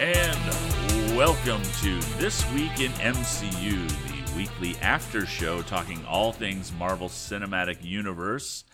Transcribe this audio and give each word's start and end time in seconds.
And 0.00 1.14
welcome 1.14 1.60
to 1.82 2.00
This 2.16 2.50
Week 2.52 2.80
in 2.80 2.90
MCU, 2.92 3.86
the 3.86 4.34
weekly 4.34 4.74
after 4.80 5.26
show 5.26 5.60
talking 5.60 6.02
all 6.06 6.32
things 6.32 6.72
Marvel 6.72 7.10
Cinematic 7.10 7.84
Universe. 7.84 8.64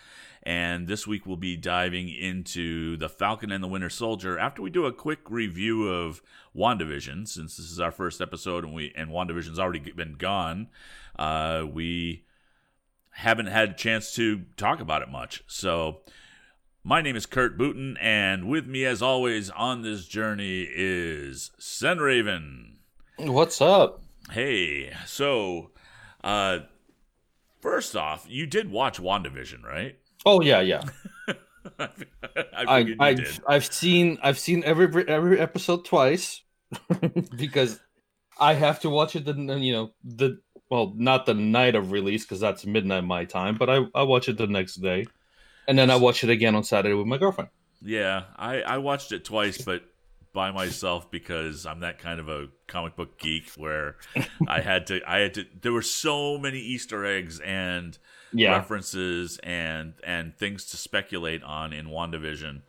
And 0.44 0.86
this 0.86 1.04
week 1.04 1.26
we'll 1.26 1.36
be 1.36 1.56
diving 1.56 2.08
into 2.10 2.96
The 2.96 3.08
Falcon 3.08 3.50
and 3.50 3.64
the 3.64 3.66
Winter 3.66 3.90
Soldier 3.90 4.38
after 4.38 4.62
we 4.62 4.70
do 4.70 4.86
a 4.86 4.92
quick 4.92 5.28
review 5.28 5.88
of 5.88 6.22
WandaVision, 6.54 7.26
since 7.26 7.56
this 7.56 7.72
is 7.72 7.80
our 7.80 7.90
first 7.90 8.20
episode 8.20 8.62
and 8.62 8.72
we 8.72 8.92
and 8.94 9.10
WandaVision's 9.10 9.58
already 9.58 9.80
been 9.80 10.14
gone. 10.14 10.68
Uh, 11.18 11.64
we 11.68 12.24
haven't 13.10 13.46
had 13.46 13.70
a 13.70 13.74
chance 13.74 14.14
to 14.14 14.42
talk 14.56 14.78
about 14.78 15.02
it 15.02 15.08
much. 15.08 15.42
So 15.48 16.02
my 16.86 17.02
name 17.02 17.16
is 17.16 17.26
Kurt 17.26 17.58
Booten, 17.58 17.96
and 18.00 18.48
with 18.48 18.68
me, 18.68 18.84
as 18.84 19.02
always, 19.02 19.50
on 19.50 19.82
this 19.82 20.06
journey 20.06 20.68
is 20.72 21.50
Sen 21.58 21.98
Raven. 21.98 22.78
What's 23.18 23.60
up? 23.60 24.02
Hey, 24.30 24.92
so 25.04 25.72
uh, 26.22 26.60
first 27.60 27.96
off, 27.96 28.24
you 28.28 28.46
did 28.46 28.70
watch 28.70 29.00
WandaVision, 29.00 29.64
right? 29.64 29.98
Oh 30.24 30.40
yeah, 30.40 30.60
yeah. 30.60 30.84
I, 31.80 31.88
I, 32.52 32.96
I 33.00 33.16
I've 33.48 33.66
seen 33.66 34.18
I've 34.22 34.38
seen 34.38 34.62
every 34.62 35.08
every 35.08 35.40
episode 35.40 35.84
twice 35.84 36.42
because 37.36 37.80
I 38.38 38.54
have 38.54 38.78
to 38.80 38.90
watch 38.90 39.16
it. 39.16 39.24
The 39.24 39.34
you 39.34 39.72
know 39.72 39.90
the 40.04 40.38
well 40.70 40.92
not 40.96 41.26
the 41.26 41.34
night 41.34 41.74
of 41.74 41.90
release 41.90 42.24
because 42.24 42.38
that's 42.38 42.64
midnight 42.64 43.02
my 43.02 43.24
time, 43.24 43.56
but 43.56 43.68
I 43.68 43.86
I 43.92 44.04
watch 44.04 44.28
it 44.28 44.38
the 44.38 44.46
next 44.46 44.76
day, 44.76 45.06
and 45.68 45.78
then 45.78 45.90
I 45.90 45.96
watched 45.96 46.24
it 46.24 46.30
again 46.30 46.54
on 46.54 46.64
Saturday 46.64 46.94
with 46.94 47.06
my 47.06 47.18
girlfriend. 47.18 47.50
Yeah, 47.82 48.24
I, 48.36 48.62
I 48.62 48.78
watched 48.78 49.12
it 49.12 49.24
twice, 49.24 49.58
but 49.58 49.82
by 50.32 50.50
myself 50.50 51.10
because 51.10 51.64
I'm 51.66 51.80
that 51.80 51.98
kind 51.98 52.20
of 52.20 52.28
a 52.28 52.48
comic 52.66 52.94
book 52.96 53.18
geek 53.18 53.50
where 53.56 53.96
I 54.48 54.60
had 54.60 54.86
to 54.88 55.00
I 55.06 55.18
had 55.18 55.34
to 55.34 55.46
there 55.60 55.72
were 55.72 55.82
so 55.82 56.36
many 56.38 56.58
Easter 56.58 57.04
eggs 57.06 57.40
and 57.40 57.96
Yeah, 58.32 58.52
references 58.52 59.38
and 59.42 59.94
and 60.04 60.36
things 60.36 60.66
to 60.66 60.76
speculate 60.76 61.42
on 61.42 61.72
in 61.72 61.86
WandaVision. 61.86 62.62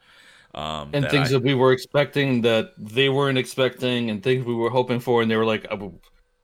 Um, 0.55 0.91
and 0.93 1.03
that 1.03 1.11
things 1.11 1.29
I- 1.29 1.33
that 1.33 1.43
we 1.43 1.53
were 1.55 1.71
expecting 1.73 2.41
that 2.41 2.71
they 2.77 3.09
weren't 3.09 3.37
expecting, 3.37 4.09
and 4.09 4.23
things 4.23 4.45
we 4.45 4.55
were 4.55 4.69
hoping 4.69 4.99
for, 4.99 5.21
and 5.21 5.29
they 5.29 5.35
were 5.35 5.45
like, 5.45 5.67
"Uh, 5.69 5.89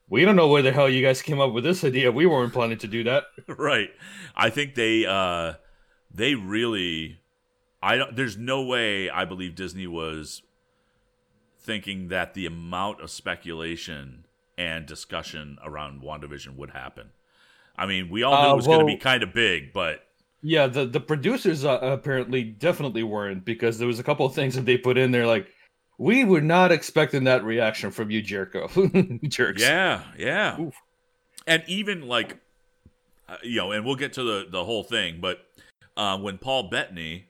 "We 0.09 0.25
don't 0.25 0.35
know 0.35 0.47
where 0.49 0.61
the 0.61 0.71
hell 0.71 0.89
you 0.89 1.01
guys 1.01 1.21
came 1.21 1.39
up 1.39 1.53
with 1.53 1.63
this 1.63 1.83
idea. 1.83 2.11
We 2.11 2.25
weren't 2.25 2.53
planning 2.53 2.77
to 2.79 2.87
do 2.87 3.03
that." 3.05 3.23
right. 3.47 3.89
I 4.35 4.49
think 4.49 4.75
they 4.75 5.05
uh 5.05 5.53
they 6.13 6.35
really 6.35 7.19
I 7.81 7.97
don't 7.97 8.15
there's 8.15 8.37
no 8.37 8.61
way 8.61 9.09
I 9.09 9.25
believe 9.25 9.55
Disney 9.55 9.87
was 9.87 10.41
thinking 11.59 12.09
that 12.09 12.33
the 12.33 12.45
amount 12.45 13.01
of 13.01 13.09
speculation 13.09 14.25
and 14.57 14.85
discussion 14.85 15.57
around 15.63 16.01
WandaVision 16.01 16.55
would 16.57 16.71
happen. 16.71 17.09
I 17.77 17.85
mean, 17.85 18.09
we 18.09 18.21
all 18.21 18.33
knew 18.33 18.49
Uh, 18.49 18.53
it 18.53 18.55
was 18.55 18.67
going 18.67 18.79
to 18.81 18.85
be 18.85 18.97
kind 18.97 19.23
of 19.23 19.33
big, 19.33 19.73
but 19.73 20.05
Yeah, 20.41 20.67
the 20.67 20.85
the 20.85 20.99
producers 20.99 21.65
uh, 21.65 21.79
apparently 21.81 22.43
definitely 22.43 23.03
weren't 23.03 23.45
because 23.45 23.79
there 23.79 23.87
was 23.87 23.99
a 23.99 24.03
couple 24.03 24.25
of 24.25 24.35
things 24.35 24.55
that 24.55 24.65
they 24.65 24.77
put 24.77 24.97
in 24.97 25.11
there 25.11 25.25
like 25.25 25.47
we 25.97 26.23
were 26.25 26.41
not 26.41 26.71
expecting 26.71 27.23
that 27.25 27.43
reaction 27.43 27.91
from 27.91 28.09
you, 28.11 28.21
Jericho. 28.21 28.67
Jerks. 29.27 29.61
yeah, 29.61 30.03
yeah. 30.17 30.59
Oof. 30.59 30.75
And 31.47 31.63
even 31.67 32.07
like 32.07 32.37
uh, 33.29 33.37
you 33.43 33.57
know, 33.57 33.71
and 33.71 33.85
we'll 33.85 33.95
get 33.95 34.13
to 34.13 34.23
the 34.23 34.47
the 34.49 34.63
whole 34.63 34.83
thing, 34.83 35.19
but 35.21 35.45
uh, 35.97 36.17
when 36.17 36.37
Paul 36.37 36.69
Bettany 36.69 37.27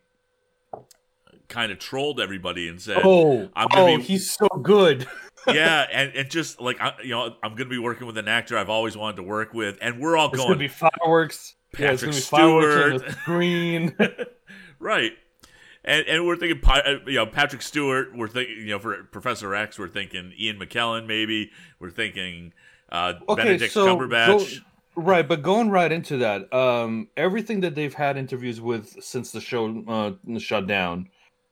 kind 1.50 1.72
of 1.72 1.80
trolled 1.80 2.20
everybody 2.20 2.68
and 2.68 2.82
said, 2.82 3.02
Oh, 3.04 3.50
I'm 3.56 3.68
gonna 3.68 3.94
oh, 3.94 3.98
be- 3.98 4.04
he's 4.04 4.32
so 4.32 4.48
good. 4.48 5.08
yeah, 5.48 5.86
and, 5.92 6.14
and 6.16 6.30
just 6.30 6.60
like 6.62 6.80
I, 6.82 6.94
you 7.04 7.12
know, 7.12 7.36
I'm 7.44 7.52
going 7.52 7.70
to 7.70 7.76
be 7.76 7.78
working 7.80 8.08
with 8.08 8.18
an 8.18 8.28
actor 8.28 8.58
I've 8.58 8.70
always 8.70 8.96
wanted 8.98 9.18
to 9.18 9.24
work 9.24 9.54
with, 9.54 9.78
and 9.82 10.00
we're 10.00 10.18
all 10.18 10.28
It's 10.30 10.38
going 10.38 10.50
gonna 10.50 10.60
be 10.60 10.68
fireworks. 10.68 11.56
yeah, 11.78 11.92
Patrick 11.92 12.12
be 12.12 12.18
Stewart. 12.18 13.06
the 13.06 13.12
screen. 13.12 13.96
right, 14.80 15.12
and 15.84 16.06
and 16.08 16.26
we're 16.26 16.38
thinking, 16.38 16.62
uh, 16.66 16.96
you 17.06 17.16
know, 17.16 17.26
Patrick 17.26 17.62
Stewart. 17.62 18.16
We're 18.16 18.28
thinking, 18.28 18.58
you 18.60 18.68
know, 18.72 18.80
for 18.80 19.04
Professor 19.06 19.54
X, 19.54 19.78
we're 19.78 19.88
thinking 19.90 20.34
Ian 20.40 20.60
McKellen, 20.60 21.08
maybe. 21.08 21.52
We're 21.80 21.92
thinking 21.92 22.54
uh, 22.90 23.14
Okay, 23.28 23.44
Benedict 23.44 23.74
so 23.74 23.86
Cumberbatch. 23.86 24.62
Right, 24.96 25.28
but 25.28 25.42
going 25.42 25.70
right 25.70 25.92
into 25.92 26.18
that, 26.18 26.52
um, 26.54 27.08
everything 27.18 27.62
that 27.62 27.76
they've 27.76 27.94
had 27.94 28.18
interviews 28.18 28.62
with 28.62 29.04
since 29.04 29.32
the 29.32 29.42
show 29.42 29.84
uh, 29.88 30.40
shut 30.40 30.68
down, 30.68 31.10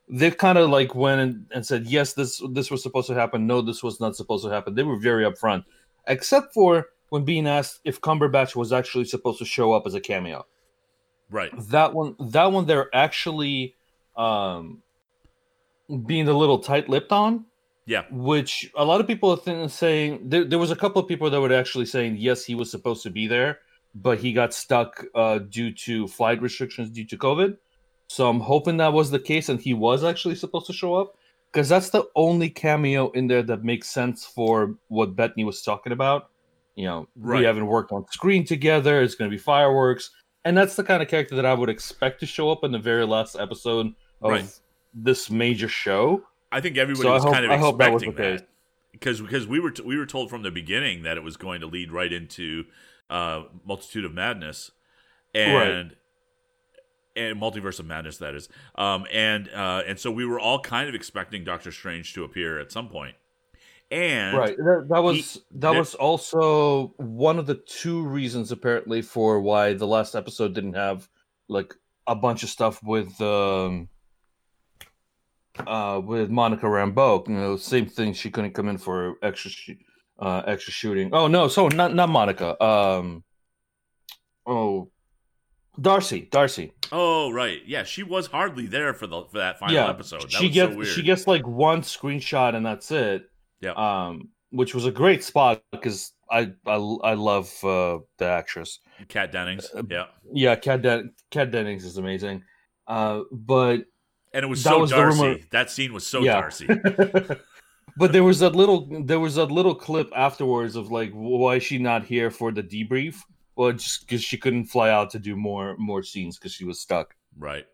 they've 0.09 0.38
kind 0.38 0.57
of 0.57 0.69
like 0.69 0.94
went 0.96 1.22
and, 1.22 1.46
and 1.53 1.66
said, 1.66 1.85
yes, 1.88 2.13
this 2.13 2.41
this 2.52 2.69
was 2.69 2.84
supposed 2.84 3.07
to 3.07 3.13
happen. 3.13 3.47
No, 3.47 3.62
this 3.62 3.81
was 3.84 4.00
not 4.00 4.16
supposed 4.16 4.44
to 4.46 4.52
happen. 4.52 4.75
They 4.75 4.84
were 4.84 4.97
very 4.97 5.24
upfront, 5.24 5.66
except 6.07 6.53
for 6.53 6.90
when 7.09 7.25
being 7.25 7.47
asked 7.47 7.81
if 7.84 8.00
Cumberbatch 8.02 8.56
was 8.56 8.72
actually 8.72 9.06
supposed 9.06 9.40
to 9.40 9.46
show 9.46 9.73
up 9.73 9.85
as 9.85 9.94
a 9.94 10.00
cameo. 10.00 10.46
right, 11.29 11.52
That 11.69 11.94
one, 11.94 12.16
that 12.19 12.52
one, 12.52 12.66
they're 12.66 12.94
actually 12.96 13.75
um, 14.16 14.81
being 16.06 16.28
a 16.28 16.34
little 16.34 16.59
tight-lipped 16.59 17.12
on 17.12 17.46
yeah, 17.86 18.03
which 18.12 18.72
a 18.75 18.86
lot 18.86 19.02
of 19.02 19.08
people 19.08 19.31
are 19.31 19.69
saying 19.69 20.30
there, 20.30 20.46
there 20.46 20.59
was 20.59 20.72
a 20.72 20.75
couple 20.75 21.02
of 21.02 21.08
people 21.08 21.30
that 21.30 21.42
were 21.42 21.53
actually 21.53 21.86
saying 21.86 22.16
yes 22.18 22.46
he 22.46 22.56
was 22.56 22.69
supposed 22.69 23.03
to 23.03 23.09
be 23.09 23.28
there 23.28 23.59
but 23.96 24.19
he 24.19 24.31
got 24.31 24.53
stuck 24.53 25.03
uh, 25.16 25.40
due 25.40 25.74
to 25.74 26.08
flight 26.08 26.41
restrictions 26.41 26.90
due 26.90 27.06
to 27.06 27.18
covid 27.18 27.58
so 28.08 28.30
i'm 28.30 28.40
hoping 28.40 28.78
that 28.78 28.94
was 28.94 29.09
the 29.12 29.20
case 29.20 29.50
and 29.50 29.59
he 29.59 29.74
was 29.74 30.03
actually 30.03 30.36
supposed 30.36 30.68
to 30.68 30.74
show 30.74 30.94
up 30.96 31.16
because 31.52 31.68
that's 31.68 31.90
the 31.90 32.03
only 32.16 32.50
cameo 32.50 33.09
in 33.12 33.28
there 33.28 33.44
that 33.44 33.64
makes 33.64 33.90
sense 33.90 34.25
for 34.25 34.75
what 34.88 35.16
Bettany 35.16 35.44
was 35.44 35.62
talking 35.62 35.91
about 35.91 36.30
you 36.75 36.86
know 36.86 37.08
Right. 37.16 37.40
we 37.40 37.46
haven't 37.46 37.66
worked 37.68 37.91
on 37.91 38.06
screen 38.12 38.46
together 38.46 39.02
it's 39.02 39.16
going 39.16 39.30
to 39.30 39.36
be 39.36 39.41
fireworks 39.41 40.12
and 40.46 40.56
that's 40.58 40.75
the 40.75 40.84
kind 40.84 41.02
of 41.03 41.09
character 41.09 41.36
that 41.36 41.46
i 41.46 41.53
would 41.53 41.70
expect 41.70 42.20
to 42.22 42.25
show 42.25 42.50
up 42.52 42.64
in 42.64 42.72
the 42.72 42.80
very 42.80 43.06
last 43.06 43.36
episode 43.36 43.88
of 44.22 44.31
Right. 44.31 44.59
this 44.94 45.30
major 45.30 45.68
show 45.68 46.24
I 46.51 46.62
think 46.62 46.78
everybody 46.78 47.07
So 47.07 47.13
was 47.13 47.23
hope- 47.23 47.34
kind 47.34 47.45
of 47.45 47.51
I 47.51 47.57
that 47.57 47.94
expecting 47.94 48.13
that. 48.16 48.47
Because 48.91 49.22
because 49.22 49.47
we 49.47 49.59
were 49.59 49.72
t- 49.72 49.84
we 49.84 49.97
were 49.97 50.06
told 50.06 50.29
from 50.29 50.41
the 50.44 50.51
beginning 50.51 51.03
that 51.03 51.17
it 51.17 51.23
was 51.23 51.38
going 51.38 51.62
to 51.62 51.67
lead 51.67 51.91
right 51.91 52.12
into 52.12 52.66
uh, 53.09 53.44
multitude 53.66 54.06
of 54.06 54.13
madness 54.13 54.72
and 55.34 55.95
and 57.16 57.41
multiverse 57.41 57.79
of 57.79 57.85
madness 57.85 58.17
that 58.17 58.35
is. 58.35 58.47
Um 58.75 59.06
and 59.11 59.50
uh 59.50 59.81
and 59.88 60.00
so 60.00 60.11
we 60.11 60.25
were 60.25 60.40
all 60.40 60.59
kind 60.59 60.88
of 60.90 60.95
expecting 60.95 61.44
doctor 61.44 61.72
strange 61.72 62.13
to 62.13 62.23
appear 62.23 62.59
at 62.59 62.72
some 62.72 62.90
point. 62.90 63.16
And 63.90 64.38
right. 64.38 64.56
That, 64.56 64.88
that 64.90 65.03
was 65.03 65.41
that 65.51 65.72
there- 65.72 65.79
was 65.79 65.95
also 65.95 66.94
one 66.97 67.40
of 67.40 67.47
the 67.47 67.56
two 67.56 68.03
reasons 68.03 68.51
apparently 68.51 69.01
for 69.01 69.41
why 69.41 69.73
the 69.73 69.88
last 69.88 70.16
episode 70.16 70.53
didn't 70.53 70.73
have 70.75 71.09
like 71.50 71.73
a 72.07 72.16
bunch 72.16 72.44
of 72.44 72.50
stuff 72.50 72.81
with 72.84 73.19
um 73.22 73.90
uh 75.67 75.99
with 75.99 76.29
monica 76.29 76.66
rambeau 76.66 77.27
you 77.27 77.33
know 77.35 77.55
same 77.57 77.85
thing 77.85 78.13
she 78.13 78.29
couldn't 78.29 78.53
come 78.53 78.67
in 78.69 78.77
for 78.77 79.16
extra 79.22 79.49
sh- 79.51 79.72
uh 80.19 80.41
extra 80.45 80.72
shooting. 80.72 81.09
Oh 81.13 81.27
no 81.27 81.47
so 81.47 81.67
not 81.67 81.94
not 81.95 82.09
monica 82.09 82.61
um 82.63 83.23
oh 84.45 84.89
darcy 85.79 86.27
darcy. 86.31 86.73
Oh 86.91 87.31
right. 87.31 87.59
Yeah 87.66 87.83
she 87.83 88.03
was 88.03 88.27
hardly 88.27 88.67
there 88.67 88.94
for 88.94 89.07
the 89.07 89.23
for 89.31 89.38
that 89.39 89.59
final 89.59 89.75
yeah 89.75 89.89
episode. 89.89 90.22
That 90.23 90.31
she 90.31 90.45
was 90.47 90.53
gets 90.53 90.72
so 90.73 90.77
weird. 90.77 90.89
she 90.89 91.01
gets 91.03 91.27
like 91.27 91.47
one 91.47 91.81
screenshot 91.81 92.55
and 92.55 92.66
that's 92.66 92.91
it 92.91 93.23
yeah 93.61 93.72
um, 93.73 94.29
which 94.49 94.75
was 94.75 94.85
a 94.85 94.91
great 94.91 95.23
spot 95.23 95.63
because 95.72 96.13
I 96.29 96.51
I, 96.66 96.75
I 96.75 97.13
love 97.13 97.51
uh, 97.63 97.99
the 98.17 98.25
actress. 98.25 98.79
Kat 99.07 99.31
Dennings 99.31 99.69
uh, 99.75 99.83
yeah. 99.89 100.05
Yeah, 100.33 100.55
Kat, 100.55 100.81
Den- 100.81 101.13
Kat 101.29 101.51
Dennings 101.51 101.83
is 101.85 101.97
amazing. 101.97 102.43
Uh, 102.88 103.22
but 103.31 103.85
and 104.33 104.43
it 104.43 104.47
was 104.47 104.63
that 104.63 104.72
so 104.72 104.79
was 104.79 104.91
darcy 104.91 105.45
that 105.51 105.69
scene 105.69 105.93
was 105.93 106.05
so 106.05 106.22
Yeah. 106.22 106.33
darcy 106.41 106.67
but 107.97 108.11
there 108.11 108.23
was 108.23 108.39
that 108.39 108.55
little 108.55 109.03
there 109.03 109.19
was 109.19 109.35
that 109.35 109.51
little 109.51 109.75
clip 109.75 110.11
afterwards 110.16 110.75
of 110.75 110.91
like 110.91 111.11
why 111.11 111.55
is 111.55 111.63
she 111.63 111.78
not 111.78 112.05
here 112.05 112.31
for 112.31 112.51
the 112.51 112.63
debrief? 112.63 113.17
Well, 113.55 113.73
just 113.73 114.01
because 114.01 114.23
she 114.23 114.37
couldn't 114.37 114.66
fly 114.66 114.89
out 114.89 115.09
to 115.11 115.19
do 115.19 115.35
more 115.35 115.75
more 115.78 116.03
scenes 116.03 116.37
because 116.37 116.53
she 116.53 116.66
was 116.66 116.79
stuck. 116.79 117.16
Right. 117.37 117.66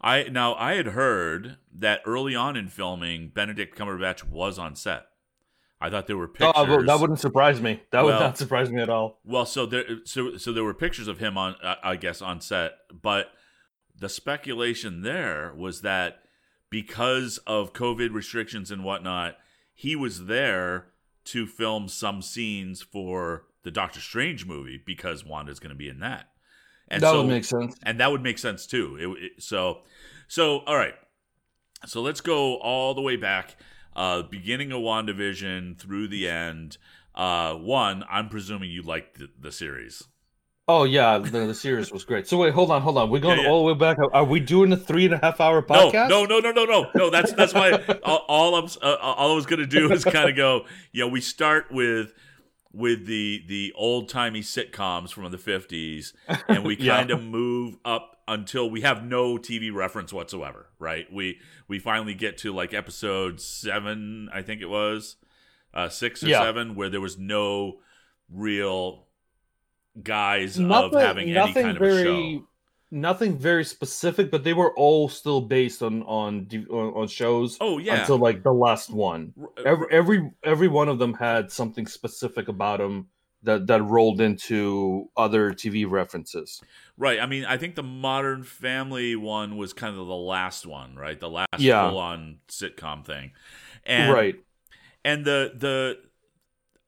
I 0.00 0.24
now 0.24 0.54
I 0.54 0.74
had 0.74 0.88
heard 0.88 1.56
that 1.74 2.02
early 2.04 2.34
on 2.34 2.56
in 2.56 2.68
filming, 2.68 3.28
Benedict 3.28 3.76
Cumberbatch 3.78 4.24
was 4.28 4.58
on 4.58 4.74
set. 4.74 5.06
I 5.80 5.88
thought 5.88 6.06
there 6.06 6.18
were 6.18 6.24
oh, 6.24 6.52
pictures. 6.52 6.52
Oh, 6.56 6.82
that 6.82 7.00
wouldn't 7.00 7.20
surprise 7.20 7.60
me. 7.60 7.80
That 7.90 8.04
Well- 8.04 8.18
would 8.18 8.24
not 8.24 8.38
surprise 8.38 8.70
me 8.70 8.82
at 8.82 8.90
all. 8.90 9.18
Well, 9.24 9.46
so 9.46 9.64
there, 9.64 9.84
so 10.04 10.36
so 10.36 10.52
there 10.52 10.64
were 10.64 10.74
pictures 10.74 11.08
of 11.08 11.18
him 11.18 11.38
on, 11.38 11.56
I 11.62 11.96
guess, 11.96 12.20
on 12.20 12.40
set. 12.40 12.72
But 13.00 13.32
the 14.00 14.08
speculation 14.08 15.02
there 15.02 15.52
was 15.56 15.82
that 15.82 16.20
because 16.70 17.38
of 17.46 17.72
COVID 17.72 18.12
restrictions 18.12 18.70
and 18.70 18.82
whatnot, 18.84 19.36
he 19.74 19.94
was 19.96 20.26
there 20.26 20.86
to 21.26 21.46
film 21.46 21.86
some 21.88 22.22
scenes 22.22 22.82
for 22.82 23.44
the 23.62 23.70
Doctor 23.70 24.00
Strange 24.00 24.46
movie 24.46 24.80
because 24.84 25.24
Wanda's 25.24 25.60
going 25.60 25.70
to 25.70 25.76
be 25.76 25.88
in 25.88 26.00
that. 26.00 26.26
And 26.88 27.02
that 27.02 27.10
so, 27.10 27.18
would 27.22 27.28
make 27.30 27.44
sense. 27.44 27.76
and 27.84 28.00
that 28.00 28.10
would 28.10 28.22
make 28.22 28.38
sense 28.38 28.66
too. 28.66 28.96
It, 28.98 29.24
it- 29.24 29.42
so, 29.42 29.82
so 30.28 30.60
all 30.66 30.76
right. 30.76 30.94
So 31.86 32.02
let's 32.02 32.20
go 32.20 32.56
all 32.56 32.94
the 32.94 33.00
way 33.00 33.16
back. 33.16 33.56
uh, 33.96 34.22
beginning 34.22 34.70
of 34.72 34.80
WandaVision 34.80 35.78
through 35.78 36.08
the 36.08 36.28
end. 36.28 36.78
Uh, 37.14 37.54
one, 37.54 38.04
I'm 38.08 38.28
presuming 38.28 38.70
you 38.70 38.82
liked 38.82 39.18
the, 39.18 39.28
the 39.38 39.50
series. 39.52 40.04
Oh 40.72 40.84
yeah, 40.84 41.18
the, 41.18 41.30
the 41.46 41.54
series 41.54 41.90
was 41.90 42.04
great. 42.04 42.28
So 42.28 42.36
wait, 42.38 42.54
hold 42.54 42.70
on, 42.70 42.80
hold 42.80 42.96
on. 42.96 43.10
We're 43.10 43.18
going 43.18 43.38
Yeah, 43.38 43.44
yeah. 43.44 43.50
all 43.50 43.66
the 43.66 43.72
way 43.72 43.78
back. 43.78 43.96
Are 44.12 44.22
we 44.24 44.38
doing 44.38 44.72
a 44.72 44.76
three 44.76 45.04
and 45.06 45.14
a 45.14 45.18
half 45.18 45.40
hour 45.40 45.60
podcast? 45.62 46.08
No, 46.08 46.24
no, 46.24 46.38
no, 46.38 46.52
no, 46.52 46.64
no, 46.64 46.82
no, 46.84 46.90
no. 46.94 47.10
That's 47.10 47.32
that's 47.32 47.52
why 47.52 47.72
all, 48.04 48.24
all 48.28 48.54
I'm 48.54 48.68
uh, 48.80 48.94
all 49.00 49.32
I 49.32 49.34
was 49.34 49.46
gonna 49.46 49.66
do 49.66 49.90
is 49.92 50.04
kind 50.16 50.30
of 50.30 50.36
go. 50.36 50.66
You 50.92 51.00
know, 51.04 51.08
we 51.08 51.20
start 51.20 51.72
with 51.72 52.12
with 52.72 53.06
the 53.06 53.42
the 53.48 53.72
old 53.76 54.08
timey 54.08 54.42
sitcoms 54.42 55.10
from 55.10 55.28
the 55.32 55.38
fifties, 55.38 56.12
and 56.48 56.64
we 56.64 56.76
kind 56.94 57.10
of 57.10 57.20
move 57.22 57.76
up 57.84 58.18
until 58.28 58.70
we 58.70 58.82
have 58.82 59.02
no 59.02 59.38
TV 59.38 59.74
reference 59.74 60.12
whatsoever. 60.12 60.66
Right? 60.78 61.12
We 61.12 61.40
we 61.66 61.80
finally 61.80 62.14
get 62.14 62.38
to 62.38 62.52
like 62.52 62.72
episode 62.72 63.40
seven, 63.40 64.28
I 64.32 64.42
think 64.42 64.60
it 64.60 64.68
was, 64.68 65.16
uh, 65.74 65.88
six 65.88 66.22
or 66.22 66.28
Yeah. 66.28 66.42
seven, 66.42 66.76
where 66.76 66.88
there 66.90 67.00
was 67.00 67.18
no 67.18 67.80
real 68.32 69.06
guise 70.02 70.58
Nothing, 70.58 70.94
of 70.96 71.02
having 71.02 71.30
any 71.36 71.52
kind 71.52 71.68
of 71.70 71.76
a 71.76 71.78
very, 71.78 72.04
show. 72.38 72.46
nothing 72.90 73.38
very 73.38 73.64
specific, 73.64 74.30
but 74.30 74.44
they 74.44 74.52
were 74.52 74.74
all 74.76 75.08
still 75.08 75.40
based 75.40 75.82
on 75.82 76.02
on 76.04 76.48
on, 76.70 76.94
on 76.94 77.08
shows 77.08 77.56
Oh 77.60 77.78
yeah. 77.78 78.00
until 78.00 78.18
like 78.18 78.42
the 78.42 78.52
last 78.52 78.90
one. 78.90 79.32
Uh, 79.58 79.62
every 79.64 79.86
every 79.90 80.30
every 80.44 80.68
one 80.68 80.88
of 80.88 80.98
them 80.98 81.14
had 81.14 81.50
something 81.50 81.86
specific 81.86 82.48
about 82.48 82.78
them 82.78 83.08
that 83.42 83.66
that 83.68 83.82
rolled 83.82 84.20
into 84.20 85.08
other 85.16 85.52
TV 85.52 85.90
references. 85.90 86.60
Right. 86.98 87.18
I 87.20 87.26
mean, 87.26 87.44
I 87.46 87.56
think 87.56 87.74
the 87.74 87.82
Modern 87.82 88.42
Family 88.42 89.16
one 89.16 89.56
was 89.56 89.72
kind 89.72 89.96
of 89.98 90.06
the 90.06 90.14
last 90.14 90.66
one, 90.66 90.94
right? 90.94 91.18
The 91.18 91.30
last 91.30 91.48
Yeah. 91.58 91.88
full-on 91.88 92.38
sitcom 92.48 93.04
thing, 93.04 93.32
and 93.84 94.12
right. 94.12 94.34
and 95.04 95.24
the 95.24 95.52
the 95.56 95.98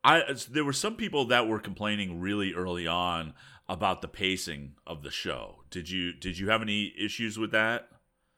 I 0.04 0.34
there 0.50 0.64
were 0.64 0.72
some 0.72 0.96
people 0.96 1.26
that 1.26 1.46
were 1.46 1.60
complaining 1.60 2.20
really 2.20 2.52
early 2.54 2.86
on 2.86 3.34
about 3.68 4.02
the 4.02 4.08
pacing 4.08 4.74
of 4.86 5.02
the 5.02 5.10
show. 5.10 5.64
Did 5.70 5.90
you 5.90 6.12
did 6.12 6.38
you 6.38 6.50
have 6.50 6.62
any 6.62 6.92
issues 6.98 7.38
with 7.38 7.52
that? 7.52 7.88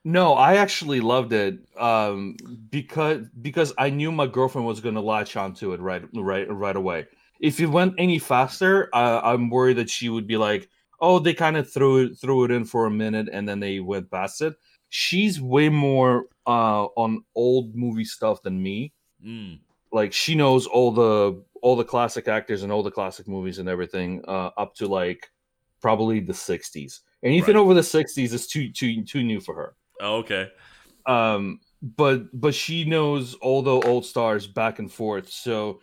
No, 0.06 0.34
I 0.34 0.56
actually 0.56 1.00
loved 1.00 1.32
it 1.32 1.60
um, 1.80 2.36
because 2.70 3.26
because 3.40 3.72
I 3.78 3.88
knew 3.90 4.12
my 4.12 4.26
girlfriend 4.26 4.66
was 4.66 4.80
going 4.80 4.96
to 4.96 5.00
latch 5.00 5.36
onto 5.36 5.72
it 5.72 5.80
right 5.80 6.02
right 6.14 6.46
right 6.52 6.76
away. 6.76 7.06
If 7.40 7.58
it 7.60 7.66
went 7.66 7.94
any 7.98 8.18
faster, 8.18 8.90
uh, 8.94 9.20
I'm 9.24 9.48
worried 9.48 9.78
that 9.78 9.88
she 9.90 10.10
would 10.10 10.26
be 10.26 10.36
like, 10.36 10.68
"Oh, 11.00 11.18
they 11.18 11.32
kind 11.32 11.56
of 11.56 11.72
threw 11.72 12.04
it 12.04 12.16
threw 12.20 12.44
it 12.44 12.50
in 12.50 12.66
for 12.66 12.84
a 12.86 12.90
minute 12.90 13.28
and 13.32 13.48
then 13.48 13.60
they 13.60 13.80
went 13.80 14.10
past 14.10 14.42
it." 14.42 14.54
She's 14.90 15.40
way 15.40 15.70
more 15.70 16.26
uh, 16.46 16.84
on 16.96 17.24
old 17.34 17.74
movie 17.74 18.04
stuff 18.04 18.42
than 18.42 18.62
me. 18.62 18.92
Mm, 19.24 19.58
Like 19.92 20.12
she 20.12 20.34
knows 20.34 20.66
all 20.66 20.90
the 20.92 21.42
all 21.64 21.76
the 21.76 21.84
classic 21.94 22.28
actors 22.28 22.62
and 22.62 22.70
all 22.70 22.82
the 22.82 22.90
classic 22.90 23.26
movies 23.26 23.58
and 23.58 23.68
everything 23.70 24.22
uh, 24.28 24.50
up 24.62 24.74
to 24.74 24.86
like 24.86 25.30
probably 25.80 26.20
the 26.20 26.32
60s. 26.32 27.00
Anything 27.22 27.54
Right. 27.56 27.60
over 27.62 27.72
the 27.72 27.80
60s 27.80 28.32
is 28.34 28.46
too 28.46 28.70
too 28.70 29.02
too 29.12 29.22
new 29.22 29.40
for 29.40 29.54
her 29.60 29.70
oh, 30.00 30.16
okay. 30.22 30.50
um 31.06 31.60
but 31.82 32.18
but 32.44 32.54
she 32.54 32.84
knows 32.84 33.34
all 33.46 33.62
the 33.62 33.78
old 33.90 34.04
stars 34.04 34.46
back 34.46 34.78
and 34.78 34.90
forth 34.92 35.28
so 35.30 35.80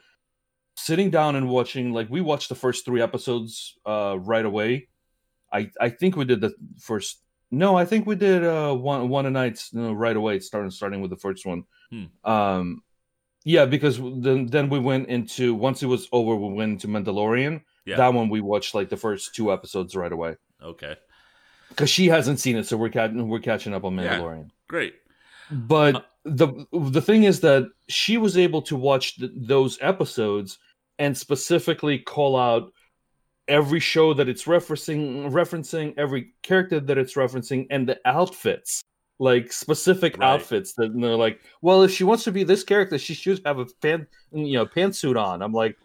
sitting 0.75 1.10
down 1.10 1.36
and 1.36 1.48
watching 1.50 1.92
like 1.98 2.10
we 2.10 2.22
watched 2.22 2.50
the 2.50 2.56
first 2.56 2.86
three 2.86 3.01
episodes 3.01 3.77
uh 3.86 4.16
right 4.34 4.45
away 4.45 4.88
i 5.51 5.69
i 5.80 5.89
think 5.89 6.16
we 6.16 6.25
did 6.25 6.42
the 6.42 6.54
first 6.80 7.22
no 7.51 7.75
i 7.75 7.86
think 7.86 8.06
we 8.07 8.16
did 8.16 8.44
uh 8.44 8.74
one 8.74 9.10
one 9.10 9.25
a 9.25 9.30
night 9.31 9.57
uh, 9.75 9.94
right 9.95 10.16
away 10.22 10.39
starting 10.39 10.72
starting 10.72 11.01
with 11.01 11.12
the 11.12 11.18
first 11.27 11.45
one 11.45 11.63
Hmm. 11.92 12.06
um 12.24 12.81
yeah 13.44 13.66
because 13.66 14.00
then 14.22 14.46
then 14.48 14.70
we 14.70 14.80
went 14.80 15.08
into 15.10 15.54
once 15.54 15.82
it 15.84 15.88
was 15.88 16.08
over 16.12 16.36
we 16.36 16.54
went 16.54 16.72
into 16.74 16.88
mandalorian 16.88 17.62
Yeah. 17.86 17.98
that 17.98 18.14
one 18.14 18.30
we 18.30 18.42
watched 18.42 18.76
like 18.76 18.90
the 18.90 18.98
first 18.98 19.34
two 19.36 19.52
episodes 19.52 19.96
right 19.96 20.12
away 20.12 20.36
Okay. 20.62 20.96
because 21.70 21.90
she 21.90 22.08
hasn't 22.08 22.40
seen 22.40 22.56
it 22.58 22.66
so 22.68 22.78
we're 22.78 22.90
cat- 22.90 23.14
we're 23.16 23.40
catching 23.40 23.74
up 23.74 23.84
on 23.84 23.96
Yeah. 23.98 24.20
mandalorian 24.20 24.50
Great. 24.68 24.94
but 25.52 25.96
Uh, 25.96 26.02
the 26.26 26.48
the 26.94 27.02
thing 27.02 27.24
is 27.24 27.40
that 27.42 27.64
she 27.90 28.18
was 28.18 28.38
able 28.38 28.62
to 28.62 28.76
watch 28.76 29.16
th- 29.18 29.32
those 29.36 29.78
episodes 29.82 30.60
and 31.00 31.18
specifically 31.18 31.98
call 31.98 32.36
out 32.38 32.72
every 33.48 33.80
show 33.80 34.14
that 34.14 34.30
it's 34.30 34.44
referencing 34.46 35.32
referencing 35.32 35.94
every 35.98 36.34
character 36.44 36.80
that 36.80 36.98
it's 37.00 37.16
referencing 37.16 37.66
and 37.72 37.90
the 37.90 37.98
outfits 38.06 38.84
like 39.22 39.54
specific 39.54 40.18
Right. 40.18 40.22
outfits 40.22 40.74
that 40.76 40.92
and 40.92 41.04
they're 41.04 41.18
like 41.18 41.42
well 41.62 41.84
if 41.84 41.92
she 41.92 42.04
wants 42.06 42.26
to 42.26 42.34
be 42.34 42.44
this 42.44 42.66
character 42.66 43.00
she 43.00 43.16
should 43.16 43.42
have 43.46 43.60
a 43.60 43.68
pan 43.82 44.08
you 44.34 44.54
know 44.58 44.68
pantsuit 44.68 45.22
on 45.22 45.44
i'm 45.44 45.54
like 45.54 45.78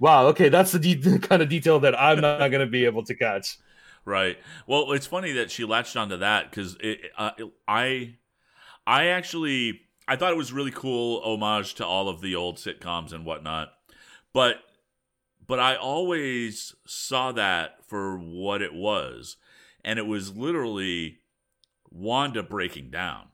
wow 0.00 0.26
okay 0.28 0.50
that's 0.50 0.72
the, 0.72 0.80
de- 0.80 0.94
the 0.96 1.18
kind 1.20 1.42
of 1.42 1.48
detail 1.50 1.80
that 1.80 2.00
i'm 2.00 2.20
not 2.20 2.38
going 2.50 2.66
to 2.66 2.66
be 2.66 2.86
able 2.86 3.04
to 3.04 3.16
catch 3.16 3.58
Right. 4.04 4.38
Well, 4.66 4.92
it's 4.92 5.06
funny 5.06 5.32
that 5.32 5.50
she 5.50 5.64
latched 5.64 5.96
onto 5.96 6.16
that 6.18 6.50
because 6.50 6.76
it, 6.80 7.00
uh, 7.16 7.32
I, 7.68 8.16
I 8.86 9.06
actually, 9.08 9.82
I 10.08 10.16
thought 10.16 10.32
it 10.32 10.36
was 10.38 10.52
really 10.52 10.72
cool 10.72 11.22
homage 11.24 11.74
to 11.76 11.86
all 11.86 12.08
of 12.08 12.20
the 12.20 12.36
old 12.36 12.56
sitcoms 12.58 13.12
and 13.12 13.26
whatnot, 13.26 13.72
but, 14.34 14.58
but 15.46 15.60
I 15.60 15.76
always 15.76 16.74
saw 16.86 17.32
that 17.32 17.84
for 17.86 18.18
what 18.18 18.62
it 18.62 18.74
was, 18.74 19.36
and 19.84 19.98
it 19.98 20.06
was 20.06 20.36
literally 20.36 21.18
Wanda 21.90 22.42
breaking 22.42 22.90
down 22.90 23.28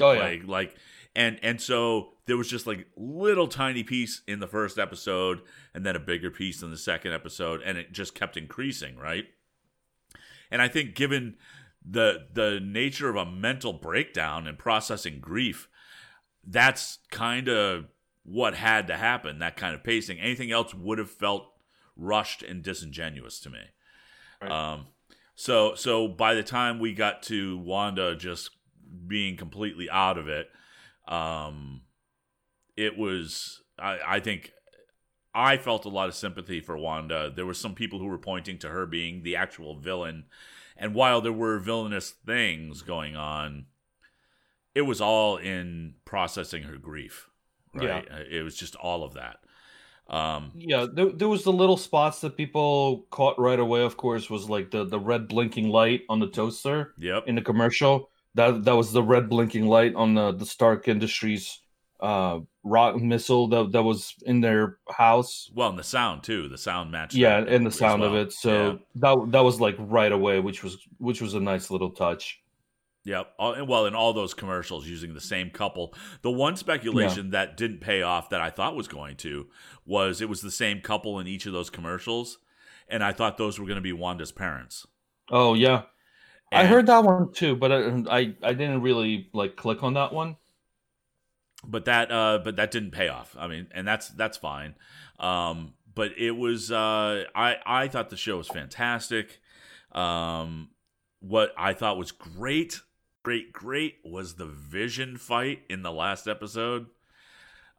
oh 0.00 0.12
yeah. 0.12 0.20
like 0.20 0.42
like 0.46 0.76
and 1.16 1.38
and 1.42 1.60
so 1.60 2.10
there 2.26 2.36
was 2.36 2.48
just 2.48 2.66
like 2.66 2.86
little 2.96 3.48
tiny 3.48 3.82
piece 3.82 4.22
in 4.26 4.38
the 4.40 4.46
first 4.46 4.78
episode 4.78 5.40
and 5.74 5.84
then 5.84 5.96
a 5.96 6.00
bigger 6.00 6.30
piece 6.30 6.62
in 6.62 6.70
the 6.70 6.76
second 6.76 7.12
episode 7.12 7.60
and 7.64 7.76
it 7.76 7.92
just 7.92 8.14
kept 8.14 8.36
increasing 8.36 8.96
right 8.96 9.26
and 10.50 10.62
i 10.62 10.68
think 10.68 10.94
given 10.94 11.36
the 11.84 12.26
the 12.32 12.60
nature 12.62 13.08
of 13.08 13.16
a 13.16 13.26
mental 13.26 13.72
breakdown 13.72 14.46
and 14.46 14.58
processing 14.58 15.18
grief 15.20 15.68
that's 16.46 16.98
kind 17.10 17.48
of 17.48 17.86
what 18.22 18.54
had 18.54 18.86
to 18.86 18.96
happen 18.96 19.38
that 19.40 19.56
kind 19.56 19.74
of 19.74 19.82
pacing 19.82 20.18
anything 20.20 20.52
else 20.52 20.72
would 20.74 20.98
have 20.98 21.10
felt 21.10 21.48
rushed 21.96 22.42
and 22.42 22.62
disingenuous 22.62 23.40
to 23.40 23.50
me 23.50 23.58
Right. 24.40 24.50
um 24.50 24.86
so 25.40 25.74
so 25.74 26.06
by 26.06 26.34
the 26.34 26.42
time 26.42 26.78
we 26.78 26.92
got 26.92 27.22
to 27.22 27.56
wanda 27.56 28.14
just 28.14 28.50
being 29.06 29.38
completely 29.38 29.88
out 29.88 30.18
of 30.18 30.28
it 30.28 30.50
um 31.08 31.80
it 32.76 32.98
was 32.98 33.62
i 33.78 33.98
i 34.06 34.20
think 34.20 34.52
i 35.34 35.56
felt 35.56 35.86
a 35.86 35.88
lot 35.88 36.08
of 36.08 36.14
sympathy 36.14 36.60
for 36.60 36.76
wanda. 36.76 37.32
There 37.34 37.46
were 37.46 37.54
some 37.54 37.74
people 37.74 37.98
who 38.00 38.04
were 38.04 38.18
pointing 38.18 38.58
to 38.58 38.68
her 38.68 38.84
being 38.84 39.22
the 39.22 39.36
actual 39.36 39.78
villain. 39.78 40.24
And 40.76 40.94
while 40.94 41.20
there 41.20 41.32
were 41.32 41.58
villainous 41.58 42.10
things 42.10 42.82
going 42.82 43.16
on 43.16 43.64
it 44.74 44.82
was 44.82 45.00
all 45.00 45.38
in 45.38 45.94
processing 46.04 46.64
her 46.64 46.76
grief 46.76 47.28
right? 47.72 48.08
It 48.30 48.42
was 48.42 48.56
just 48.56 48.76
all 48.76 49.04
of 49.04 49.14
that 49.14 49.38
um 50.10 50.50
Yeah, 50.54 50.86
there, 50.92 51.10
there 51.12 51.28
was 51.28 51.44
the 51.44 51.52
little 51.52 51.76
spots 51.76 52.20
that 52.20 52.36
people 52.36 53.06
caught 53.10 53.38
right 53.38 53.58
away. 53.60 53.82
Of 53.82 53.96
course, 53.96 54.28
was 54.28 54.48
like 54.50 54.70
the 54.70 54.84
the 54.84 54.98
red 54.98 55.28
blinking 55.28 55.68
light 55.68 56.02
on 56.08 56.18
the 56.20 56.28
toaster 56.28 56.94
yep 56.98 57.24
in 57.26 57.34
the 57.36 57.42
commercial. 57.42 58.10
That 58.34 58.64
that 58.64 58.76
was 58.76 58.92
the 58.92 59.02
red 59.02 59.28
blinking 59.28 59.66
light 59.66 59.94
on 59.94 60.14
the 60.14 60.32
the 60.32 60.46
Stark 60.46 60.88
Industries 60.88 61.60
uh 62.00 62.40
rock 62.64 62.96
missile 62.96 63.46
that 63.48 63.72
that 63.72 63.82
was 63.82 64.14
in 64.24 64.40
their 64.40 64.78
house. 64.90 65.50
well 65.54 65.68
and 65.68 65.78
the 65.78 65.84
sound 65.84 66.22
too 66.22 66.48
the 66.48 66.56
sound 66.58 66.90
matched 66.90 67.14
Yeah, 67.14 67.38
and 67.38 67.64
the 67.66 67.70
sound 67.70 68.02
of 68.02 68.14
it. 68.14 68.32
So 68.32 68.52
Yeah. 68.52 68.76
that 68.96 69.32
that 69.32 69.44
was 69.44 69.60
like 69.60 69.76
right 69.78 70.12
away, 70.12 70.40
which 70.40 70.62
was 70.64 70.78
which 70.98 71.20
was 71.20 71.34
a 71.34 71.40
nice 71.40 71.70
little 71.70 71.90
touch. 71.90 72.40
Yep. 73.04 73.32
All, 73.38 73.52
and 73.54 73.66
well, 73.66 73.86
in 73.86 73.94
all 73.94 74.12
those 74.12 74.34
commercials 74.34 74.86
using 74.86 75.14
the 75.14 75.20
same 75.22 75.50
couple. 75.50 75.94
The 76.22 76.30
one 76.30 76.56
speculation 76.56 77.30
that 77.30 77.56
didn't 77.56 77.80
pay 77.80 78.02
off 78.02 78.28
that 78.30 78.40
I 78.42 78.50
thought 78.50 78.76
was 78.76 78.88
going 78.88 79.16
to 79.18 79.48
was 79.86 80.20
it 80.20 80.28
was 80.28 80.42
the 80.42 80.50
same 80.50 80.80
couple 80.80 81.18
in 81.18 81.26
each 81.26 81.46
of 81.46 81.52
those 81.52 81.70
commercials, 81.70 82.38
and 82.88 83.02
I 83.02 83.12
thought 83.12 83.38
those 83.38 83.58
were 83.58 83.66
going 83.66 83.76
to 83.76 83.80
be 83.82 83.92
Wanda's 83.94 84.32
parents. 84.32 84.86
Oh 85.30 85.54
yeah, 85.54 85.84
I 86.52 86.66
heard 86.66 86.86
that 86.88 87.04
one 87.04 87.32
too, 87.32 87.56
but 87.56 87.72
I, 87.72 88.02
I 88.10 88.34
I 88.42 88.52
didn't 88.52 88.82
really 88.82 89.30
like 89.32 89.56
click 89.56 89.82
on 89.82 89.94
that 89.94 90.12
one. 90.12 90.36
but 91.66 91.84
that 91.84 92.10
uh, 92.10 92.38
but 92.42 92.56
that 92.56 92.70
didn't 92.70 92.90
pay 92.92 93.08
off. 93.08 93.36
I 93.38 93.46
mean, 93.46 93.66
and 93.72 93.86
that's 93.86 94.08
that's 94.08 94.36
fine. 94.36 94.74
Um, 95.18 95.74
but 95.94 96.12
it 96.18 96.32
was 96.32 96.70
uh, 96.70 97.24
I 97.34 97.56
I 97.66 97.88
thought 97.88 98.10
the 98.10 98.16
show 98.16 98.38
was 98.38 98.48
fantastic. 98.48 99.40
Um, 99.92 100.70
what 101.20 101.52
I 101.56 101.74
thought 101.74 101.98
was 101.98 102.12
great, 102.12 102.80
great, 103.22 103.52
great 103.52 103.96
was 104.04 104.34
the 104.34 104.46
Vision 104.46 105.16
fight 105.16 105.62
in 105.68 105.82
the 105.82 105.92
last 105.92 106.28
episode. 106.28 106.86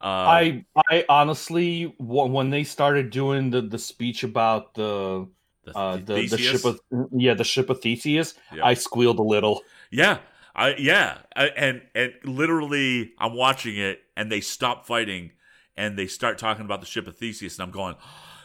Uh, 0.02 0.08
I 0.08 0.66
I 0.90 1.06
honestly 1.10 1.94
when 2.00 2.50
they 2.50 2.64
started 2.64 3.12
doing 3.12 3.52
the 3.52 3.62
the 3.62 3.78
speech 3.78 4.24
about 4.24 4.74
the 4.74 5.28
the, 5.64 5.78
uh 5.78 5.98
the, 5.98 6.28
the 6.28 6.38
ship 6.40 6.66
of 6.66 6.80
yeah 7.12 7.36
the 7.36 7.44
ship 7.44 7.70
of 7.70 7.82
Theseus, 7.82 8.34
Yeah. 8.52 8.66
I 8.66 8.74
squealed 8.74 9.20
a 9.20 9.24
little. 9.24 9.62
Yeah, 9.92 10.18
I 10.56 10.76
yeah, 10.76 11.20
I, 11.36 11.48
and 11.50 11.84
and 11.94 12.14
literally, 12.24 13.14
I'm 13.20 13.36
watching 13.36 13.78
it, 13.78 14.02
and 14.18 14.32
they 14.32 14.42
stop 14.42 14.88
fighting, 14.88 15.34
and 15.78 16.00
they 16.00 16.08
start 16.08 16.40
talking 16.40 16.66
about 16.66 16.82
the 16.82 16.88
ship 16.88 17.08
of 17.08 17.16
Theseus, 17.18 17.60
and 17.60 17.64
I'm 17.64 17.72
going, 17.72 17.96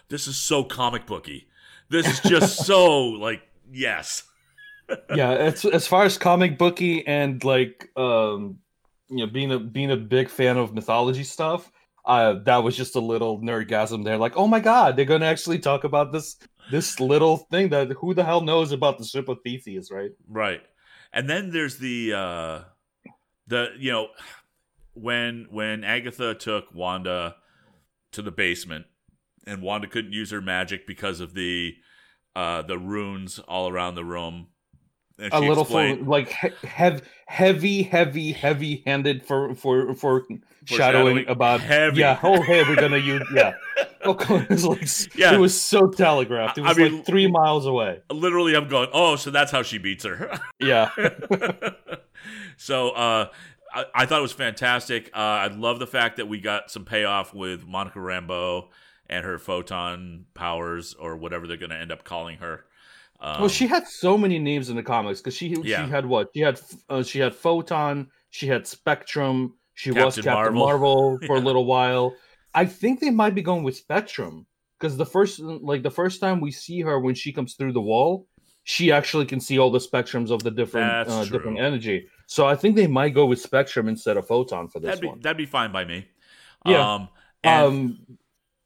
"This 0.08 0.26
is 0.26 0.36
so 0.36 0.62
comic 0.62 1.06
booky. 1.06 1.48
This 1.88 2.06
is 2.06 2.20
just 2.20 2.56
so 2.66 3.02
like 3.02 3.42
yes." 3.72 4.24
Yeah, 5.14 5.32
it's 5.32 5.64
as 5.64 5.86
far 5.86 6.04
as 6.04 6.18
comic 6.18 6.58
booky 6.58 7.06
and 7.06 7.42
like 7.44 7.90
um, 7.96 8.58
you 9.08 9.18
know, 9.18 9.26
being 9.26 9.52
a 9.52 9.58
being 9.58 9.90
a 9.90 9.96
big 9.96 10.28
fan 10.28 10.56
of 10.56 10.74
mythology 10.74 11.24
stuff. 11.24 11.70
Uh, 12.04 12.34
that 12.44 12.58
was 12.58 12.76
just 12.76 12.94
a 12.94 13.00
little 13.00 13.40
nerdgasm 13.40 14.04
there. 14.04 14.16
Like, 14.16 14.36
oh 14.36 14.46
my 14.46 14.60
god, 14.60 14.96
they're 14.96 15.04
gonna 15.04 15.26
actually 15.26 15.58
talk 15.58 15.84
about 15.84 16.12
this 16.12 16.36
this 16.70 17.00
little 17.00 17.36
thing 17.36 17.70
that 17.70 17.90
who 17.92 18.14
the 18.14 18.24
hell 18.24 18.40
knows 18.40 18.72
about 18.72 18.98
the 18.98 19.04
ship 19.04 19.28
of 19.28 19.38
Theseus, 19.44 19.90
right? 19.90 20.10
Right. 20.28 20.60
And 21.12 21.28
then 21.28 21.50
there's 21.50 21.78
the 21.78 22.12
uh 22.12 22.60
the 23.46 23.70
you 23.78 23.92
know 23.92 24.08
when 24.94 25.46
when 25.50 25.84
Agatha 25.84 26.34
took 26.34 26.72
Wanda 26.74 27.36
to 28.12 28.22
the 28.22 28.32
basement 28.32 28.86
and 29.46 29.62
Wanda 29.62 29.88
couldn't 29.88 30.12
use 30.12 30.30
her 30.30 30.40
magic 30.40 30.86
because 30.86 31.20
of 31.20 31.34
the 31.34 31.74
uh 32.34 32.62
the 32.62 32.78
runes 32.78 33.38
all 33.40 33.68
around 33.68 33.94
the 33.94 34.04
room. 34.04 34.48
A 35.18 35.40
little 35.40 35.62
explained- 35.62 36.00
for 36.00 36.04
like 36.10 36.28
he- 36.30 36.68
heavy, 37.26 37.82
heavy, 37.82 38.32
heavy 38.32 38.82
handed 38.84 39.24
for 39.24 39.54
for 39.54 39.94
for 39.94 40.24
shadowing 40.66 41.26
about 41.28 41.60
Heavy. 41.60 42.00
yeah. 42.00 42.18
Oh, 42.22 42.42
hey, 42.42 42.62
we're 42.64 42.76
gonna 42.76 42.98
use 42.98 43.22
yeah. 43.34 43.54
Oh, 44.04 44.16
it 44.30 44.50
was 44.50 44.64
like 44.66 45.16
Yeah. 45.16 45.34
it 45.34 45.38
was 45.38 45.58
so 45.58 45.86
telegraphed. 45.88 46.58
It 46.58 46.62
I- 46.62 46.66
I 46.66 46.68
was 46.68 46.78
mean- 46.78 46.96
like 46.96 47.06
three 47.06 47.26
miles 47.28 47.64
away. 47.66 48.00
literally 48.10 48.54
I'm 48.54 48.68
going, 48.68 48.88
"Oh, 48.92 49.16
so 49.16 49.30
that's 49.30 49.50
how 49.50 49.62
she 49.62 49.78
beats 49.78 50.04
her." 50.04 50.38
Yeah, 50.60 50.90
so 52.56 52.90
uh, 52.90 53.28
I, 53.72 53.84
I 53.94 54.06
thought 54.06 54.18
it 54.18 54.22
was 54.22 54.32
fantastic. 54.32 55.10
Uh, 55.14 55.18
I 55.18 55.46
love 55.48 55.78
the 55.78 55.86
fact 55.86 56.16
that 56.16 56.28
we 56.28 56.40
got 56.40 56.70
some 56.70 56.84
payoff 56.84 57.34
with 57.34 57.66
Monica 57.66 57.98
Rambeau 57.98 58.68
and 59.08 59.24
her 59.24 59.38
photon 59.38 60.26
powers, 60.34 60.94
or 60.98 61.16
whatever 61.16 61.46
they're 61.46 61.56
going 61.56 61.70
to 61.70 61.76
end 61.76 61.92
up 61.92 62.04
calling 62.04 62.38
her. 62.38 62.64
Um, 63.20 63.40
well, 63.40 63.48
she 63.48 63.66
had 63.66 63.86
so 63.88 64.16
many 64.18 64.38
names 64.38 64.68
in 64.70 64.76
the 64.76 64.82
comics 64.82 65.20
because 65.20 65.34
she 65.34 65.48
Yeah. 65.62 65.84
she 65.84 65.90
had 65.90 66.06
what 66.06 66.28
she 66.34 66.40
had 66.40 66.60
uh, 66.88 67.02
she 67.02 67.18
had 67.18 67.34
photon, 67.34 68.08
she 68.30 68.46
had 68.46 68.66
spectrum, 68.66 69.54
she 69.74 69.90
was 69.90 70.16
Captain 70.16 70.24
Captain 70.24 70.54
Marvel. 70.54 70.66
Marvel, 70.66 71.18
for 71.26 71.36
Yeah. 71.36 71.42
a 71.42 71.44
little 71.44 71.64
while. 71.64 72.14
I 72.54 72.64
think 72.66 73.00
they 73.00 73.10
might 73.10 73.34
be 73.34 73.42
going 73.42 73.62
with 73.64 73.76
spectrum 73.76 74.46
because 74.78 74.96
the 74.96 75.06
first 75.06 75.40
like 75.40 75.82
the 75.82 75.90
first 75.90 76.20
time 76.20 76.40
we 76.40 76.50
see 76.50 76.80
her 76.80 76.98
when 77.00 77.14
she 77.14 77.32
comes 77.32 77.54
through 77.54 77.72
the 77.72 77.80
wall, 77.80 78.26
she 78.64 78.90
actually 78.92 79.26
can 79.26 79.40
see 79.40 79.58
all 79.58 79.70
the 79.70 79.78
spectrums 79.78 80.30
of 80.30 80.42
the 80.42 80.50
different 80.50 81.08
uh, 81.08 81.24
different 81.24 81.58
energy. 81.58 82.08
So 82.26 82.46
I 82.46 82.56
think 82.56 82.74
they 82.76 82.86
might 82.86 83.10
go 83.14 83.26
with 83.26 83.40
spectrum 83.40 83.88
instead 83.88 84.16
of 84.16 84.26
photon 84.26 84.68
for 84.68 84.80
this 84.80 84.88
that'd 84.88 85.00
be 85.00 85.08
one. 85.08 85.20
that'd 85.20 85.36
be 85.36 85.46
fine 85.46 85.72
by 85.72 85.84
me. 85.84 86.08
Yeah. 86.66 86.94
Um, 86.94 87.08
and 87.44 87.64
um 87.66 87.98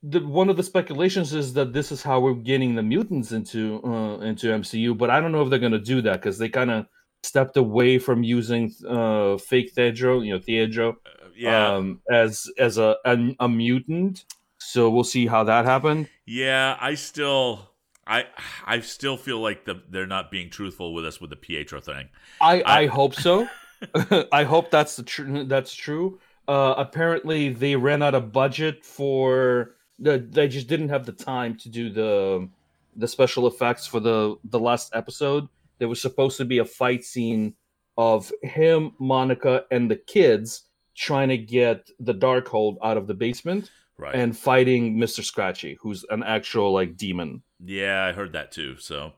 the 0.02 0.20
one 0.20 0.48
of 0.48 0.56
the 0.56 0.62
speculations 0.62 1.34
is 1.34 1.52
that 1.54 1.72
this 1.72 1.92
is 1.92 2.02
how 2.02 2.20
we're 2.20 2.34
getting 2.34 2.74
the 2.74 2.82
mutants 2.82 3.32
into 3.32 3.80
uh, 3.84 4.18
into 4.20 4.46
MCU, 4.48 4.96
but 4.96 5.10
I 5.10 5.20
don't 5.20 5.32
know 5.32 5.42
if 5.42 5.50
they're 5.50 5.58
going 5.58 5.72
to 5.72 5.78
do 5.78 6.00
that 6.02 6.20
because 6.22 6.38
they 6.38 6.48
kind 6.48 6.70
of 6.70 6.86
stepped 7.22 7.56
away 7.58 7.98
from 7.98 8.22
using 8.22 8.72
uh 8.88 9.36
fake 9.36 9.74
Pietro, 9.74 10.20
you 10.20 10.32
know, 10.32 10.40
Pietro, 10.40 10.96
yeah, 11.36 11.74
um, 11.74 12.00
as 12.10 12.48
as 12.58 12.78
a, 12.78 12.96
a 13.04 13.36
a 13.40 13.48
mutant. 13.48 14.24
So 14.58 14.88
we'll 14.90 15.04
see 15.04 15.26
how 15.26 15.44
that 15.44 15.64
happened. 15.64 16.08
yeah. 16.26 16.76
I 16.80 16.94
still, 16.94 17.70
I, 18.06 18.26
I 18.66 18.80
still 18.80 19.16
feel 19.16 19.40
like 19.40 19.64
the, 19.64 19.82
they're 19.88 20.06
not 20.06 20.30
being 20.30 20.50
truthful 20.50 20.92
with 20.92 21.06
us 21.06 21.18
with 21.18 21.30
the 21.30 21.36
Pietro 21.36 21.80
thing. 21.80 22.08
I 22.40 22.60
I- 22.62 22.80
I 22.82 22.86
hope 22.86 23.14
so. 23.14 23.48
I 24.32 24.44
hope 24.44 24.70
that's 24.70 24.96
the 24.96 25.02
tr- 25.02 25.42
that's 25.44 25.74
true. 25.74 26.20
Uh, 26.46 26.74
apparently, 26.76 27.48
they 27.52 27.74
ran 27.76 28.02
out 28.02 28.14
of 28.14 28.32
budget 28.32 28.84
for. 28.84 29.74
They 30.00 30.48
just 30.48 30.66
didn't 30.66 30.88
have 30.88 31.04
the 31.06 31.12
time 31.12 31.56
to 31.58 31.68
do 31.68 31.90
the 31.90 32.48
the 32.96 33.06
special 33.06 33.46
effects 33.46 33.86
for 33.86 34.00
the 34.00 34.36
the 34.44 34.58
last 34.58 34.90
episode. 34.94 35.48
There 35.78 35.88
was 35.88 36.00
supposed 36.00 36.36
to 36.38 36.44
be 36.44 36.58
a 36.58 36.64
fight 36.64 37.04
scene 37.04 37.54
of 37.96 38.32
him, 38.42 38.92
Monica, 38.98 39.64
and 39.70 39.90
the 39.90 39.96
kids 39.96 40.64
trying 40.94 41.28
to 41.28 41.38
get 41.38 41.90
the 42.00 42.14
Darkhold 42.14 42.76
out 42.82 42.96
of 42.96 43.06
the 43.06 43.14
basement 43.14 43.70
Right. 43.96 44.14
and 44.14 44.34
fighting 44.36 44.98
Mister 44.98 45.22
Scratchy, 45.22 45.76
who's 45.82 46.04
an 46.08 46.22
actual 46.22 46.72
like 46.72 46.96
demon. 46.96 47.42
yeah, 47.62 48.04
I 48.04 48.12
heard 48.12 48.32
that 48.32 48.50
too. 48.52 48.76
So, 48.78 49.12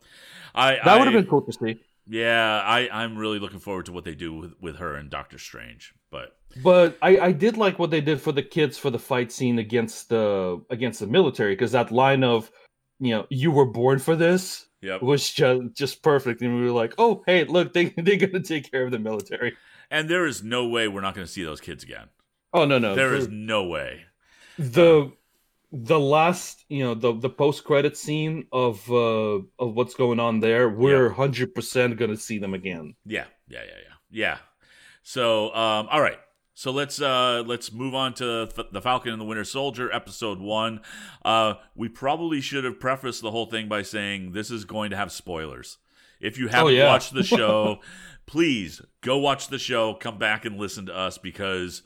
I 0.57 0.81
That 0.85 0.99
would 0.99 1.07
have 1.07 1.15
been 1.15 1.31
cool 1.31 1.43
to 1.43 1.53
see. 1.53 1.81
Yeah, 2.09 2.61
I, 2.65 2.89
I'm 2.93 3.17
really 3.17 3.39
looking 3.39 3.61
forward 3.61 3.87
to 3.87 3.93
what 3.93 4.05
they 4.05 4.17
do 4.17 4.35
with, 4.35 4.55
with 4.61 4.77
her 4.77 4.97
and 4.97 5.09
Doctor 5.09 5.39
Strange. 5.39 5.95
But 6.12 6.37
But 6.62 6.97
I, 7.02 7.19
I 7.19 7.33
did 7.33 7.57
like 7.57 7.78
what 7.81 7.90
they 7.90 8.00
did 8.02 8.21
for 8.21 8.31
the 8.31 8.42
kids 8.42 8.78
for 8.78 8.90
the 8.90 8.99
fight 9.00 9.33
scene 9.33 9.59
against 9.59 10.11
the 10.11 10.62
against 10.71 11.00
the 11.00 11.07
military 11.09 11.54
because 11.57 11.73
that 11.73 11.90
line 11.90 12.23
of 12.23 12.50
you 13.00 13.11
know 13.14 13.26
you 13.31 13.50
were 13.50 13.66
born 13.66 13.99
for 13.99 14.14
this 14.14 14.66
yep. 14.83 15.02
was 15.02 15.28
just 15.33 15.75
just 15.75 16.02
perfect 16.02 16.42
and 16.42 16.54
we 16.54 16.62
were 16.62 16.71
like 16.83 16.95
oh 16.99 17.23
hey 17.26 17.42
look 17.45 17.73
they 17.73 17.87
they're 17.97 18.16
gonna 18.16 18.40
take 18.45 18.71
care 18.71 18.85
of 18.85 18.92
the 18.92 18.99
military 18.99 19.57
And 19.90 20.09
there 20.09 20.26
is 20.26 20.42
no 20.42 20.69
way 20.69 20.87
we're 20.88 21.00
not 21.02 21.14
going 21.14 21.26
to 21.26 21.33
see 21.33 21.42
those 21.45 21.61
kids 21.61 21.83
again. 21.85 22.07
oh 22.52 22.64
no 22.66 22.78
no 22.78 22.95
There 22.95 23.11
the, 23.11 23.16
is 23.16 23.28
no 23.28 23.66
way. 23.66 24.04
the 24.59 25.11
the 25.73 25.99
last 25.99 26.64
you 26.69 26.85
know 26.85 26.95
the 26.95 27.12
the 27.19 27.31
post 27.31 27.64
credit 27.64 27.97
scene 27.97 28.45
of 28.52 28.76
uh 28.90 29.40
of 29.59 29.75
what's 29.75 29.95
going 29.95 30.21
on 30.21 30.40
there 30.40 30.69
we're 30.69 31.09
hundred 31.09 31.54
percent 31.54 31.97
gonna 31.99 32.16
see 32.16 32.38
them 32.38 32.52
again 32.54 32.95
Yeah, 33.07 33.25
yeah, 33.49 33.64
yeah, 33.64 33.81
yeah, 33.87 33.97
yeah. 34.11 34.38
So, 35.02 35.47
um, 35.54 35.88
all 35.90 36.00
right. 36.00 36.18
So 36.54 36.71
let's 36.71 37.00
uh, 37.00 37.42
let's 37.47 37.73
move 37.73 37.94
on 37.94 38.12
to 38.14 38.49
the 38.71 38.82
Falcon 38.82 39.12
and 39.12 39.21
the 39.21 39.25
Winter 39.25 39.44
Soldier, 39.44 39.90
episode 39.92 40.38
one. 40.38 40.80
Uh, 41.25 41.54
we 41.75 41.88
probably 41.88 42.40
should 42.42 42.64
have 42.64 42.78
prefaced 42.78 43.23
the 43.23 43.30
whole 43.30 43.47
thing 43.47 43.68
by 43.68 43.82
saying 43.82 44.32
this 44.32 44.50
is 44.50 44.64
going 44.64 44.90
to 44.90 44.97
have 44.97 45.11
spoilers. 45.11 45.78
If 46.21 46.38
you 46.38 46.49
haven't 46.49 46.75
yeah. 46.75 46.87
watched 46.88 47.14
the 47.14 47.23
show, 47.25 47.80
please 48.26 48.82
go 49.00 49.18
watch 49.18 49.49
the 49.49 49.59
show. 49.59 49.94
Come 49.94 50.18
back 50.18 50.44
and 50.44 50.59
listen 50.59 50.87
to 50.87 50.97
us 50.97 51.16
because 51.16 51.82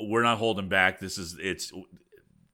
we're 0.00 0.24
not 0.24 0.38
holding 0.38 0.68
back. 0.68 0.98
This 0.98 1.16
is 1.16 1.36
it's 1.40 1.72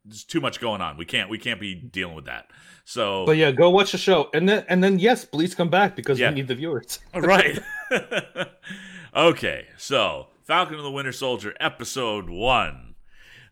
there's 0.04 0.24
too 0.24 0.40
much 0.40 0.60
going 0.60 0.80
on. 0.82 0.96
We 0.98 1.06
can't 1.06 1.30
we 1.30 1.38
can't 1.38 1.60
be 1.60 1.74
dealing 1.74 2.14
with 2.14 2.26
that. 2.26 2.50
So 2.84 3.24
but 3.26 3.36
yeah 3.36 3.50
go 3.52 3.70
watch 3.70 3.92
the 3.92 3.98
show 3.98 4.28
and 4.32 4.48
then 4.48 4.64
and 4.68 4.84
then 4.84 4.98
yes 4.98 5.24
please 5.24 5.54
come 5.54 5.70
back 5.70 5.96
because 5.96 6.18
Yeah. 6.20 6.28
we 6.28 6.36
need 6.36 6.48
the 6.48 6.54
viewers 6.54 6.98
right. 7.14 7.58
okay, 9.18 9.66
so 9.76 10.28
Falcon 10.44 10.76
and 10.76 10.84
the 10.84 10.90
Winter 10.90 11.12
Soldier, 11.12 11.54
episode 11.58 12.30
one. 12.30 12.94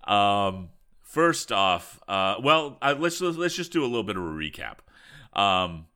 Um, 0.04 0.70
first 1.02 1.50
off, 1.50 2.00
uh, 2.06 2.36
well, 2.42 2.78
let's 2.80 3.20
let's 3.20 3.54
just 3.54 3.72
do 3.72 3.82
a 3.82 3.86
little 3.86 4.04
bit 4.04 4.16
of 4.16 4.22
a 4.22 4.26
recap. 4.26 4.76
Um, 5.38 5.86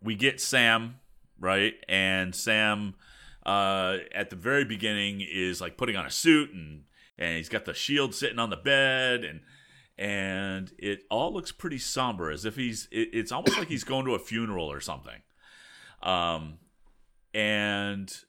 we 0.00 0.14
get 0.14 0.40
Sam 0.40 1.00
right, 1.40 1.74
and 1.88 2.34
Sam 2.34 2.94
uh, 3.44 3.98
at 4.14 4.30
the 4.30 4.36
very 4.36 4.64
beginning 4.64 5.20
is 5.20 5.60
like 5.60 5.76
putting 5.76 5.96
on 5.96 6.06
a 6.06 6.10
suit 6.10 6.52
and 6.52 6.84
and 7.18 7.36
he's 7.36 7.48
got 7.48 7.64
the 7.64 7.74
shield 7.74 8.14
sitting 8.14 8.38
on 8.38 8.50
the 8.50 8.56
bed 8.56 9.24
and 9.24 9.40
and 9.98 10.70
it 10.78 11.00
all 11.10 11.32
looks 11.32 11.50
pretty 11.50 11.78
somber 11.78 12.30
as 12.30 12.44
if 12.44 12.54
he's 12.54 12.86
it, 12.92 13.08
it's 13.12 13.32
almost 13.32 13.58
like 13.58 13.66
he's 13.66 13.82
going 13.82 14.04
to 14.04 14.14
a 14.14 14.18
funeral 14.18 14.70
or 14.70 14.80
something 14.80 15.20
um 16.02 16.58
and 17.34 18.24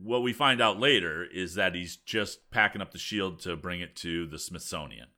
what 0.00 0.22
we 0.22 0.32
find 0.32 0.60
out 0.60 0.78
later 0.78 1.24
is 1.24 1.54
that 1.54 1.74
he's 1.74 1.96
just 1.96 2.50
packing 2.50 2.80
up 2.80 2.92
the 2.92 2.98
shield 2.98 3.40
to 3.40 3.56
bring 3.56 3.80
it 3.80 3.94
to 3.96 4.26
the 4.26 4.38
smithsonian 4.38 5.08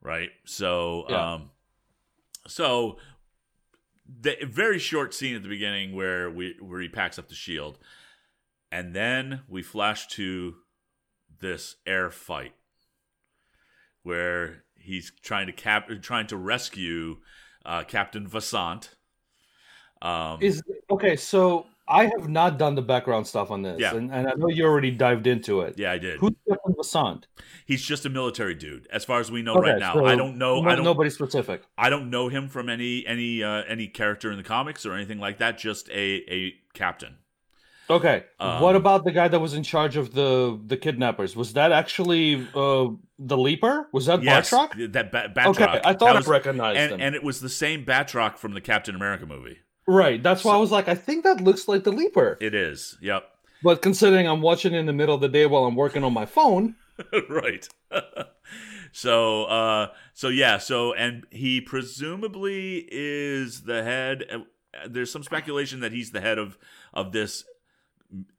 right 0.00 0.30
so 0.44 1.06
Yeah. 1.08 1.34
um 1.34 1.50
so 2.46 2.98
the 4.22 4.36
very 4.44 4.78
short 4.78 5.14
scene 5.14 5.36
at 5.36 5.42
the 5.42 5.48
beginning 5.48 5.94
where 5.94 6.30
we 6.30 6.56
where 6.60 6.80
he 6.80 6.88
packs 6.88 7.18
up 7.18 7.28
the 7.28 7.34
shield 7.34 7.78
and 8.72 8.94
then 8.94 9.42
we 9.48 9.62
flash 9.62 10.06
to 10.08 10.56
this 11.40 11.76
air 11.86 12.10
fight 12.10 12.54
where 14.02 14.64
he's 14.76 15.12
trying 15.22 15.46
to 15.46 15.52
cap 15.52 15.88
trying 16.02 16.26
to 16.28 16.36
rescue 16.36 17.18
uh, 17.64 17.84
Captain 17.84 18.26
Vasant. 18.26 18.88
Um, 20.02 20.38
Is 20.40 20.62
okay, 20.90 21.16
so 21.16 21.66
I 21.90 22.04
have 22.04 22.28
not 22.28 22.58
done 22.58 22.74
the 22.76 22.82
background 22.82 23.26
stuff 23.26 23.50
on 23.50 23.62
this, 23.62 23.80
Yeah. 23.80 23.94
and, 23.94 24.10
and 24.12 24.28
I 24.28 24.32
know 24.36 24.48
you 24.48 24.64
already 24.64 24.90
dived 24.90 25.26
into 25.26 25.60
it. 25.62 25.74
yeah, 25.78 25.90
I 25.92 25.98
did. 25.98 26.20
Who's 26.20 26.32
Captain 26.48 26.74
Vasant? 26.74 27.24
He's 27.66 27.82
just 27.82 28.06
a 28.06 28.08
military 28.08 28.54
dude, 28.54 28.86
as 28.92 29.04
far 29.04 29.20
as 29.20 29.30
we 29.30 29.42
know 29.42 29.54
Okay, 29.56 29.70
right 29.70 29.78
now. 29.80 29.94
so 29.94 30.06
I 30.06 30.14
don't 30.16 30.38
know. 30.38 30.62
no- 30.62 30.70
I 30.70 30.74
don't. 30.76 30.84
nobody 30.84 31.10
specific. 31.10 31.62
I 31.76 31.90
don't 31.90 32.10
know 32.10 32.28
him 32.28 32.48
from 32.48 32.68
any 32.68 33.04
any 33.06 33.42
uh, 33.42 33.62
any 33.68 33.88
character 33.88 34.30
in 34.30 34.36
the 34.38 34.44
comics 34.44 34.86
or 34.86 34.94
anything 34.94 35.18
like 35.18 35.38
that. 35.38 35.58
Just 35.58 35.88
a 35.90 36.24
a 36.32 36.54
captain. 36.74 37.16
Okay, 37.88 38.22
Um, 38.38 38.62
what 38.62 38.76
about 38.76 39.02
the 39.02 39.10
guy 39.10 39.26
that 39.26 39.40
was 39.40 39.52
in 39.54 39.64
charge 39.64 39.96
of 39.96 40.14
the 40.14 40.60
the 40.64 40.76
kidnappers? 40.76 41.34
Was 41.34 41.54
that 41.54 41.72
actually 41.72 42.46
uh, 42.54 42.86
the 43.18 43.36
Leaper? 43.36 43.88
Was 43.92 44.06
that 44.06 44.22
Yes, 44.22 44.48
Batroc? 44.50 44.92
that 44.92 45.10
ba- 45.10 45.32
Batroc. 45.34 45.46
Okay, 45.48 45.64
I 45.64 45.92
That 45.92 45.98
thought 45.98 46.14
was- 46.14 46.28
I 46.28 46.30
recognized 46.30 46.78
and 46.78 46.92
him. 46.92 47.00
and 47.00 47.14
it 47.16 47.24
was 47.24 47.40
the 47.40 47.48
same 47.48 47.84
Batroc 47.84 48.38
from 48.38 48.54
the 48.54 48.60
Captain 48.60 48.94
America 48.94 49.26
movie. 49.26 49.58
Right. 49.86 50.22
That's 50.22 50.44
why 50.44 50.52
So- 50.52 50.56
I 50.56 50.60
was 50.60 50.70
like, 50.70 50.88
I 50.88 50.94
think 50.94 51.24
that 51.24 51.40
looks 51.40 51.66
like 51.68 51.84
the 51.84 51.92
Leaper. 51.92 52.38
It 52.40 52.54
is. 52.54 52.96
Yep. 53.00 53.24
But 53.62 53.82
considering 53.82 54.26
I'm 54.26 54.40
watching 54.40 54.72
in 54.74 54.86
the 54.86 54.92
middle 54.92 55.14
of 55.14 55.20
the 55.20 55.28
day 55.28 55.44
while 55.46 55.64
I'm 55.64 55.76
working 55.76 56.02
on 56.04 56.12
my 56.14 56.24
phone, 56.26 56.76
right. 57.28 57.68
so 58.92 59.44
uh 59.44 59.88
so 60.14 60.28
yeah, 60.28 60.58
so 60.58 60.92
and 60.94 61.24
he 61.30 61.60
presumably 61.60 62.86
is 62.90 63.62
the 63.62 63.82
head 63.82 64.24
uh, 64.32 64.38
there's 64.88 65.10
some 65.10 65.22
speculation 65.22 65.80
that 65.80 65.92
he's 65.92 66.10
the 66.10 66.20
head 66.20 66.38
of 66.38 66.56
of 66.94 67.12
this 67.12 67.44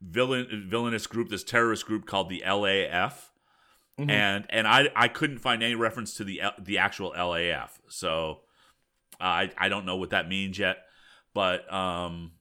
villain 0.02 0.66
villainous 0.68 1.08
group, 1.08 1.30
this 1.30 1.44
terrorist 1.44 1.86
group 1.86 2.06
called 2.06 2.30
the 2.30 2.44
LAF. 2.46 3.30
Mhm. 4.00 4.10
And 4.10 4.46
and 4.50 4.68
I 4.68 4.90
I 4.96 5.08
couldn't 5.08 5.40
find 5.40 5.62
any 5.62 5.76
reference 5.76 6.16
to 6.16 6.24
the 6.24 6.42
the 6.60 6.78
actual 6.80 7.14
LAF. 7.16 7.80
So 7.90 8.42
I 9.20 9.52
I 9.58 9.70
don't 9.70 9.86
know 9.86 9.98
what 9.98 10.10
that 10.12 10.28
means 10.28 10.58
yet, 10.58 10.78
but 11.34 11.72
um 11.74 12.32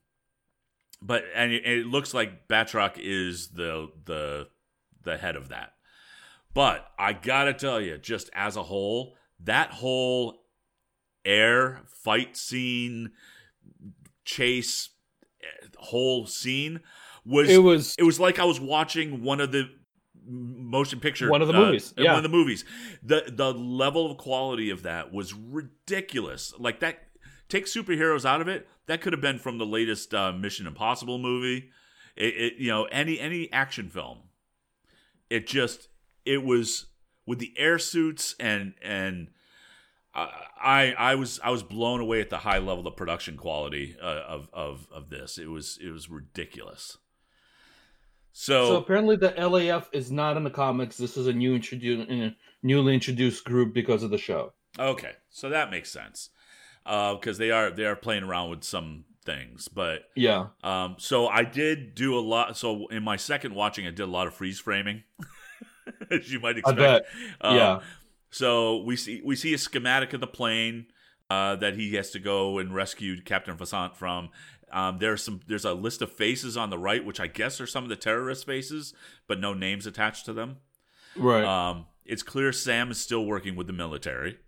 but 1.01 1.23
and 1.35 1.51
it, 1.51 1.65
it 1.65 1.85
looks 1.87 2.13
like 2.13 2.47
Batroc 2.47 2.93
is 2.97 3.49
the 3.49 3.89
the 4.05 4.47
the 5.03 5.17
head 5.17 5.35
of 5.35 5.49
that. 5.49 5.73
But 6.53 6.85
I 6.99 7.13
gotta 7.13 7.53
tell 7.53 7.79
you, 7.79 7.97
just 7.97 8.29
as 8.33 8.55
a 8.55 8.63
whole, 8.63 9.15
that 9.39 9.71
whole 9.71 10.43
air 11.23 11.81
fight 12.03 12.35
scene, 12.35 13.11
chase, 14.25 14.89
eh, 15.41 15.67
whole 15.77 16.27
scene 16.27 16.81
was 17.25 17.49
it 17.49 17.57
was 17.59 17.95
it, 17.97 18.03
was 18.03 18.19
like 18.19 18.39
I 18.39 18.45
was 18.45 18.59
watching 18.59 19.23
one 19.23 19.39
of 19.39 19.51
the 19.51 19.69
motion 20.25 20.99
picture 20.99 21.29
One 21.29 21.41
of 21.41 21.47
the 21.47 21.55
uh, 21.55 21.65
movies, 21.65 21.93
one 21.97 22.17
of 22.17 22.23
the 22.23 22.29
movies. 22.29 22.65
The 23.03 23.23
the 23.27 23.53
level 23.53 24.11
of 24.11 24.17
quality 24.17 24.69
of 24.69 24.83
that 24.83 25.11
was 25.13 25.33
ridiculous. 25.33 26.53
Like 26.59 26.81
that 26.81 26.99
take 27.51 27.65
superheroes 27.65 28.25
out 28.25 28.41
of 28.41 28.47
it, 28.47 28.67
that 28.87 29.01
could 29.01 29.13
have 29.13 29.21
been 29.21 29.37
from 29.37 29.57
the 29.57 29.65
latest 29.65 30.13
uh, 30.13 30.31
Mission 30.31 30.65
Impossible 30.65 31.19
movie. 31.19 31.69
It, 32.15 32.33
it 32.35 32.53
you 32.57 32.69
know 32.69 32.85
any 32.85 33.19
any 33.19 33.51
action 33.51 33.89
film. 33.89 34.19
It 35.29 35.47
just 35.47 35.89
it 36.25 36.43
was 36.43 36.87
with 37.25 37.39
the 37.39 37.53
air 37.57 37.77
suits 37.77 38.35
and 38.39 38.73
and 38.81 39.27
I 40.15 40.29
I 40.61 40.93
I 40.97 41.15
was 41.15 41.39
I 41.43 41.51
was 41.51 41.63
blown 41.63 41.99
away 41.99 42.21
at 42.21 42.29
the 42.29 42.39
high 42.39 42.57
level 42.57 42.87
of 42.87 42.95
production 42.95 43.37
quality 43.37 43.95
uh, 44.01 44.23
of 44.27 44.49
of 44.53 44.87
of 44.91 45.09
this. 45.09 45.37
It 45.37 45.47
was 45.47 45.77
it 45.81 45.91
was 45.91 46.09
ridiculous. 46.09 46.97
so 48.33 48.67
So, 48.67 48.77
apparently 48.77 49.15
the 49.15 49.31
LAF 49.31 49.87
is 49.93 50.11
not 50.11 50.35
in 50.37 50.43
the 50.43 50.49
comics. 50.49 50.97
This 50.97 51.17
is 51.17 51.27
a 51.27 51.33
new 51.33 51.55
introduced 51.55 52.09
newly 52.63 52.93
introduced 52.93 53.45
group 53.45 53.73
because 53.73 54.03
of 54.03 54.09
the 54.09 54.17
show. 54.17 54.53
okay, 54.77 55.13
so 55.29 55.49
that 55.49 55.71
makes 55.71 55.91
sense 55.91 56.29
because 56.83 57.37
they 57.37 57.51
are 57.51 57.71
they 57.71 57.85
are 57.85 57.95
playing 57.95 58.23
around 58.23 58.49
with 58.49 58.63
some 58.63 59.05
things, 59.23 59.67
but 59.67 60.09
Yeah. 60.15 60.47
Um, 60.63 60.95
so 60.97 61.27
I 61.27 61.43
did 61.43 61.95
do 61.95 62.17
a 62.17 62.21
lot. 62.21 62.57
So 62.57 62.87
in 62.87 63.03
my 63.03 63.17
second 63.17 63.53
watching, 63.53 63.85
I 63.85 63.91
did 63.91 64.01
a 64.01 64.05
lot 64.07 64.27
of 64.27 64.33
freeze 64.33 64.59
framing, 64.59 65.03
as 66.11 66.31
you 66.31 66.39
might 66.39 66.55
I 66.55 66.59
expect. 66.59 66.77
bet. 66.79 67.05
Um, 67.41 67.55
yeah. 67.55 67.79
So 68.29 68.77
we 68.83 68.95
see 68.95 69.21
we 69.23 69.35
see 69.35 69.53
a 69.53 69.57
schematic 69.57 70.13
of 70.13 70.21
the 70.21 70.27
plane 70.27 70.87
uh, 71.29 71.55
that 71.57 71.75
he 71.75 71.95
has 71.95 72.11
to 72.11 72.19
go 72.19 72.57
and 72.59 72.73
rescue 72.73 73.21
Captain 73.21 73.57
Vasant 73.57 73.95
from. 73.95 74.29
Um, 74.71 74.99
there's 74.99 75.23
some 75.23 75.41
there's 75.47 75.65
a 75.65 75.73
list 75.73 76.01
of 76.01 76.11
faces 76.11 76.55
on 76.55 76.69
the 76.69 76.77
right, 76.77 77.03
which 77.05 77.19
I 77.19 77.27
guess 77.27 77.59
are 77.59 77.67
some 77.67 77.83
of 77.83 77.89
the 77.89 77.95
terrorist 77.95 78.45
faces, 78.45 78.93
but 79.27 79.39
no 79.39 79.53
names 79.53 79.85
attached 79.85 80.25
to 80.25 80.33
them. 80.33 80.57
Right. 81.15 81.43
Um, 81.43 81.87
it's 82.05 82.23
clear 82.23 82.51
Sam 82.53 82.89
is 82.89 82.99
still 82.99 83.25
working 83.25 83.55
with 83.55 83.67
the 83.67 83.73
military. 83.73 84.39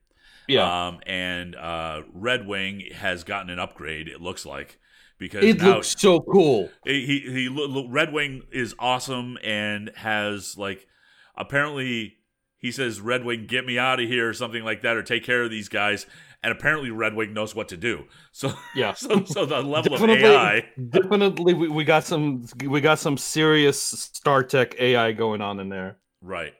Yeah. 0.48 0.88
Um, 0.88 1.00
and 1.06 1.56
uh, 1.56 2.02
Red 2.14 2.48
Wing 2.48 2.84
has 2.96 3.24
gotten 3.24 3.50
an 3.50 3.60
upgrade. 3.60 4.08
It 4.08 4.22
looks 4.22 4.46
like 4.46 4.80
because 5.18 5.44
it 5.44 5.58
now 5.62 5.76
looks 5.76 5.96
so 5.98 6.20
cool. 6.22 6.70
he 6.86 7.06
he, 7.06 7.20
he 7.50 7.86
Red 7.90 8.12
Wing 8.12 8.44
is 8.52 8.76
awesome 8.80 9.38
and 9.44 9.92
has 9.96 10.58
like 10.58 10.88
apparently 11.36 12.18
he 12.58 12.72
says 12.72 13.00
Red 13.02 13.24
Wing 13.26 13.46
get 13.48 13.66
me 13.66 13.78
out 13.78 14.00
of 14.00 14.08
here 14.08 14.28
or 14.30 14.34
something 14.34 14.64
like 14.64 14.82
that 14.82 14.96
or 14.98 15.04
take 15.04 15.24
care 15.24 15.44
of 15.44 15.52
these 15.52 15.70
guys 15.70 16.06
and 16.42 16.52
apparently 16.52 16.92
Red 16.92 17.14
Wing 17.16 17.34
knows 17.34 17.56
what 17.56 17.70
to 17.70 17.78
do. 17.78 18.06
So 18.34 18.52
Yeah. 18.76 18.94
so, 18.94 19.24
so 19.26 19.46
the 19.46 19.62
level 19.62 19.94
of 19.94 20.10
AI 20.10 20.66
Definitely, 20.90 21.54
we, 21.54 21.68
we 21.70 21.84
got 21.84 22.04
some 22.04 22.46
we 22.66 22.82
got 22.82 23.00
some 23.00 23.18
serious 23.18 23.82
Stark 23.82 24.50
Tech 24.50 24.76
AI 24.80 25.12
going 25.12 25.42
on 25.42 25.60
in 25.60 25.70
there. 25.70 25.98
right. 26.22 26.54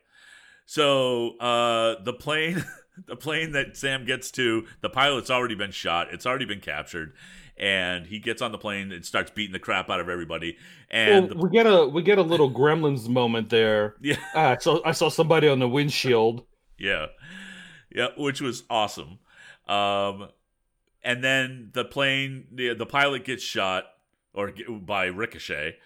So 0.66 1.38
uh 1.38 2.04
the 2.04 2.14
plane 2.14 2.64
the 3.08 3.16
plane 3.16 3.52
that 3.54 3.76
Sam 3.78 4.06
gets 4.06 4.32
to 4.32 4.66
the 4.82 4.90
pilot's 4.90 5.30
already 5.30 5.56
been 5.56 5.72
shot. 5.72 6.14
It's 6.14 6.26
already 6.26 6.46
been 6.46 6.62
captured. 6.62 7.14
And 7.56 8.08
he 8.08 8.18
gets 8.18 8.42
on 8.42 8.52
the 8.52 8.58
plane 8.58 8.92
and 8.92 9.06
starts 9.06 9.30
beating 9.30 9.54
the 9.54 9.60
crap 9.60 9.90
out 9.90 10.00
of 10.00 10.10
everybody. 10.10 10.58
And 10.90 11.36
well, 11.36 11.44
we 11.44 11.50
get 11.52 11.68
a 11.68 11.88
we 11.88 12.02
get 12.02 12.18
a 12.18 12.24
little 12.24 12.52
Gremlins 12.52 13.08
moment 13.08 13.50
there. 13.50 13.96
yeah, 14.02 14.18
Ah, 14.34 14.58
so 14.60 14.82
I 14.84 14.92
saw 14.92 15.10
somebody 15.10 15.48
on 15.48 15.60
the 15.60 15.70
windshield. 15.70 16.46
Yeah, 16.80 17.06
yeah, 17.96 18.08
which 18.18 18.42
was 18.42 18.64
awesome. 18.70 19.20
Um, 19.68 20.30
and 21.04 21.24
then 21.24 21.70
the 21.74 21.86
plane, 21.86 22.48
the 22.52 22.74
the 22.74 22.88
pilot 22.88 23.24
gets 23.24 23.44
shot 23.44 23.86
or 24.34 24.52
by 24.82 25.06
ricochet 25.06 25.78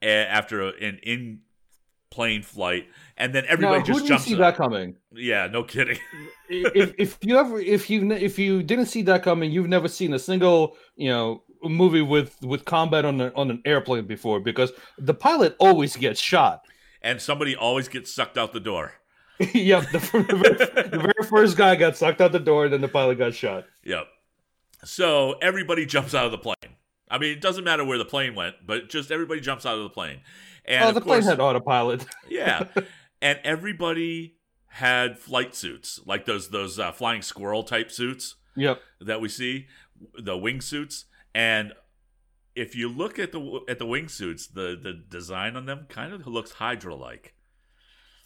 after 0.00 0.68
an 0.68 1.00
in 1.02 1.40
plane 2.10 2.42
flight, 2.42 2.86
and 3.16 3.34
then 3.34 3.44
everybody 3.48 3.80
now, 3.80 3.84
just 3.84 4.06
jumps. 4.06 4.24
see 4.24 4.34
up. 4.34 4.40
that 4.40 4.56
coming? 4.56 4.96
Yeah, 5.12 5.46
no 5.46 5.62
kidding. 5.62 5.98
if 6.48 6.94
if 6.98 7.18
you 7.22 7.38
ever 7.38 7.58
if 7.58 7.90
you 7.90 8.10
if 8.12 8.38
you 8.38 8.62
didn't 8.62 8.86
see 8.86 9.02
that 9.02 9.22
coming, 9.22 9.50
you've 9.50 9.68
never 9.68 9.88
seen 9.88 10.12
a 10.14 10.18
single 10.18 10.76
you 10.96 11.08
know 11.08 11.42
movie 11.62 12.02
with 12.02 12.40
with 12.42 12.64
combat 12.64 13.04
on 13.04 13.20
a, 13.20 13.32
on 13.34 13.50
an 13.50 13.62
airplane 13.64 14.06
before 14.06 14.40
because 14.40 14.72
the 14.98 15.14
pilot 15.14 15.56
always 15.58 15.96
gets 15.96 16.20
shot. 16.20 16.64
and 17.02 17.20
somebody 17.20 17.54
always 17.54 17.88
gets 17.88 18.12
sucked 18.12 18.38
out 18.38 18.52
the 18.52 18.60
door. 18.60 18.92
yep, 19.54 19.88
the, 19.92 19.98
the, 19.98 20.36
very, 20.36 20.88
the 20.88 20.98
very 20.98 21.28
first 21.28 21.56
guy 21.56 21.76
got 21.76 21.96
sucked 21.96 22.20
out 22.20 22.32
the 22.32 22.40
door, 22.40 22.64
and 22.64 22.72
then 22.72 22.80
the 22.80 22.88
pilot 22.88 23.18
got 23.18 23.32
shot. 23.34 23.66
Yep. 23.84 24.08
So 24.84 25.34
everybody 25.40 25.86
jumps 25.86 26.12
out 26.12 26.26
of 26.26 26.32
the 26.32 26.38
plane. 26.38 26.76
I 27.10 27.18
mean, 27.18 27.32
it 27.32 27.40
doesn't 27.40 27.64
matter 27.64 27.84
where 27.84 27.98
the 27.98 28.04
plane 28.04 28.34
went, 28.34 28.56
but 28.66 28.88
just 28.88 29.12
everybody 29.12 29.40
jumps 29.40 29.64
out 29.64 29.76
of 29.76 29.84
the 29.84 29.90
plane. 29.90 30.20
And 30.68 30.84
oh, 30.84 30.88
of 30.90 30.94
the 30.94 31.00
course, 31.00 31.24
plane 31.24 31.30
had 31.30 31.40
autopilot. 31.40 32.04
Yeah, 32.28 32.64
and 33.22 33.40
everybody 33.42 34.36
had 34.66 35.18
flight 35.18 35.54
suits 35.54 35.98
like 36.04 36.26
those 36.26 36.50
those 36.50 36.78
uh, 36.78 36.92
flying 36.92 37.22
squirrel 37.22 37.64
type 37.64 37.90
suits 37.90 38.36
yep. 38.54 38.80
that 39.00 39.20
we 39.20 39.28
see, 39.28 39.66
the 40.16 40.34
wingsuits. 40.34 41.04
And 41.34 41.72
if 42.54 42.76
you 42.76 42.88
look 42.88 43.18
at 43.18 43.32
the 43.32 43.60
at 43.66 43.78
the 43.78 43.86
wingsuits, 43.86 44.52
the 44.52 44.78
the 44.80 44.92
design 44.92 45.56
on 45.56 45.64
them 45.64 45.86
kind 45.88 46.12
of 46.12 46.26
looks 46.26 46.52
Hydra 46.52 46.94
like. 46.94 47.34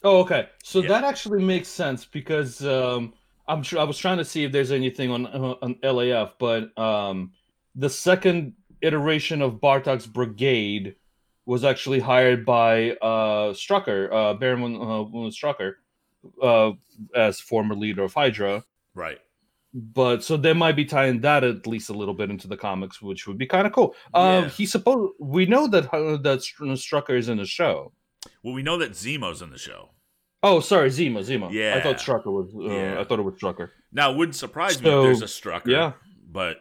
Oh, 0.03 0.19
okay. 0.23 0.49
So 0.65 0.81
Yeah. 0.81 0.89
that 0.89 1.05
actually 1.05 1.45
makes 1.45 1.69
sense 1.69 2.05
because 2.05 2.67
um, 2.67 3.15
I'm 3.47 3.63
sure 3.63 3.79
I 3.79 3.85
was 3.85 3.99
trying 3.99 4.19
to 4.19 4.25
see 4.25 4.43
if 4.43 4.51
there's 4.51 4.73
anything 4.73 5.13
on 5.13 5.27
uh, 5.27 5.55
on 5.63 5.77
LAF, 5.77 6.33
but 6.41 6.77
um, 6.77 7.33
the 7.77 7.89
second 7.89 8.55
iteration 8.81 9.43
of 9.43 9.61
Batroc's 9.61 10.09
brigade 10.09 10.97
was 11.47 11.65
actually 11.65 12.01
hired 12.01 12.45
by 12.45 12.93
uh, 13.03 13.53
Strucker, 13.53 14.13
uh, 14.13 14.35
Baron 14.35 14.77
uh, 14.77 15.05
von 15.05 15.31
Strucker, 15.31 15.75
uh, 16.43 16.73
as 17.15 17.41
former 17.41 17.75
leader 17.75 18.05
of 18.05 18.15
Hydra. 18.15 18.65
Right. 18.95 19.19
But 19.75 20.23
so 20.23 20.37
they 20.37 20.53
might 20.53 20.77
be 20.77 20.85
tying 20.85 21.21
that 21.23 21.45
at 21.45 21.67
least 21.67 21.89
a 21.89 21.95
little 21.95 22.13
bit 22.15 22.29
into 22.31 22.47
the 22.47 22.57
comics, 22.59 23.01
which 23.01 23.27
would 23.27 23.39
be 23.39 23.47
kind 23.47 23.67
of 23.67 23.73
cool. 23.73 23.95
Um, 24.13 24.45
Yeah. 24.45 24.49
he 24.51 24.67
supposed 24.67 25.15
we 25.19 25.47
know 25.47 25.67
that 25.69 25.93
uh, 25.95 26.19
that 26.19 26.41
Strucker 26.41 27.17
is 27.19 27.29
in 27.29 27.39
the 27.39 27.47
show. 27.47 27.93
Well, 28.43 28.55
we 28.55 28.63
know 28.63 28.77
that 28.79 28.93
Zemo's 28.93 29.41
in 29.43 29.51
the 29.51 29.59
show. 29.59 29.91
Oh, 30.45 30.61
sorry, 30.61 30.91
Zemo, 30.91 31.21
Zemo. 31.25 31.51
Yeah, 31.53 31.77
I 31.77 31.81
thought 31.81 31.97
Strucker 31.97 32.27
was. 32.27 32.53
Uh, 32.55 32.73
Yeah. 32.75 33.01
I 33.01 33.05
thought 33.05 33.19
it 33.21 33.23
was 33.23 33.35
Strucker. 33.35 33.71
Now, 33.93 34.11
it 34.13 34.17
wouldn't 34.17 34.35
surprise 34.37 34.83
me 34.83 34.91
if 34.91 35.03
there's 35.05 35.23
a 35.23 35.27
Strucker. 35.27 35.67
yeah. 35.67 35.93
But 36.31 36.57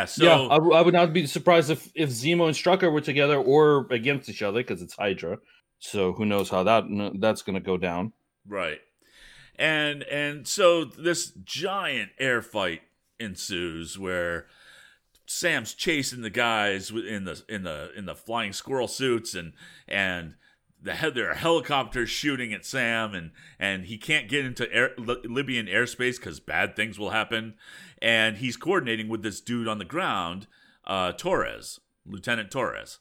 yeah, 0.00 0.04
so 0.06 0.24
yeah, 0.24 0.48
I, 0.48 0.54
w- 0.54 0.72
I 0.72 0.82
would 0.82 0.94
not 0.94 1.12
be 1.12 1.26
surprised 1.26 1.70
if 1.70 1.90
if 1.94 2.10
Zemo 2.10 2.46
and 2.46 2.54
Strucker 2.54 2.92
were 2.92 3.00
together 3.00 3.36
or 3.36 3.86
against 3.90 4.28
each 4.28 4.42
other 4.42 4.60
because 4.60 4.82
it's 4.82 4.94
Hydra. 4.94 5.38
So 5.78 6.12
who 6.12 6.26
knows 6.26 6.50
how 6.50 6.62
that 6.64 6.84
that's 7.18 7.42
going 7.42 7.54
to 7.54 7.60
go 7.60 7.76
down? 7.76 8.12
Right. 8.46 8.80
And 9.56 10.02
and 10.04 10.46
so 10.46 10.84
this 10.84 11.32
giant 11.44 12.10
air 12.18 12.42
fight 12.42 12.80
ensues 13.18 13.98
where 13.98 14.46
Sam's 15.26 15.74
chasing 15.74 16.22
the 16.22 16.30
guys 16.30 16.90
in 16.90 17.24
the 17.24 17.42
in 17.48 17.62
the 17.62 17.92
in 17.96 18.06
the 18.06 18.14
flying 18.14 18.52
squirrel 18.52 18.88
suits 18.88 19.34
and 19.34 19.52
and 19.86 20.34
the 20.82 20.94
he- 20.96 21.10
there 21.10 21.30
are 21.30 21.34
helicopters 21.34 22.08
shooting 22.10 22.52
at 22.52 22.64
Sam 22.64 23.14
and 23.14 23.30
and 23.58 23.84
he 23.86 23.98
can't 23.98 24.28
get 24.28 24.44
into 24.44 24.72
air, 24.72 24.90
Libyan 24.98 25.66
airspace 25.66 26.16
because 26.16 26.40
bad 26.40 26.74
things 26.76 26.98
will 26.98 27.10
happen 27.10 27.54
and 28.00 28.38
he's 28.38 28.56
coordinating 28.56 29.08
with 29.08 29.22
this 29.22 29.40
dude 29.40 29.68
on 29.68 29.78
the 29.78 29.84
ground 29.84 30.46
uh, 30.86 31.12
Torres 31.12 31.80
Lieutenant 32.06 32.50
Torres 32.50 32.98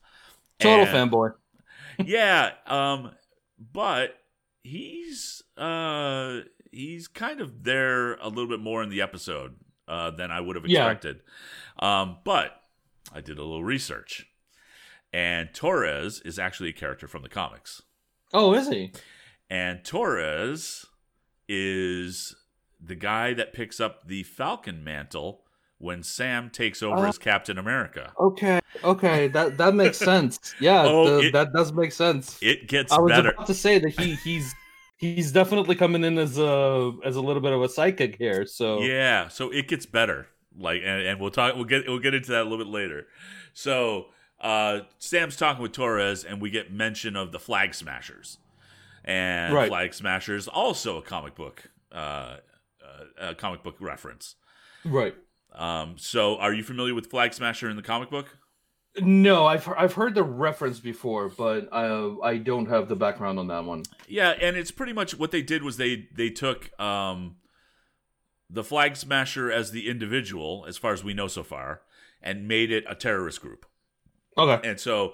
Total 0.60 0.86
And- 0.86 1.12
fanboy. 1.12 1.34
yeah, 2.06 2.52
um, 2.68 3.12
but 3.60 4.15
he's 4.63 5.42
uh 5.58 6.42
he's 6.72 7.08
kind 7.08 7.42
of 7.42 7.63
there 7.63 8.13
a 8.15 8.28
little 8.30 8.48
bit 8.48 8.60
more 8.60 8.84
in 8.84 8.89
the 8.89 9.02
episode. 9.02 9.56
uh, 9.88 10.12
than 10.12 10.30
I 10.30 10.39
would 10.39 10.56
have 10.56 10.68
Yeah. 10.68 10.86
expected. 10.86 11.22
Um, 11.80 12.18
but 12.24 12.62
I 13.12 13.22
did 13.22 13.39
a 13.39 13.42
little 13.44 13.63
research, 13.63 14.28
and 15.13 15.50
Torres 15.54 16.22
is 16.26 16.38
actually 16.39 16.69
a 16.69 16.74
character 16.74 17.08
from 17.08 17.22
the 17.24 17.30
comics. 17.30 17.82
Oh, 18.34 18.54
is 18.54 18.67
he? 18.69 18.91
And 19.50 19.84
Torres 19.84 20.86
is 21.48 22.36
the 22.80 22.95
guy 22.95 23.34
that 23.34 23.54
picks 23.54 23.80
up 23.80 24.08
the 24.08 24.24
Falcon 24.24 24.84
mantle 24.84 25.41
when 25.78 26.04
Sam 26.04 26.50
takes 26.50 26.84
over 26.84 27.06
Oh. 27.06 27.10
as 27.10 27.17
Captain 27.17 27.58
America. 27.58 28.13
Okay, 28.19 28.60
okay, 28.84 29.28
that 29.30 29.58
that 29.58 29.74
makes 29.74 29.98
sense. 30.12 30.54
Yeah, 30.60 30.84
Oh, 30.86 31.19
the- 31.22 31.28
it- 31.28 31.34
that 31.34 31.54
does 31.54 31.72
make 31.74 31.91
sense. 31.91 32.38
It 32.41 32.67
gets 32.67 32.91
I 32.91 33.00
was 33.00 33.12
better. 33.12 33.30
about 33.32 33.48
to 33.48 33.54
say 33.54 33.80
that 33.80 33.89
he 34.00 34.15
he's 34.15 34.54
he's 34.98 35.32
definitely 35.32 35.76
coming 35.76 36.04
in 36.04 36.17
as 36.17 36.38
a 36.38 36.91
as 37.06 37.15
a 37.15 37.22
little 37.22 37.41
bit 37.41 37.54
of 37.54 37.62
a 37.62 37.69
psychic 37.69 38.17
here. 38.17 38.45
So 38.45 38.82
Yeah, 38.82 39.30
so 39.30 39.50
it 39.50 39.67
gets 39.67 39.86
better. 39.86 40.28
Like, 40.58 40.82
and, 40.84 41.02
and 41.08 41.19
we'll 41.22 41.32
talk. 41.32 41.56
We'll 41.56 41.63
get 41.65 41.88
we'll 41.88 42.00
get 42.00 42.13
into 42.13 42.32
that 42.32 42.41
a 42.41 42.43
little 42.43 42.58
bit 42.65 42.67
later. 42.67 43.08
So 43.54 44.08
uh, 44.41 44.82
Sam's 44.97 45.36
talking 45.36 45.62
with 45.62 45.71
Torres, 45.73 46.23
and 46.23 46.41
we 46.41 46.49
get 46.49 46.71
mention 46.71 47.15
of 47.15 47.32
the 47.32 47.39
Flag 47.39 47.73
Smashers, 47.73 48.38
and 49.04 49.54
Right. 49.54 49.69
Flag 49.69 49.93
Smashers 49.93 50.47
also 50.47 50.97
a 50.97 51.02
comic 51.02 51.36
book, 51.36 51.69
uh, 51.91 52.38
uh, 52.84 53.04
a 53.19 53.36
comic 53.36 53.63
book 53.63 53.75
reference. 53.80 54.36
right. 54.86 55.15
Um, 55.52 55.95
so, 55.97 56.38
are 56.38 56.54
you 56.54 56.63
familiar 56.63 56.93
with 56.93 57.08
Flag 57.08 57.34
Smasher 57.34 57.69
in 57.69 57.75
the 57.75 57.82
comic 57.82 58.10
book? 58.12 58.38
No, 59.02 59.45
I've 59.45 59.67
I've 59.78 59.93
heard 59.93 60.13
the 60.15 60.23
reference 60.23 60.80
before, 60.80 61.28
but 61.30 61.67
I 61.71 62.15
I 62.23 62.38
don't 62.38 62.67
have 62.67 62.88
the 62.88 62.95
background 62.95 63.39
on 63.39 63.47
that 63.47 63.65
one. 63.65 63.84
Yeah, 64.08 64.30
and 64.41 64.56
it's 64.56 64.71
pretty 64.71 64.93
much 64.93 65.17
what 65.17 65.32
they 65.32 65.41
did 65.41 65.63
was 65.63 65.78
they 65.78 66.08
they 66.15 66.30
took 66.30 66.71
um, 66.80 67.38
the 68.49 68.63
Flag 68.63 68.95
Smasher 68.95 69.52
as 69.52 69.71
the 69.71 69.89
individual, 69.89 70.65
as 70.67 70.78
far 70.78 70.93
as 70.93 71.04
we 71.04 71.13
know 71.13 71.28
so 71.28 71.43
far, 71.43 71.82
and 72.21 72.47
made 72.47 72.71
it 72.71 72.84
a 72.88 72.95
terrorist 72.95 73.41
group. 73.41 73.65
Okay. 74.39 74.69
And 74.69 74.80
so 74.80 75.13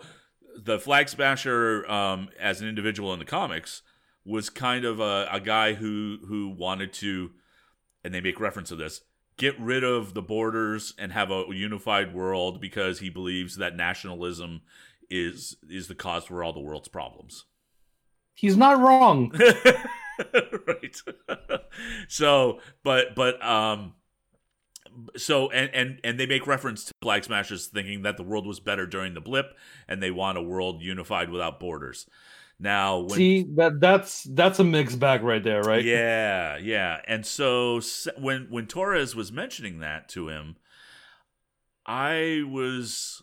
the 0.55 0.79
Flag 0.79 1.09
Smasher, 1.09 1.89
um, 1.89 2.29
as 2.39 2.61
an 2.61 2.67
individual 2.67 3.11
in 3.13 3.19
the 3.19 3.25
comics, 3.25 3.81
was 4.23 4.49
kind 4.49 4.85
of 4.85 4.99
a, 4.99 5.27
a 5.31 5.39
guy 5.39 5.73
who 5.73 6.19
who 6.27 6.49
wanted 6.49 6.93
to, 6.93 7.31
and 8.03 8.13
they 8.13 8.21
make 8.21 8.39
reference 8.39 8.69
to 8.69 8.75
this, 8.75 9.01
get 9.37 9.59
rid 9.59 9.83
of 9.83 10.13
the 10.13 10.21
borders 10.21 10.93
and 10.97 11.11
have 11.11 11.31
a 11.31 11.45
unified 11.49 12.13
world 12.13 12.61
because 12.61 12.99
he 12.99 13.09
believes 13.09 13.57
that 13.57 13.75
nationalism 13.75 14.61
is 15.09 15.57
is 15.69 15.87
the 15.87 15.95
cause 15.95 16.25
for 16.25 16.43
all 16.43 16.53
the 16.53 16.59
world's 16.59 16.87
problems. 16.87 17.45
He's 18.33 18.57
not 18.57 18.79
wrong. 18.79 19.31
right. 20.67 20.95
so, 22.07 22.59
but 22.83 23.15
but 23.15 23.43
um 23.45 23.93
so 25.17 25.49
and 25.49 25.69
and 25.73 25.99
and 26.03 26.19
they 26.19 26.25
make 26.25 26.47
reference 26.47 26.85
to 26.85 26.93
Flag 27.01 27.23
Smashers 27.23 27.67
thinking 27.67 28.03
that 28.03 28.17
the 28.17 28.23
world 28.23 28.45
was 28.47 28.59
better 28.59 28.85
during 28.85 29.13
the 29.13 29.21
blip 29.21 29.55
and 29.87 30.01
they 30.01 30.11
want 30.11 30.37
a 30.37 30.41
world 30.41 30.81
unified 30.81 31.29
without 31.29 31.59
borders. 31.59 32.05
Now, 32.57 32.99
when 32.99 33.17
See 33.17 33.43
that 33.55 33.79
that's 33.81 34.23
that's 34.23 34.59
a 34.59 34.63
mixed 34.63 34.99
bag 34.99 35.23
right 35.23 35.43
there, 35.43 35.61
right? 35.61 35.83
yeah, 35.83 36.57
yeah. 36.57 37.01
And 37.05 37.25
so 37.25 37.81
when 38.17 38.47
when 38.49 38.67
Torres 38.67 39.15
was 39.15 39.31
mentioning 39.31 39.79
that 39.79 40.07
to 40.09 40.29
him, 40.29 40.55
I 41.85 42.43
was 42.47 43.21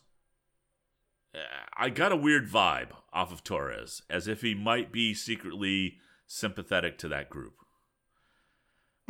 I 1.76 1.88
got 1.88 2.12
a 2.12 2.16
weird 2.16 2.48
vibe 2.48 2.90
off 3.12 3.32
of 3.32 3.42
Torres 3.42 4.02
as 4.10 4.28
if 4.28 4.42
he 4.42 4.54
might 4.54 4.92
be 4.92 5.14
secretly 5.14 5.96
sympathetic 6.26 6.98
to 6.98 7.08
that 7.08 7.30
group. 7.30 7.54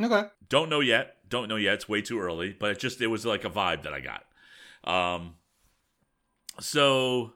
Okay. 0.01 0.29
Don't 0.49 0.69
know 0.69 0.79
yet. 0.79 1.17
Don't 1.33 1.49
know 1.49 1.55
yet. 1.55 1.73
It's 1.73 1.89
way 1.89 2.03
too 2.03 2.19
early, 2.19 2.55
but 2.59 2.69
it 2.69 2.77
just 2.77 3.01
it 3.01 3.07
was 3.07 3.25
like 3.25 3.43
a 3.43 3.49
vibe 3.49 3.81
that 3.83 3.91
I 3.91 4.01
got. 4.01 4.23
Um 4.83 5.33
so 6.59 7.33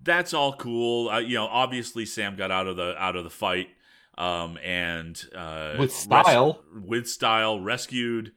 that's 0.00 0.32
all 0.32 0.52
cool. 0.52 1.08
Uh, 1.08 1.18
you 1.18 1.34
know, 1.34 1.46
obviously 1.46 2.06
Sam 2.06 2.36
got 2.36 2.52
out 2.52 2.68
of 2.68 2.76
the 2.76 2.94
out 2.96 3.16
of 3.16 3.24
the 3.24 3.30
fight 3.30 3.66
um 4.16 4.58
and 4.62 5.20
uh 5.34 5.74
With 5.76 5.92
style. 5.92 6.62
with 6.72 7.08
style 7.08 7.58
rescued 7.58 8.30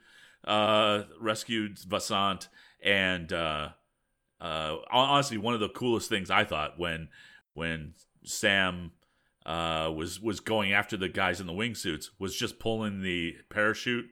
uh 0.43 1.03
rescued 1.21 1.77
Vasant 1.77 2.47
and 2.81 3.31
uh 3.31 3.69
uh 4.41 4.77
honestly 4.91 5.37
one 5.37 5.53
of 5.53 5.59
the 5.59 5.69
coolest 5.69 6.09
things 6.09 6.31
I 6.31 6.45
thought 6.45 6.79
when 6.79 7.09
when 7.53 7.93
Sam 8.25 8.93
uh 9.45 9.91
was 9.95 10.19
was 10.19 10.39
going 10.39 10.73
after 10.73 10.97
the 10.97 11.09
guys 11.09 11.39
in 11.39 11.45
the 11.45 11.53
wingsuits 11.53 12.05
was 12.17 12.35
just 12.35 12.57
pulling 12.57 13.03
the 13.03 13.35
parachute 13.51 14.09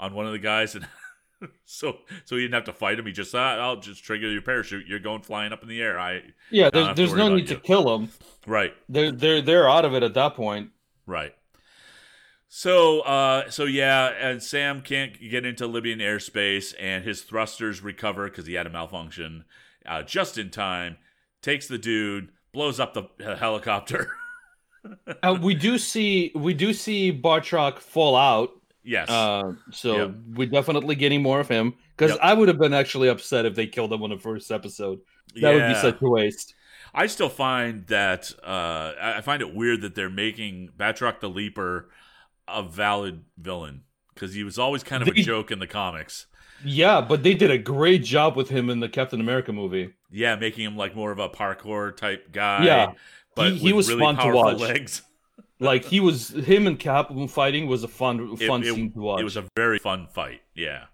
on 0.00 0.14
one 0.14 0.26
of 0.26 0.32
the 0.32 0.38
guys 0.38 0.74
and 0.74 0.86
so 1.64 1.98
so 2.24 2.36
he 2.36 2.42
didn't 2.42 2.54
have 2.54 2.64
to 2.64 2.72
fight 2.72 2.98
him 2.98 3.06
he 3.06 3.12
just 3.12 3.34
ah, 3.34 3.56
I'll 3.58 3.76
just 3.76 4.02
trigger 4.02 4.30
your 4.30 4.42
parachute 4.42 4.86
you're 4.86 4.98
going 4.98 5.22
flying 5.22 5.52
up 5.52 5.62
in 5.62 5.68
the 5.68 5.80
air 5.80 5.98
I 5.98 6.22
Yeah, 6.50 6.70
there's 6.70 6.96
there's 6.96 7.14
no 7.14 7.34
need 7.34 7.46
to 7.48 7.56
kill 7.56 7.94
him. 7.96 8.08
right 8.46 8.74
They're 8.88 9.12
they're 9.12 9.40
they're 9.40 9.70
out 9.70 9.84
of 9.84 9.94
it 9.94 10.02
at 10.02 10.14
that 10.14 10.34
point. 10.34 10.70
Right. 11.06 11.34
So, 12.52 13.02
uh, 13.02 13.48
so 13.48 13.64
yeah, 13.64 14.08
and 14.08 14.42
Sam 14.42 14.82
can't 14.82 15.16
get 15.20 15.46
into 15.46 15.68
Libyan 15.68 16.00
airspace, 16.00 16.74
and 16.80 17.04
his 17.04 17.22
thrusters 17.22 17.80
recover 17.80 18.28
because 18.28 18.44
he 18.44 18.54
had 18.54 18.66
a 18.66 18.70
malfunction 18.70 19.44
uh, 19.86 20.02
just 20.02 20.36
in 20.36 20.50
time. 20.50 20.96
Takes 21.42 21.68
the 21.68 21.78
dude, 21.78 22.32
blows 22.52 22.80
up 22.80 22.92
the 22.92 23.04
uh, 23.24 23.36
helicopter. 23.36 24.12
Uh, 25.22 25.36
we 25.38 25.54
do 25.54 25.76
see 25.76 26.32
we 26.34 26.54
do 26.54 26.72
see 26.72 27.12
Batroc 27.12 27.80
fall 27.80 28.16
out. 28.16 28.59
Yes, 28.82 29.08
Uh, 29.10 29.52
so 29.72 29.96
Yep. 29.96 30.10
we're 30.34 30.48
definitely 30.48 30.94
getting 30.94 31.22
more 31.22 31.40
of 31.40 31.48
him. 31.48 31.74
Because 31.96 32.12
Yep. 32.12 32.20
I 32.22 32.34
would 32.34 32.48
have 32.48 32.58
been 32.58 32.72
actually 32.74 33.08
upset 33.08 33.44
if 33.46 33.54
they 33.54 33.66
killed 33.66 33.92
him 33.92 34.02
on 34.02 34.10
the 34.10 34.18
first 34.18 34.50
episode. 34.50 35.00
That 35.36 35.54
would 35.54 35.68
be 35.68 35.74
such 35.74 36.00
a 36.02 36.08
waste. 36.08 36.54
I 36.92 37.06
still 37.06 37.28
find 37.28 37.86
that 37.86 38.32
uh, 38.42 38.92
I 39.00 39.20
find 39.20 39.42
it 39.42 39.54
weird 39.54 39.82
that 39.82 39.94
they're 39.94 40.10
making 40.10 40.70
Batroc 40.76 41.20
the 41.20 41.28
Leaper 41.30 41.88
a 42.48 42.62
valid 42.64 43.22
villain 43.38 43.82
because 44.14 44.34
he 44.34 44.42
was 44.42 44.58
always 44.58 44.82
kind 44.82 45.02
of 45.02 45.08
a 45.08 45.12
joke 45.22 45.50
in 45.52 45.60
the 45.60 45.68
comics. 45.68 46.26
Yeah, 46.64 47.00
but 47.00 47.22
they 47.22 47.34
did 47.34 47.50
a 47.50 47.58
great 47.58 48.02
job 48.02 48.36
with 48.36 48.48
him 48.48 48.68
in 48.70 48.80
the 48.80 48.88
Captain 48.88 49.20
America 49.20 49.52
movie. 49.52 49.90
Yeah, 50.10 50.34
making 50.36 50.64
him 50.64 50.76
like 50.76 50.96
more 50.96 51.12
of 51.12 51.18
a 51.20 51.28
parkour 51.28 51.96
type 51.96 52.32
guy. 52.32 52.64
Yeah. 52.64 52.92
but 53.36 53.52
He- 53.52 53.58
he 53.58 53.72
was 53.72 53.88
really 53.88 54.00
fun 54.00 54.16
to 54.16 54.32
watch. 54.34 54.58
legs. 54.58 55.02
Like 55.60 55.84
he 55.84 56.00
was 56.00 56.30
him 56.30 56.66
and 56.66 56.78
Cap 56.78 57.10
fighting 57.28 57.66
was 57.66 57.84
a 57.84 57.88
fun 57.88 58.36
It- 58.40 58.46
fun 58.46 58.62
it, 58.62 58.74
scene 58.74 58.92
to 58.92 58.98
watch. 58.98 59.20
It 59.20 59.24
was 59.24 59.36
a 59.36 59.44
very 59.56 59.78
fun 59.78 60.08
fight. 60.08 60.40
Yeah. 60.54 60.86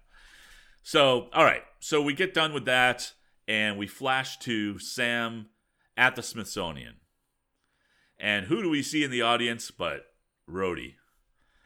So, 0.83 1.29
all 1.33 1.43
right. 1.43 1.63
So 1.79 2.01
we 2.01 2.13
get 2.13 2.33
done 2.33 2.53
with 2.53 2.65
that, 2.65 3.13
and 3.47 3.77
we 3.77 3.87
flash 3.87 4.37
to 4.39 4.77
Sam 4.79 5.47
at 5.95 6.15
the 6.15 6.21
Smithsonian. 6.23 6.95
And 8.19 8.45
who 8.47 8.61
do 8.61 8.69
we 8.69 8.81
see 8.83 9.03
in 9.03 9.11
the 9.11 9.21
audience 9.21 9.71
but 9.71 10.05
Rhodey? 10.49 10.95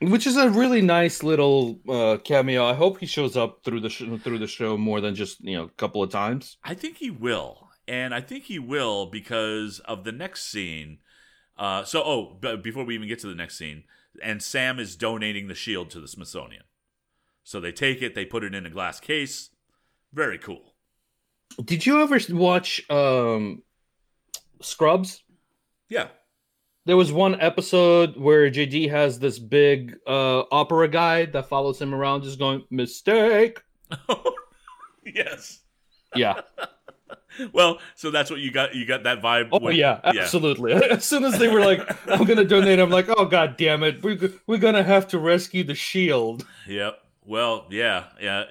Which 0.01 0.25
is 0.25 0.35
a 0.37 0.49
really 0.49 0.81
nice 0.81 1.21
little 1.23 1.79
uh, 1.87 2.17
cameo. 2.23 2.65
I 2.65 2.73
hope 2.73 2.99
he 2.99 3.05
shows 3.05 3.37
up 3.37 3.63
through 3.63 3.81
the 3.81 3.89
sh- 3.89 4.03
through 4.23 4.39
the 4.39 4.47
show 4.47 4.75
more 4.77 4.99
than 4.99 5.13
just 5.15 5.39
you 5.41 5.55
know 5.55 5.65
a 5.65 5.69
couple 5.69 6.01
of 6.03 6.09
times. 6.09 6.57
I 6.63 6.73
think 6.73 6.97
he 6.97 7.09
will. 7.11 7.69
And 7.87 8.13
I 8.13 8.21
think 8.21 8.45
he 8.45 8.57
will 8.59 9.05
because 9.07 9.79
of 9.79 10.03
the 10.03 10.11
next 10.11 10.43
scene. 10.51 10.99
Uh, 11.57 11.83
so, 11.83 12.01
oh, 12.03 12.37
but 12.39 12.63
before 12.63 12.83
we 12.83 12.95
even 12.95 13.07
get 13.07 13.19
to 13.19 13.27
the 13.27 13.35
next 13.35 13.57
scene, 13.57 13.83
and 14.23 14.41
Sam 14.41 14.79
is 14.79 14.95
donating 14.95 15.47
the 15.47 15.55
shield 15.55 15.89
to 15.91 15.99
the 15.99 16.07
Smithsonian. 16.07 16.63
So 17.43 17.59
they 17.59 17.71
take 17.71 18.01
it, 18.01 18.15
they 18.15 18.25
put 18.25 18.43
it 18.43 18.53
in 18.53 18.65
a 18.65 18.69
glass 18.69 18.99
case. 18.99 19.49
Very 20.13 20.37
cool. 20.37 20.73
Did 21.63 21.85
you 21.85 22.01
ever 22.01 22.19
watch 22.29 22.89
um, 22.89 23.63
Scrubs? 24.61 25.23
Yeah. 25.89 26.07
There 26.85 26.97
was 26.97 27.11
one 27.11 27.39
episode 27.39 28.17
where 28.17 28.49
JD 28.49 28.89
has 28.89 29.19
this 29.19 29.37
big 29.37 29.97
uh, 30.07 30.43
opera 30.51 30.87
guy 30.87 31.25
that 31.25 31.47
follows 31.47 31.79
him 31.79 31.93
around, 31.93 32.23
just 32.23 32.39
going 32.39 32.63
mistake. 32.71 33.61
yes. 35.05 35.59
Yeah. 36.15 36.41
Well, 37.53 37.79
so 37.95 38.11
that's 38.11 38.29
what 38.29 38.39
you 38.39 38.51
got. 38.51 38.75
You 38.75 38.85
got 38.85 39.03
that 39.03 39.21
vibe. 39.21 39.49
Oh 39.51 39.59
when- 39.59 39.75
yeah, 39.75 39.99
absolutely. 40.03 40.73
As 40.91 41.03
soon 41.05 41.23
as 41.23 41.37
they 41.39 41.47
were 41.47 41.61
like, 41.61 41.81
"I'm 42.09 42.25
gonna 42.25 42.43
donate," 42.45 42.79
I'm 42.79 42.89
like, 42.89 43.07
"Oh 43.09 43.25
god 43.25 43.57
damn 43.57 43.83
it, 43.83 44.03
we're 44.03 44.31
we're 44.47 44.57
gonna 44.57 44.83
have 44.83 45.07
to 45.09 45.19
rescue 45.19 45.63
the 45.63 45.75
shield." 45.75 46.45
Yep. 46.67 46.97
Well, 47.25 47.67
yeah, 47.69 48.05
yeah, 48.21 48.43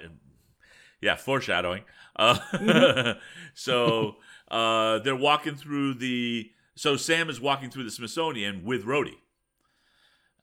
yeah. 1.01 1.15
Foreshadowing. 1.15 1.83
Uh, 2.15 2.37
Mm-hmm. 2.53 3.19
so 3.53 4.15
uh, 4.49 4.99
they're 4.99 5.15
walking 5.15 5.55
through 5.55 5.95
the. 5.95 6.49
So 6.75 6.95
Sam 6.97 7.29
is 7.29 7.39
walking 7.39 7.69
through 7.69 7.83
the 7.83 7.91
Smithsonian 7.91 8.63
with 8.65 8.85
Rhodey. 8.85 9.15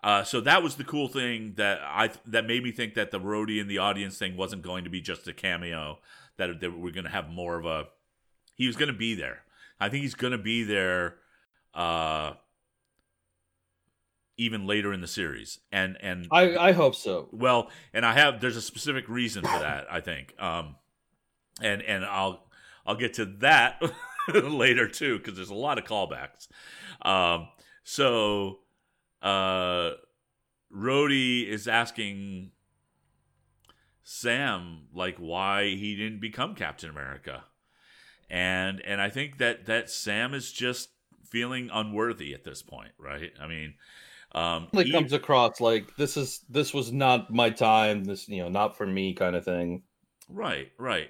Uh, 0.04 0.22
so 0.22 0.40
that 0.42 0.62
was 0.62 0.76
the 0.76 0.84
cool 0.84 1.08
thing 1.08 1.54
that 1.56 1.80
I 1.82 2.10
that 2.26 2.46
made 2.46 2.62
me 2.62 2.70
think 2.70 2.94
that 2.94 3.10
the 3.10 3.18
Rhodey 3.18 3.60
in 3.60 3.66
the 3.66 3.78
audience 3.78 4.16
thing 4.16 4.36
wasn't 4.36 4.62
going 4.62 4.84
to 4.84 4.90
be 4.90 5.00
just 5.00 5.26
a 5.26 5.32
cameo. 5.32 5.98
That, 6.36 6.60
that 6.60 6.78
we're 6.78 6.92
going 6.92 7.04
to 7.04 7.10
have 7.10 7.28
more 7.28 7.58
of 7.58 7.66
a. 7.66 7.86
He 8.58 8.66
was 8.66 8.76
going 8.76 8.92
to 8.92 8.98
be 8.98 9.14
there. 9.14 9.44
I 9.80 9.88
think 9.88 10.02
he's 10.02 10.14
going 10.14 10.32
to 10.32 10.38
be 10.38 10.64
there. 10.64 11.14
Uh, 11.72 12.34
even 14.38 14.66
later 14.66 14.92
in 14.92 15.00
the 15.00 15.06
series. 15.06 15.58
And 15.70 15.98
and 16.00 16.28
I 16.30 16.56
I 16.56 16.72
hope 16.72 16.94
so. 16.94 17.28
well, 17.32 17.70
and 17.92 18.06
I 18.06 18.14
have 18.14 18.40
there's 18.40 18.56
a 18.56 18.62
specific 18.62 19.08
reason 19.08 19.42
for 19.42 19.58
that. 19.58 19.86
I 19.90 20.00
think, 20.00 20.32
um, 20.40 20.76
and 21.60 21.82
and 21.82 22.04
I'll 22.04 22.46
I'll 22.86 22.94
get 22.94 23.14
to 23.14 23.26
that 23.40 23.82
later 24.34 24.88
too 24.88 25.18
because 25.18 25.34
there's 25.34 25.50
a 25.50 25.54
lot 25.54 25.76
of 25.78 25.84
callbacks. 25.84 26.48
Um, 27.02 27.48
so, 27.82 28.60
uh, 29.22 29.90
Rhodey 30.74 31.46
is 31.46 31.66
asking 31.66 32.52
Sam 34.04 34.86
like 34.94 35.16
why 35.18 35.64
he 35.64 35.96
didn't 35.96 36.20
become 36.20 36.54
Captain 36.54 36.88
America, 36.90 37.44
and 38.30 38.80
and 38.84 39.00
I 39.00 39.10
think 39.10 39.38
that 39.38 39.66
that 39.66 39.90
Sam 39.90 40.34
is 40.34 40.52
just 40.52 40.90
feeling 41.24 41.70
unworthy 41.72 42.34
at 42.34 42.44
this 42.44 42.62
point, 42.62 42.92
right? 42.98 43.32
I 43.40 43.46
mean. 43.46 43.74
Um, 44.32 44.68
It 44.74 44.92
comes 44.92 45.14
across 45.14 45.58
like 45.58 45.96
this 45.96 46.18
is 46.18 46.44
this 46.50 46.74
was 46.74 46.92
not 46.92 47.32
my 47.32 47.48
time. 47.48 48.04
This 48.04 48.28
you 48.28 48.42
know 48.42 48.50
not 48.50 48.76
for 48.76 48.86
me 48.86 49.14
kind 49.14 49.34
of 49.34 49.42
thing. 49.42 49.84
Right, 50.28 50.70
right. 50.78 51.08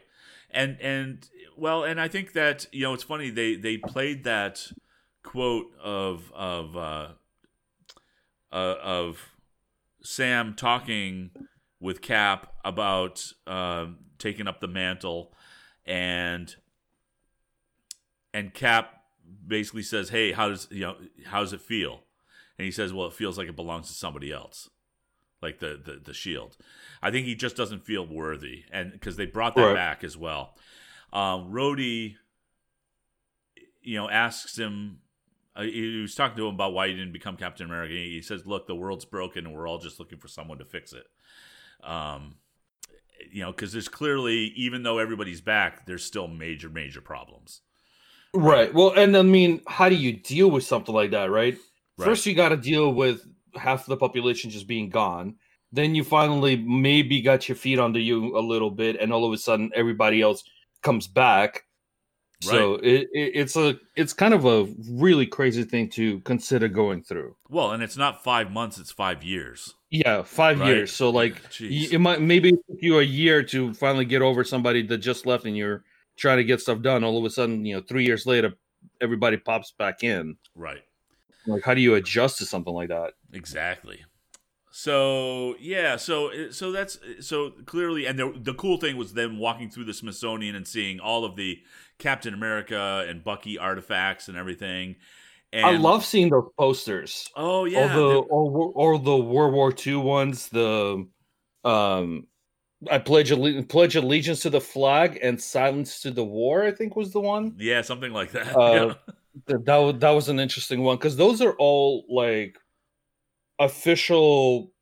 And 0.51 0.81
and 0.81 1.29
well, 1.57 1.85
and 1.85 2.01
I 2.01 2.09
think 2.09 2.33
that 2.35 2.67
you 2.73 2.83
know 2.83 2.95
it's 2.95 3.03
funny 3.03 3.31
they 3.31 3.57
they 3.57 3.77
played 3.77 4.25
that 4.25 4.67
quote 5.25 5.67
of 5.83 6.33
of 6.35 6.77
uh, 6.77 7.09
uh 8.53 8.77
of 8.83 9.31
Sam 10.03 10.55
talking 10.55 11.31
with 11.81 12.01
Cap 12.01 12.53
about 12.65 13.33
um 13.47 13.99
taking 14.19 14.47
up 14.47 14.61
the 14.61 14.69
mantle 14.69 15.35
and 15.85 16.55
and 18.35 18.53
Cap 18.55 19.03
basically 19.47 19.83
says, 19.83 20.11
"Hey, 20.11 20.33
how 20.33 20.49
does 20.49 20.69
you 20.71 20.81
know 20.81 20.97
how 21.27 21.41
does 21.41 21.53
it 21.53 21.61
feel?" 21.61 22.05
And 22.59 22.65
he 22.65 22.71
says, 22.71 22.93
"Well, 22.93 23.07
it 23.09 23.15
feels 23.15 23.39
like 23.39 23.49
it 23.49 23.57
belongs 23.57 23.89
to 23.89 23.95
somebody 23.95 24.33
else." 24.33 24.69
Like 25.41 25.61
the, 25.61 25.81
the 25.83 26.01
the 26.05 26.15
shield, 26.15 26.57
I 27.01 27.11
think 27.13 27.25
he 27.27 27.35
just 27.37 27.57
doesn't 27.57 27.85
feel 27.85 28.05
worthy, 28.05 28.65
and 28.73 28.91
because 28.93 29.17
they 29.17 29.27
brought 29.27 29.55
that 29.55 29.67
Right. 29.67 29.75
back 29.75 30.03
as 30.03 30.17
well. 30.17 30.57
Um, 31.13 31.53
Rhodey, 31.53 32.17
you 33.83 33.97
know, 33.97 34.09
asks 34.11 34.59
him. 34.59 34.99
Uh, 35.55 35.63
he 35.63 36.01
was 36.01 36.15
talking 36.15 36.37
to 36.37 36.47
him 36.49 36.55
about 36.55 36.73
why 36.73 36.89
he 36.89 36.95
didn't 36.95 37.13
become 37.13 37.37
Captain 37.37 37.67
America. 37.67 37.93
He 37.95 38.21
says, 38.21 38.47
"Look, 38.47 38.67
the 38.67 38.75
world's 38.75 39.05
broken, 39.05 39.47
and 39.47 39.55
we're 39.55 39.69
all 39.69 39.79
just 39.79 39.99
looking 40.01 40.19
for 40.19 40.29
someone 40.29 40.59
to 40.59 40.65
fix 40.65 40.93
it." 40.93 41.07
Um, 41.83 42.37
you 43.31 43.43
know, 43.43 43.53
because 43.53 43.73
there's 43.73 43.89
clearly, 43.89 44.53
even 44.57 44.83
though 44.83 44.99
everybody's 44.99 45.41
back, 45.41 45.87
there's 45.87 46.05
still 46.05 46.29
major, 46.29 46.69
major 46.69 47.01
problems. 47.01 47.63
Right. 48.35 48.73
Well, 48.73 48.93
and 48.97 49.17
I 49.17 49.23
mean, 49.23 49.63
how 49.67 49.89
do 49.89 49.95
you 49.95 50.13
deal 50.13 50.51
with 50.51 50.65
something 50.65 50.95
like 50.95 51.11
that, 51.13 51.31
right? 51.31 51.57
Right. 51.97 52.05
First, 52.05 52.27
you 52.27 52.35
got 52.35 52.51
to 52.51 52.57
deal 52.57 52.93
with 52.93 53.23
half 53.55 53.87
the 53.87 53.97
population 53.97 54.51
just 54.51 54.67
being 54.67 54.91
gone. 54.91 55.37
Then 55.73 55.95
you 55.95 56.05
finally 56.05 56.57
maybe 56.57 57.21
got 57.21 57.49
your 57.49 57.57
feet 57.57 57.79
under 57.79 57.99
you 57.99 58.39
a 58.39 58.41
little 58.41 58.71
bit, 58.71 58.97
and 59.01 59.13
all 59.13 59.25
of 59.27 59.33
a 59.33 59.39
sudden 59.39 59.71
everybody 59.75 60.23
else 60.23 60.45
comes 60.83 61.07
back. 61.07 61.65
So 62.41 62.75
it, 62.77 63.09
it, 63.13 63.33
it's 63.35 63.57
a 63.57 63.77
it's 63.97 64.13
kind 64.13 64.33
of 64.33 64.45
a 64.45 64.69
really 64.89 65.27
crazy 65.27 65.65
thing 65.65 65.89
to 65.91 66.21
consider 66.21 66.69
going 66.69 67.03
through. 67.03 67.35
Well, 67.49 67.73
and 67.73 67.83
it's 67.83 67.97
not 67.97 68.23
five 68.23 68.53
months; 68.53 68.79
it's 68.79 68.93
five 68.93 69.25
years. 69.25 69.75
Yeah, 69.91 70.23
five 70.23 70.61
Right. 70.61 70.69
years. 70.69 70.93
So 70.93 71.11
like, 71.11 71.43
Jeez. 71.51 71.93
it 71.93 71.99
might 71.99 72.21
maybe 72.21 72.51
it 72.51 72.61
took 72.71 72.79
you 72.81 73.01
a 73.01 73.03
year 73.03 73.43
to 73.43 73.75
finally 73.75 74.05
get 74.05 74.23
over 74.23 74.45
somebody 74.45 74.87
that 74.87 74.99
just 74.99 75.27
left, 75.27 75.47
and 75.47 75.57
you're 75.57 75.83
trying 76.19 76.39
to 76.39 76.45
get 76.45 76.61
stuff 76.61 76.83
done. 76.83 77.05
All 77.05 77.19
of 77.19 77.25
a 77.25 77.31
sudden, 77.31 77.65
you 77.65 77.77
know, 77.77 77.83
three 77.83 78.05
years 78.05 78.27
later, 78.27 78.55
everybody 79.01 79.37
pops 79.37 79.73
back 79.73 80.03
in. 80.05 80.37
right. 80.55 80.83
Like, 81.47 81.65
how 81.65 81.73
do 81.73 81.81
you 81.81 81.95
adjust 81.95 82.39
to 82.39 82.45
something 82.45 82.75
like 82.75 82.89
that? 82.89 83.15
Exactly. 83.33 84.05
So 84.71 85.57
yeah, 85.59 85.97
so 85.97 86.51
so 86.51 86.73
that's 86.73 86.99
so 87.21 87.51
clearly, 87.65 88.07
and 88.07 88.19
the 88.19 88.33
the 88.37 88.55
cool 88.55 88.77
thing 88.77 88.97
was 88.97 89.15
them 89.15 89.39
walking 89.39 89.71
through 89.71 89.87
the 89.87 89.95
Smithsonian 89.95 90.55
and 90.55 90.69
seeing 90.69 91.01
all 91.01 91.25
of 91.25 91.37
the 91.37 91.59
Captain 91.99 92.35
America 92.35 93.05
and 93.09 93.25
Bucky 93.25 93.59
artifacts 93.59 94.29
and 94.29 94.37
everything. 94.37 94.97
And 95.53 95.65
I 95.65 95.77
love 95.79 96.05
seeing 96.05 96.29
those 96.29 96.51
posters. 96.59 97.31
Oh 97.35 97.65
yeah, 97.65 97.81
all 97.81 97.89
the 97.89 98.19
or 98.21 98.99
the 98.99 99.17
World 99.17 99.55
War 99.55 99.75
II 99.75 99.97
ones. 99.97 100.49
The 100.49 101.09
um, 101.65 102.27
I 102.91 102.99
pledge 102.99 103.33
alle- 103.33 103.63
pledge 103.65 103.97
allegiance 103.97 104.41
to 104.43 104.51
the 104.51 104.61
flag 104.61 105.19
and 105.23 105.41
silence 105.41 106.01
to 106.03 106.11
the 106.11 106.25
war. 106.25 106.63
I 106.65 106.71
think 106.73 106.95
was 106.97 107.13
the 107.13 107.21
one. 107.21 107.55
yeah, 107.59 107.83
something 107.83 108.13
like 108.13 108.31
that. 108.33 108.57
Uh, 108.57 108.73
yeah. 108.73 108.95
That 109.47 109.65
that, 109.65 109.77
wa- 109.77 109.93
that 109.93 110.11
was 110.11 110.29
an 110.29 110.39
interesting 110.41 110.83
one 110.83 110.97
because 110.97 111.17
those 111.17 111.41
are 111.43 111.55
all 111.59 112.05
like 112.09 112.57
official 113.59 114.73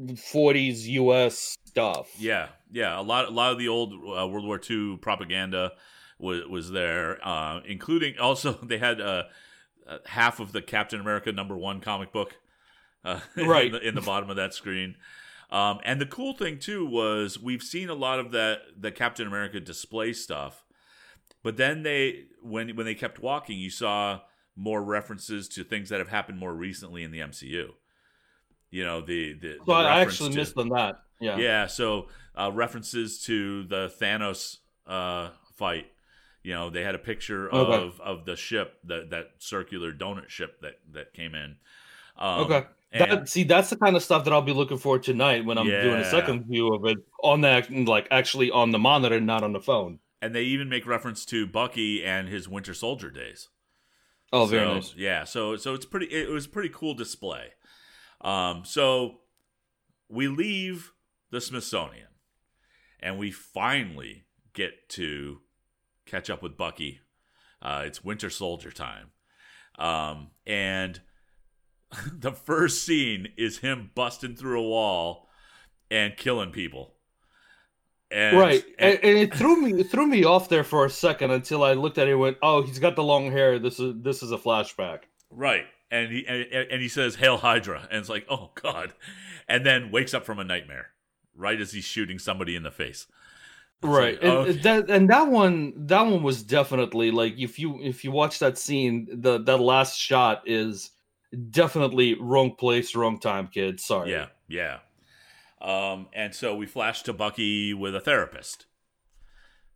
40s 0.00 0.80
U.S. 0.86 1.56
stuff. 1.64 2.10
Yeah, 2.18 2.48
yeah. 2.70 2.98
A 2.98 3.02
lot, 3.02 3.28
a 3.28 3.30
lot 3.30 3.52
of 3.52 3.58
the 3.58 3.68
old 3.68 3.92
uh, 3.92 4.26
World 4.26 4.44
War 4.46 4.60
II 4.68 4.98
propaganda 5.00 5.72
was 6.18 6.42
was 6.48 6.70
there, 6.70 7.18
uh, 7.26 7.60
including 7.66 8.18
also 8.20 8.52
they 8.62 8.78
had 8.78 9.00
uh, 9.00 9.24
uh, 9.88 9.98
half 10.06 10.40
of 10.40 10.52
the 10.52 10.62
Captain 10.62 11.00
America 11.00 11.32
number 11.32 11.56
one 11.56 11.80
comic 11.80 12.12
book, 12.12 12.36
uh, 13.04 13.20
Right. 13.36 13.66
in, 13.66 13.72
the, 13.72 13.88
in 13.88 13.94
the 13.94 14.00
bottom 14.02 14.30
of 14.30 14.36
that 14.36 14.54
screen. 14.54 14.96
Um, 15.52 15.80
and 15.84 16.00
the 16.00 16.06
cool 16.06 16.32
thing 16.34 16.58
too 16.58 16.84
was 16.86 17.38
we've 17.38 17.62
seen 17.62 17.88
a 17.90 17.94
lot 17.94 18.18
of 18.18 18.32
that 18.32 18.58
the 18.80 18.90
Captain 18.90 19.26
America 19.26 19.60
display 19.60 20.12
stuff, 20.14 20.64
but 21.42 21.56
then 21.58 21.82
they 21.82 22.24
when 22.40 22.74
when 22.74 22.86
they 22.86 22.94
kept 22.94 23.18
walking, 23.20 23.58
you 23.58 23.68
saw 23.70 24.20
more 24.56 24.82
references 24.82 25.48
to 25.50 25.62
things 25.64 25.90
that 25.90 25.98
have 25.98 26.08
happened 26.08 26.38
more 26.38 26.54
recently 26.54 27.02
in 27.04 27.10
the 27.10 27.20
MCU. 27.20 27.68
You 28.70 28.84
know 28.84 29.02
the 29.02 29.34
the, 29.34 29.56
So 29.58 29.64
the 29.66 29.72
I 29.74 30.00
actually 30.00 30.30
to- 30.30 30.36
missed 30.36 30.56
on 30.56 30.70
that. 30.70 31.02
Yeah. 31.20 31.36
yeah, 31.36 31.66
so 31.68 32.08
uh, 32.34 32.50
references 32.52 33.22
to 33.26 33.62
the 33.64 33.92
Thanos 34.00 34.56
uh, 34.88 35.28
fight. 35.54 35.86
You 36.42 36.52
know, 36.54 36.68
they 36.70 36.82
had 36.82 36.96
a 36.96 36.98
picture 36.98 37.48
Okay. 37.54 37.84
of 37.84 38.00
of 38.00 38.24
the 38.24 38.34
ship 38.34 38.78
that 38.84 39.10
that 39.10 39.26
circular 39.38 39.92
donut 39.92 40.30
ship 40.30 40.60
that 40.62 40.78
that 40.92 41.12
came 41.12 41.34
in. 41.36 41.56
Um, 42.16 42.40
Okay. 42.40 42.64
And- 42.92 43.10
That, 43.10 43.28
see, 43.28 43.44
that's 43.44 43.70
the 43.70 43.76
kind 43.76 43.96
of 43.96 44.02
stuff 44.02 44.24
that 44.24 44.32
I'll 44.32 44.42
be 44.42 44.52
looking 44.52 44.78
for 44.78 44.98
tonight 44.98 45.44
when 45.44 45.58
I'm 45.58 45.66
doing 45.66 46.00
a 46.00 46.10
second 46.10 46.44
view 46.46 46.74
of 46.74 46.84
it 46.86 46.98
on 47.22 47.40
that, 47.42 47.70
like 47.70 48.06
actually 48.10 48.50
on 48.50 48.70
the 48.70 48.78
monitor, 48.78 49.20
not 49.20 49.42
on 49.42 49.52
the 49.52 49.60
phone. 49.60 49.98
and 50.20 50.34
they 50.34 50.42
even 50.44 50.68
make 50.68 50.86
reference 50.86 51.24
to 51.26 51.46
Bucky 51.48 52.04
and 52.04 52.28
his 52.28 52.48
Winter 52.48 52.74
Soldier 52.74 53.10
days. 53.10 53.48
Oh, 54.32 54.46
very 54.46 54.64
So, 54.66 54.74
nice. 54.74 54.94
Yeah, 54.96 55.24
so 55.24 55.56
so 55.56 55.74
it's 55.74 55.84
pretty. 55.84 56.06
It 56.06 56.28
was 56.30 56.46
a 56.46 56.48
pretty 56.48 56.68
cool 56.72 56.94
display. 56.94 57.48
Um, 58.20 58.62
so 58.64 59.18
we 60.08 60.28
leave 60.28 60.92
the 61.30 61.40
Smithsonian, 61.40 62.08
and 63.00 63.18
we 63.18 63.30
finally 63.32 64.26
get 64.54 64.88
to 64.90 65.40
catch 66.06 66.30
up 66.30 66.40
with 66.42 66.56
Bucky. 66.56 67.00
Uh, 67.60 67.82
it's 67.84 68.04
Winter 68.04 68.30
Soldier 68.30 68.70
time, 68.70 69.10
um, 69.78 70.30
and 70.46 71.00
the 72.12 72.32
first 72.32 72.84
scene 72.84 73.28
is 73.36 73.58
him 73.58 73.90
busting 73.94 74.36
through 74.36 74.60
a 74.60 74.68
wall 74.68 75.28
and 75.90 76.16
killing 76.16 76.50
people. 76.50 76.94
And, 78.10 78.38
right, 78.38 78.64
and- 78.78 78.98
and, 79.02 79.18
it 79.18 79.34
threw 79.34 79.60
me 79.60 79.80
it 79.80 79.90
threw 79.90 80.06
me 80.06 80.24
off 80.24 80.50
there 80.50 80.64
for 80.64 80.84
a 80.84 80.90
second 80.90 81.30
until 81.30 81.64
I 81.64 81.72
looked 81.72 81.96
at 81.96 82.08
it 82.08 82.12
and 82.12 82.20
went, 82.20 82.36
"Oh, 82.42 82.62
he's 82.62 82.78
got 82.78 82.94
the 82.94 83.02
long 83.02 83.32
hair. 83.32 83.58
This 83.58 83.80
is 83.80 83.94
this 84.02 84.22
is 84.22 84.32
a 84.32 84.36
flashback." 84.36 85.04
Right. 85.30 85.64
And 85.90 86.12
he 86.12 86.26
and, 86.26 86.42
and 86.52 86.82
he 86.82 86.88
says 86.88 87.14
Hail 87.16 87.38
Hydra 87.38 87.88
and 87.90 88.00
it's 88.00 88.10
like, 88.10 88.26
"Oh 88.28 88.50
god." 88.54 88.92
And 89.48 89.64
then 89.64 89.90
wakes 89.90 90.12
up 90.12 90.26
from 90.26 90.38
a 90.38 90.44
nightmare 90.44 90.88
right 91.34 91.60
as 91.60 91.72
he's 91.72 91.84
shooting 91.84 92.18
somebody 92.18 92.54
in 92.54 92.62
the 92.62 92.70
face. 92.70 93.06
It's 93.82 93.88
right, 93.88 94.14
like, 94.14 94.22
and 94.22 94.32
okay. 94.32 94.58
that 94.60 94.90
and 94.90 95.10
that 95.10 95.28
one 95.28 95.72
that 95.86 96.02
one 96.02 96.22
was 96.22 96.42
definitely 96.42 97.10
like 97.10 97.38
if 97.38 97.58
you 97.58 97.82
if 97.82 98.04
you 98.04 98.12
watch 98.12 98.38
that 98.38 98.56
scene, 98.56 99.08
the 99.10 99.38
that 99.42 99.58
last 99.58 99.98
shot 99.98 100.42
is 100.46 100.91
definitely 101.50 102.14
wrong 102.14 102.54
place, 102.56 102.94
wrong 102.94 103.18
time, 103.18 103.48
kid. 103.48 103.80
Sorry. 103.80 104.10
Yeah, 104.10 104.26
yeah. 104.48 104.78
Um 105.60 106.08
and 106.12 106.34
so 106.34 106.54
we 106.54 106.66
flash 106.66 107.02
to 107.02 107.12
Bucky 107.12 107.72
with 107.74 107.94
a 107.94 108.00
therapist. 108.00 108.66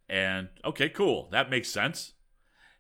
And 0.09 0.49
okay, 0.65 0.89
cool. 0.89 1.29
That 1.31 1.51
makes 1.51 1.69
sense. 1.69 2.13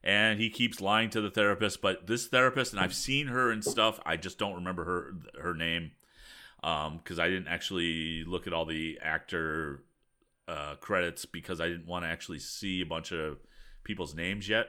And 0.02 0.38
he 0.38 0.50
keeps 0.50 0.80
lying 0.80 1.10
to 1.10 1.20
the 1.20 1.30
therapist, 1.30 1.82
but 1.82 2.06
this 2.06 2.28
therapist 2.28 2.72
and 2.72 2.80
I've 2.80 2.94
seen 2.94 3.26
her 3.26 3.50
and 3.50 3.64
stuff, 3.64 3.98
I 4.06 4.16
just 4.16 4.38
don't 4.38 4.54
remember 4.54 4.84
her 4.84 5.40
her 5.42 5.54
name. 5.54 5.92
Um 6.62 7.00
cuz 7.04 7.18
I 7.18 7.28
didn't 7.28 7.48
actually 7.48 8.24
look 8.24 8.46
at 8.46 8.52
all 8.52 8.64
the 8.64 8.98
actor 9.02 9.84
uh, 10.48 10.76
credits 10.76 11.24
because 11.24 11.60
I 11.60 11.68
didn't 11.68 11.86
want 11.86 12.04
to 12.04 12.08
actually 12.08 12.38
see 12.38 12.80
a 12.80 12.86
bunch 12.86 13.12
of 13.12 13.38
people's 13.84 14.14
names 14.14 14.48
yet. 14.48 14.68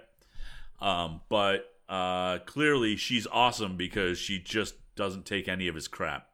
Um, 0.79 1.21
but 1.29 1.76
uh, 1.89 2.39
clearly, 2.39 2.95
she's 2.95 3.27
awesome 3.31 3.77
because 3.77 4.17
she 4.17 4.39
just 4.39 4.75
doesn't 4.95 5.25
take 5.25 5.47
any 5.47 5.67
of 5.67 5.75
his 5.75 5.87
crap. 5.87 6.27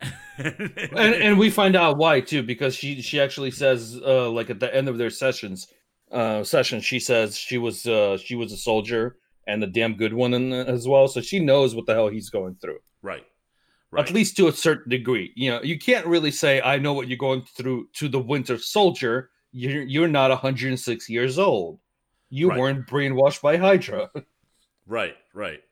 and 0.38 0.70
and 0.96 1.38
we 1.38 1.50
find 1.50 1.74
out 1.74 1.96
why 1.96 2.20
too 2.20 2.40
because 2.44 2.72
she 2.72 3.02
she 3.02 3.20
actually 3.20 3.50
says 3.50 4.00
uh 4.06 4.30
like 4.30 4.48
at 4.48 4.60
the 4.60 4.72
end 4.72 4.88
of 4.88 4.96
their 4.96 5.10
sessions 5.10 5.66
uh 6.12 6.44
session 6.44 6.80
she 6.80 7.00
says 7.00 7.36
she 7.36 7.58
was 7.58 7.84
uh 7.84 8.16
she 8.16 8.36
was 8.36 8.52
a 8.52 8.56
soldier 8.56 9.16
and 9.48 9.60
a 9.64 9.66
damn 9.66 9.94
good 9.94 10.14
one 10.14 10.34
in, 10.34 10.52
as 10.52 10.86
well 10.86 11.08
so 11.08 11.20
she 11.20 11.40
knows 11.40 11.74
what 11.74 11.84
the 11.86 11.94
hell 11.94 12.06
he's 12.06 12.30
going 12.30 12.54
through 12.60 12.78
Right. 13.02 13.24
Right. 13.90 14.06
At 14.06 14.14
least 14.14 14.36
to 14.36 14.48
a 14.48 14.52
certain 14.52 14.90
degree. 14.90 15.32
You 15.34 15.50
know, 15.50 15.62
you 15.62 15.78
can't 15.78 16.06
really 16.06 16.30
say 16.30 16.60
I 16.60 16.78
know 16.78 16.92
what 16.92 17.08
you're 17.08 17.16
going 17.16 17.42
through 17.42 17.88
to 17.94 18.08
the 18.08 18.18
Winter 18.18 18.58
Soldier. 18.58 19.30
You're 19.52 19.82
you're 19.82 20.08
not 20.08 20.30
106 20.30 21.08
years 21.08 21.38
old. 21.38 21.80
You 22.28 22.50
Right. 22.50 22.58
weren't 22.58 22.86
brainwashed 22.86 23.40
by 23.40 23.56
Hydra. 23.56 24.10
Right, 24.88 25.16
right. 25.34 25.62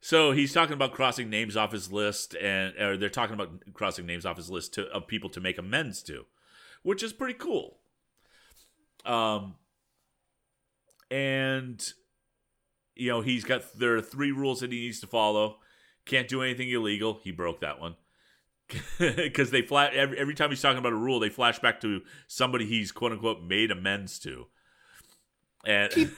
So 0.00 0.32
he's 0.32 0.52
talking 0.52 0.74
about 0.74 0.92
crossing 0.92 1.30
names 1.30 1.56
off 1.56 1.72
his 1.72 1.92
list, 1.92 2.34
and 2.34 2.76
or 2.78 2.96
they're 2.96 3.08
talking 3.08 3.34
about 3.34 3.72
crossing 3.72 4.06
names 4.06 4.26
off 4.26 4.36
his 4.36 4.50
list 4.50 4.74
to, 4.74 4.86
of 4.88 5.06
people 5.06 5.30
to 5.30 5.40
make 5.40 5.56
amends 5.56 6.02
to, 6.04 6.26
which 6.82 7.02
is 7.02 7.12
pretty 7.12 7.34
cool. 7.34 7.78
Um, 9.04 9.54
and 11.10 11.92
you 12.96 13.08
know 13.08 13.20
he's 13.20 13.44
got 13.44 13.78
there 13.78 13.96
are 13.96 14.02
three 14.02 14.32
rules 14.32 14.60
that 14.60 14.72
he 14.72 14.80
needs 14.80 15.00
to 15.00 15.06
follow. 15.06 15.58
Can't 16.04 16.28
do 16.28 16.42
anything 16.42 16.70
illegal. 16.70 17.20
He 17.22 17.30
broke 17.30 17.60
that 17.60 17.80
one 17.80 17.96
because 18.98 19.50
they 19.50 19.62
flat 19.62 19.94
every, 19.94 20.18
every 20.18 20.34
time 20.34 20.50
he's 20.50 20.62
talking 20.62 20.78
about 20.78 20.92
a 20.92 20.96
rule, 20.96 21.20
they 21.20 21.28
flash 21.28 21.58
back 21.60 21.80
to 21.80 22.02
somebody 22.26 22.66
he's 22.66 22.92
quote 22.92 23.12
unquote 23.12 23.42
made 23.42 23.70
amends 23.70 24.18
to, 24.20 24.46
and. 25.64 26.12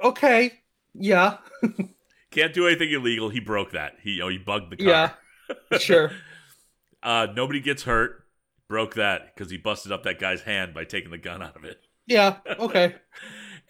Okay. 0.00 0.60
Yeah. 0.98 1.38
Can't 2.30 2.52
do 2.52 2.66
anything 2.66 2.90
illegal. 2.92 3.28
He 3.30 3.40
broke 3.40 3.72
that. 3.72 3.94
He 4.02 4.12
you 4.12 4.18
know, 4.20 4.28
he 4.28 4.38
bugged 4.38 4.70
the 4.70 4.76
car. 4.76 4.86
Yeah. 4.86 5.10
Sure. 5.78 6.10
Uh, 7.02 7.26
nobody 7.34 7.60
gets 7.60 7.84
hurt. 7.84 8.24
Broke 8.68 8.96
that 8.96 9.34
because 9.34 9.50
he 9.50 9.56
busted 9.56 9.92
up 9.92 10.02
that 10.02 10.18
guy's 10.18 10.42
hand 10.42 10.74
by 10.74 10.84
taking 10.84 11.10
the 11.10 11.16
gun 11.16 11.40
out 11.42 11.56
of 11.56 11.64
it. 11.64 11.80
Yeah. 12.06 12.36
Okay. 12.58 12.94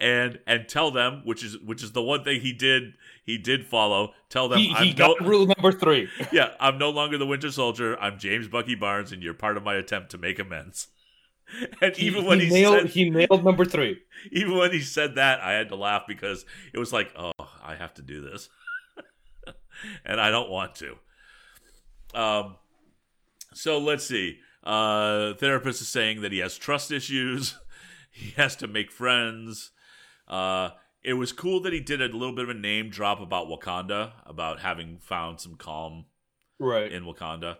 And 0.01 0.39
and 0.47 0.69
tell 0.69 0.93
them, 0.93 1.23
which 1.25 1.43
is 1.43 1.59
which 1.59 1.83
is 1.83 1.91
the 1.91 2.01
one 2.03 2.23
thing 2.23 2.41
he 2.41 2.53
did 2.53 2.93
he 3.25 3.37
did 3.37 3.67
follow. 3.67 4.13
Tell 4.31 4.49
them 4.49 4.61
He, 4.61 4.73
I'm 4.73 4.85
he 4.85 4.91
no, 4.93 5.09
got 5.17 5.27
rule 5.27 5.45
number 5.45 5.73
three. 5.73 6.09
yeah 6.31 6.51
I'm 6.61 6.79
no 6.79 6.91
longer 6.91 7.19
the 7.19 7.27
Winter 7.27 7.51
Soldier. 7.51 7.99
I'm 8.01 8.17
James 8.17 8.47
Bucky 8.47 8.77
Barnes, 8.77 9.11
and 9.11 9.25
you're 9.25 9.35
part 9.35 9.57
of 9.57 9.65
my 9.65 9.75
attempt 9.75 10.11
to 10.13 10.19
make 10.19 10.39
amends. 10.39 10.87
And 11.81 11.99
even 11.99 12.25
when 12.25 12.41
he, 12.41 12.51
nailed 12.51 12.83
said 12.83 12.91
he 12.91 13.11
nailed 13.11 13.45
number 13.45 13.65
three. 13.65 13.99
even 14.33 14.57
when 14.57 14.71
he 14.73 14.81
said 14.81 15.15
that, 15.15 15.41
I 15.41 15.53
had 15.53 15.69
to 15.71 15.77
laugh 15.77 16.05
because 16.07 16.45
it 16.73 16.79
was 16.79 16.93
like, 16.93 17.11
oh, 17.17 17.33
I 17.63 17.75
have 17.75 17.95
to 17.95 18.03
do 18.03 18.21
this, 18.21 18.49
and 20.05 20.21
I 20.21 20.31
don't 20.31 20.51
want 20.51 20.75
to. 20.77 20.97
Um, 22.15 22.57
so 23.55 23.79
let's 23.79 24.05
see. 24.05 24.39
Uh, 24.63 25.35
therapist 25.35 25.81
is 25.81 25.89
saying 25.89 26.21
that 26.23 26.33
he 26.33 26.39
has 26.39 26.57
trust 26.59 26.91
issues. 26.91 27.57
he 28.11 28.31
has 28.33 28.57
to 28.57 28.67
make 28.67 28.91
friends. 28.91 29.71
Uh, 30.27 30.71
it 31.03 31.15
was 31.15 31.33
cool 31.33 31.61
that 31.61 31.73
he 31.73 31.81
did 31.81 32.03
a 32.03 32.07
little 32.09 32.35
bit 32.35 32.45
of 32.45 32.51
a 32.51 32.55
name 32.59 32.91
drop 32.91 33.21
about 33.21 33.47
Wakanda, 33.47 34.13
about 34.27 34.61
having 34.61 34.99
found 34.99 35.41
some 35.41 35.55
calm 35.55 36.05
Right. 36.59 36.91
in 36.93 37.05
Wakanda. 37.05 37.57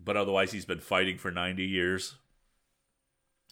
But 0.00 0.16
otherwise, 0.16 0.50
he's 0.52 0.64
been 0.64 0.80
fighting 0.80 1.18
for 1.18 1.30
90 1.30 1.64
years, 1.64 2.16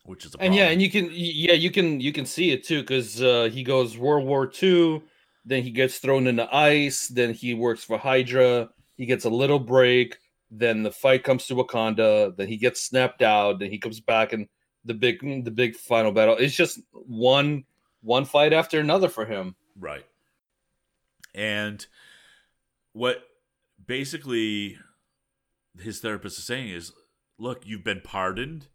which 0.05 0.25
is 0.25 0.35
a 0.35 0.43
and 0.43 0.55
yeah, 0.55 0.69
and 0.69 0.83
you 0.83 0.91
can 0.91 1.11
yeah 1.13 1.55
you 1.55 1.71
can 1.71 2.01
you 2.01 2.13
can 2.13 2.27
see 2.27 2.51
it 2.51 2.65
too 2.65 2.81
because 2.81 3.23
uh, 3.23 3.49
he 3.53 3.63
goes 3.63 3.97
World 3.97 4.27
War 4.27 4.51
II, 4.63 5.03
then 5.45 5.63
he 5.63 5.71
gets 5.71 5.99
thrown 5.99 6.27
into 6.27 6.55
ice, 6.55 7.09
then 7.09 7.33
he 7.33 7.55
works 7.55 7.85
for 7.85 7.99
Hydra, 7.99 8.71
he 8.97 9.07
gets 9.07 9.25
a 9.25 9.31
little 9.31 9.59
break, 9.59 10.19
then 10.51 10.83
the 10.83 10.91
fight 10.91 11.25
comes 11.25 11.47
to 11.47 11.55
Wakanda, 11.55 12.37
then 12.37 12.49
he 12.49 12.57
gets 12.57 12.83
snapped 12.83 13.23
out, 13.23 13.59
then 13.59 13.71
he 13.71 13.79
comes 13.79 14.01
back 14.01 14.33
and 14.33 14.49
the 14.85 14.95
big 14.95 15.21
the 15.45 15.51
big 15.51 15.77
final 15.77 16.13
battle. 16.13 16.37
It's 16.37 16.55
just 16.55 16.81
one 16.93 17.65
one 18.03 18.25
fight 18.25 18.53
after 18.53 18.81
another 18.81 19.09
for 19.09 19.25
him. 19.25 19.55
Right. 19.79 20.05
And 21.35 21.85
what 22.93 23.23
basically 23.87 24.79
his 25.81 26.01
therapist 26.01 26.39
is 26.39 26.45
saying 26.45 26.69
is, 26.71 26.93
look, 27.39 27.63
you've 27.65 27.85
been 27.85 28.03
pardoned. 28.03 28.69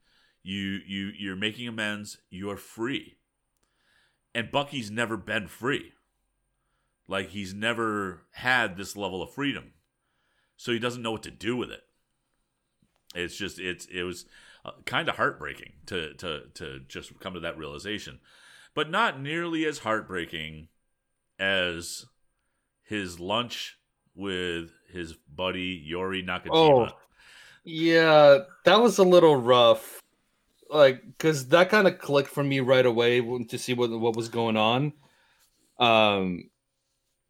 You 0.47 0.79
you 0.87 1.11
you're 1.19 1.35
making 1.35 1.67
amends. 1.67 2.19
You're 2.29 2.55
free. 2.55 3.17
And 4.33 4.49
Bucky's 4.49 4.89
never 4.89 5.17
been 5.17 5.49
free. 5.49 5.91
Like 7.05 7.31
he's 7.31 7.53
never 7.53 8.21
had 8.31 8.77
this 8.77 8.95
level 8.95 9.21
of 9.21 9.33
freedom. 9.33 9.73
So 10.55 10.71
he 10.71 10.79
doesn't 10.79 11.01
know 11.01 11.11
what 11.11 11.23
to 11.23 11.31
do 11.31 11.57
with 11.57 11.69
it. 11.69 11.81
It's 13.13 13.35
just 13.35 13.59
it's 13.59 13.87
it 13.87 14.03
was 14.03 14.25
uh, 14.63 14.71
kind 14.85 15.09
of 15.09 15.17
heartbreaking 15.17 15.73
to 15.87 16.13
to 16.13 16.43
to 16.53 16.79
just 16.87 17.19
come 17.19 17.33
to 17.33 17.41
that 17.41 17.57
realization. 17.57 18.19
But 18.73 18.89
not 18.89 19.19
nearly 19.19 19.65
as 19.65 19.79
heartbreaking 19.79 20.69
as 21.37 22.05
his 22.83 23.19
lunch 23.19 23.79
with 24.15 24.71
his 24.89 25.13
buddy 25.13 25.83
Yori 25.85 26.23
Nakajima. 26.23 26.51
Oh. 26.53 26.89
Yeah, 27.65 28.37
that 28.63 28.79
was 28.79 28.97
a 28.97 29.03
little 29.03 29.35
rough. 29.35 30.01
Like, 30.69 31.01
because 31.05 31.47
that 31.49 31.69
kind 31.69 31.87
of 31.87 31.99
clicked 31.99 32.29
for 32.29 32.43
me 32.43 32.59
right 32.59 32.85
away 32.85 33.21
to 33.21 33.57
see 33.57 33.73
what 33.73 33.89
what 33.91 34.15
was 34.15 34.29
going 34.29 34.57
on. 34.57 34.93
Um, 35.79 36.49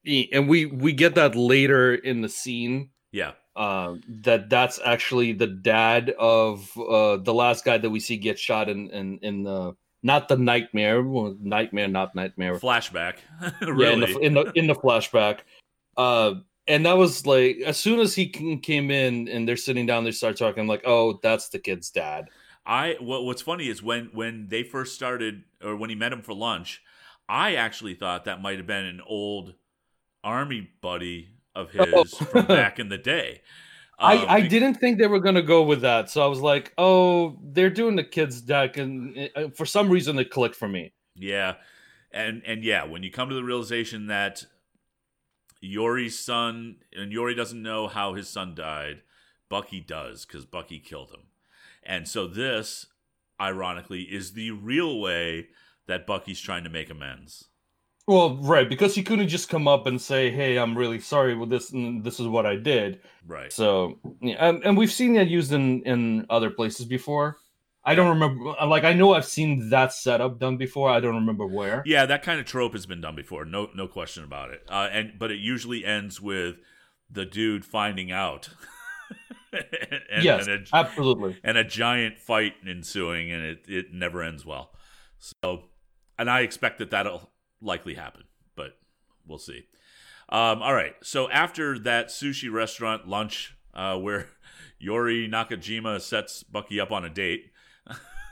and 0.06 0.48
we 0.48 0.66
we 0.66 0.94
get 0.94 1.16
that 1.16 1.36
later 1.36 1.94
in 1.94 2.22
the 2.22 2.30
scene. 2.30 2.90
Yeah, 3.12 3.34
Um, 3.56 4.02
that 4.24 4.50
that's 4.50 4.80
actually 4.84 5.34
the 5.34 5.48
dad 5.48 6.14
of 6.18 6.70
uh 6.78 7.18
the 7.18 7.34
last 7.34 7.66
guy 7.66 7.78
that 7.78 7.90
we 7.90 8.00
see 8.00 8.18
get 8.18 8.40
shot 8.40 8.70
in 8.70 8.90
in 8.90 9.20
in 9.22 9.44
the 9.44 9.76
not 10.04 10.28
the 10.28 10.38
nightmare 10.38 11.04
well, 11.04 11.36
nightmare 11.42 11.88
not 11.88 12.16
nightmare 12.16 12.60
flashback. 12.60 13.16
yeah, 13.62 13.90
in 13.90 14.00
the 14.00 14.18
in 14.20 14.34
the 14.34 14.52
in 14.56 14.68
the 14.68 14.76
flashback. 14.76 15.40
Uh, 15.96 16.36
and 16.68 16.86
that 16.86 16.98
was 16.98 17.26
like 17.26 17.58
as 17.66 17.78
soon 17.78 18.00
as 18.00 18.14
he 18.14 18.28
came 18.28 18.92
in 18.92 19.28
and 19.28 19.48
they're 19.48 19.58
sitting 19.58 19.86
down, 19.86 20.04
they 20.04 20.12
start 20.12 20.38
talking. 20.38 20.62
I'm 20.62 20.68
like, 20.68 20.84
oh, 20.86 21.20
that's 21.24 21.50
the 21.50 21.60
kid's 21.60 21.90
dad. 21.90 22.30
I 22.68 22.98
what, 23.00 23.24
what's 23.24 23.42
funny 23.42 23.70
is 23.70 23.82
when 23.82 24.10
when 24.14 24.50
they 24.50 24.62
first 24.64 24.94
started 24.94 25.44
or 25.64 25.76
when 25.76 25.90
he 25.90 25.96
met 25.96 26.12
him 26.14 26.22
for 26.22 26.34
lunch, 26.34 26.82
I 27.30 27.56
actually 27.56 27.94
thought 27.96 28.26
that 28.26 28.42
might 28.42 28.58
have 28.58 28.68
been 28.68 28.86
an 28.86 29.02
old 29.08 29.54
army 30.24 30.70
buddy 30.82 31.30
of 31.56 31.72
his 31.72 31.88
Oh. 31.94 32.04
from 32.04 32.46
back 32.48 32.78
in 32.78 32.90
the 32.90 32.98
day. 32.98 33.42
I 33.98 34.18
Um, 34.18 34.26
I 34.30 34.42
be- 34.42 34.50
didn't 34.50 34.76
think 34.76 35.00
they 35.00 35.08
were 35.08 35.20
gonna 35.22 35.42
go 35.42 35.64
with 35.64 35.82
that, 35.82 36.10
so 36.10 36.22
I 36.22 36.28
was 36.28 36.42
like, 36.42 36.74
oh, 36.78 37.40
they're 37.42 37.70
doing 37.72 37.96
the 37.96 38.04
kid's 38.04 38.42
dad, 38.42 38.78
and 38.78 39.30
uh, 39.36 39.48
for 39.56 39.66
some 39.66 39.90
reason 39.90 40.20
it 40.20 40.30
clicked 40.30 40.56
for 40.56 40.68
me. 40.68 40.92
Yeah. 41.16 41.56
And 42.12 42.44
and 42.46 42.64
yeah, 42.64 42.84
when 42.84 43.02
you 43.04 43.12
come 43.12 43.30
to 43.30 43.36
the 43.36 43.44
realization 43.44 44.08
that 44.08 44.46
Yori's 45.62 46.20
son 46.20 46.78
and 46.94 47.12
Yori 47.12 47.34
doesn't 47.34 47.62
know 47.62 47.88
how 47.88 48.14
his 48.14 48.30
son 48.30 48.54
died, 48.56 49.02
Bucky 49.50 49.80
does 49.80 50.26
cuz 50.26 50.46
Bucky 50.46 50.80
killed 50.80 51.12
him. 51.12 51.22
And 51.88 52.08
so 52.08 52.28
this 52.28 52.86
ironically 53.42 54.04
is 54.04 54.34
the 54.34 54.52
real 54.52 55.00
way 55.00 55.48
that 55.88 56.06
Bucky's 56.06 56.42
trying 56.42 56.66
to 56.66 56.70
make 56.70 56.90
amends. 56.90 57.46
Well, 58.08 58.38
right, 58.38 58.70
because 58.70 58.96
he 58.96 59.04
couldn't 59.04 59.28
just 59.28 59.50
come 59.50 59.68
up 59.68 59.86
and 59.86 60.02
say, 60.02 60.32
"Hey, 60.32 60.58
I'm 60.58 60.78
really 60.78 61.00
sorry 61.00 61.36
with 61.36 61.50
this, 61.50 61.74
and 61.74 62.06
this 62.06 62.22
is 62.22 62.28
what 62.28 62.46
I 62.46 62.56
did." 62.56 63.02
Right. 63.26 63.52
So, 63.52 64.00
yeah, 64.22 64.48
and, 64.48 64.64
and 64.64 64.78
we've 64.78 64.92
seen 64.92 65.14
that 65.16 65.28
used 65.28 65.52
in 65.52 65.82
in 65.84 66.26
other 66.30 66.50
places 66.50 66.86
before. 66.86 67.38
I 67.84 67.96
don't 67.96 68.10
remember. 68.10 68.54
Like, 68.66 68.86
I 68.86 68.94
know 68.94 69.14
I've 69.14 69.26
seen 69.26 69.70
that 69.70 69.94
setup 69.94 70.40
done 70.40 70.56
before. 70.56 70.90
I 70.90 71.02
don't 71.02 71.16
remember 71.16 71.46
where. 71.46 71.84
Yeah, 71.86 72.06
that 72.06 72.24
kind 72.24 72.40
of 72.40 72.46
trope 72.46 72.74
has 72.74 72.86
been 72.86 73.02
done 73.02 73.16
before. 73.16 73.44
No, 73.44 73.70
no 73.76 73.88
question 73.88 74.24
about 74.24 74.52
it. 74.52 74.62
Uh, 74.70 74.88
and 74.92 75.14
but 75.20 75.32
it 75.32 75.40
usually 75.40 75.84
ends 75.84 76.22
with 76.22 76.56
the 77.10 77.26
dude 77.26 77.66
finding 77.66 78.12
out, 78.12 78.50
and, 80.12 80.24
yes, 80.24 80.48
and, 80.48 80.68
a, 80.68 80.76
absolutely. 80.76 81.38
and 81.44 81.58
a 81.58 81.64
giant 81.64 82.18
fight 82.18 82.54
ensuing, 82.68 83.32
and 83.32 83.44
it 83.44 83.66
it 83.68 83.94
never 83.94 84.22
ends 84.22 84.46
well. 84.46 84.72
So, 85.20 85.64
and 86.18 86.30
I 86.30 86.42
expect 86.42 86.80
that 86.80 86.92
that'll 86.92 87.30
likely 87.62 87.96
happen, 87.96 88.24
but 88.56 88.78
we'll 89.26 89.38
see. 89.38 89.68
Um, 90.30 90.62
all 90.62 90.74
right. 90.74 90.94
So 91.04 91.30
after 91.30 91.80
that 91.80 92.08
sushi 92.08 92.52
restaurant 92.52 93.08
lunch, 93.08 93.56
uh, 93.74 93.98
where 93.98 94.28
Yori 94.80 95.30
Nakajima 95.30 96.02
sets 96.02 96.44
Bucky 96.44 96.80
up 96.80 96.92
on 96.92 97.06
a 97.06 97.10
date, 97.10 97.52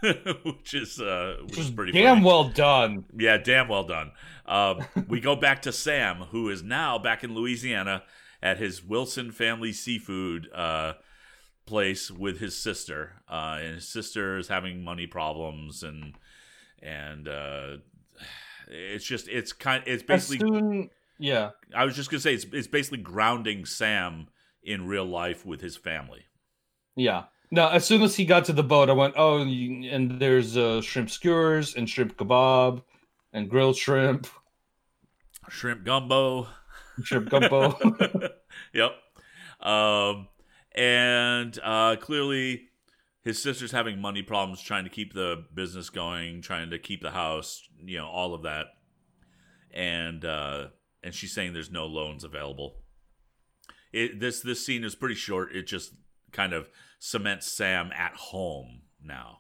which 0.43 0.73
is 0.73 0.99
uh, 0.99 1.37
which 1.43 1.57
is 1.57 1.71
pretty 1.71 1.93
damn 1.93 2.17
funny. 2.17 2.25
well 2.25 2.43
done. 2.49 3.05
Yeah, 3.17 3.37
damn 3.37 3.67
well 3.67 3.83
done. 3.83 4.11
Um, 4.45 4.85
we 5.07 5.19
go 5.19 5.35
back 5.35 5.61
to 5.63 5.71
Sam, 5.71 6.17
who 6.31 6.49
is 6.49 6.61
now 6.61 6.99
back 6.99 7.23
in 7.23 7.33
Louisiana 7.33 8.03
at 8.43 8.57
his 8.57 8.83
Wilson 8.83 9.31
Family 9.31 9.71
Seafood 9.71 10.49
uh, 10.53 10.93
place 11.65 12.11
with 12.11 12.39
his 12.39 12.55
sister. 12.55 13.13
Uh, 13.29 13.57
and 13.61 13.75
his 13.75 13.87
sister 13.87 14.37
is 14.37 14.47
having 14.47 14.83
money 14.83 15.07
problems, 15.07 15.83
and 15.83 16.13
and 16.81 17.27
uh, 17.27 17.77
it's 18.67 19.05
just 19.05 19.27
it's 19.27 19.53
kind 19.53 19.83
it's 19.85 20.03
basically 20.03 20.39
soon, 20.39 20.89
yeah, 21.19 21.51
I 21.75 21.85
was 21.85 21.95
just 21.95 22.09
gonna 22.09 22.21
say 22.21 22.33
it's 22.33 22.45
it's 22.51 22.67
basically 22.67 22.99
grounding 22.99 23.65
Sam 23.65 24.27
in 24.63 24.87
real 24.87 25.05
life 25.05 25.45
with 25.45 25.61
his 25.61 25.77
family. 25.77 26.25
yeah. 26.95 27.25
No, 27.51 27.69
as 27.69 27.85
soon 27.85 28.01
as 28.01 28.15
he 28.15 28.25
got 28.25 28.43
to 28.45 28.53
the 28.53 28.63
boat, 28.63 28.89
I 28.89 28.93
went, 28.93 29.13
"Oh, 29.15 29.37
and 29.39 30.19
there's 30.19 30.57
uh, 30.57 30.81
shrimp 30.81 31.11
skewers 31.11 31.75
and 31.75 31.87
shrimp 31.87 32.17
kebab 32.17 32.81
and 33.33 33.47
grilled 33.47 33.77
shrimp, 33.77 34.25
Shrimp 35.47 35.85
gumbo. 35.85 36.47
shrimp 37.03 37.29
gumbo." 37.29 37.77
yep. 38.73 38.93
Um, 39.61 40.27
and 40.75 41.57
uh, 41.63 41.95
clearly, 41.99 42.63
his 43.23 43.41
sister's 43.41 43.71
having 43.71 43.99
money 43.99 44.21
problems, 44.21 44.61
trying 44.61 44.83
to 44.83 44.89
keep 44.89 45.13
the 45.13 45.45
business 45.53 45.89
going, 45.89 46.41
trying 46.41 46.69
to 46.69 46.77
keep 46.79 47.01
the 47.01 47.11
house, 47.11 47.61
you 47.83 47.97
know, 47.97 48.07
all 48.07 48.33
of 48.33 48.43
that. 48.43 48.67
And 49.73 50.23
uh, 50.23 50.67
and 51.03 51.13
she's 51.13 51.33
saying 51.33 51.53
there's 51.53 51.71
no 51.71 51.85
loans 51.85 52.23
available. 52.23 52.77
It, 53.91 54.19
this 54.19 54.41
this 54.41 54.65
scene 54.65 54.83
is 54.83 54.95
pretty 54.95 55.15
short. 55.15 55.55
It 55.55 55.67
just 55.67 55.93
kind 56.31 56.53
of 56.53 56.67
cements 56.99 57.51
Sam 57.51 57.91
at 57.95 58.13
home 58.15 58.81
now. 59.03 59.39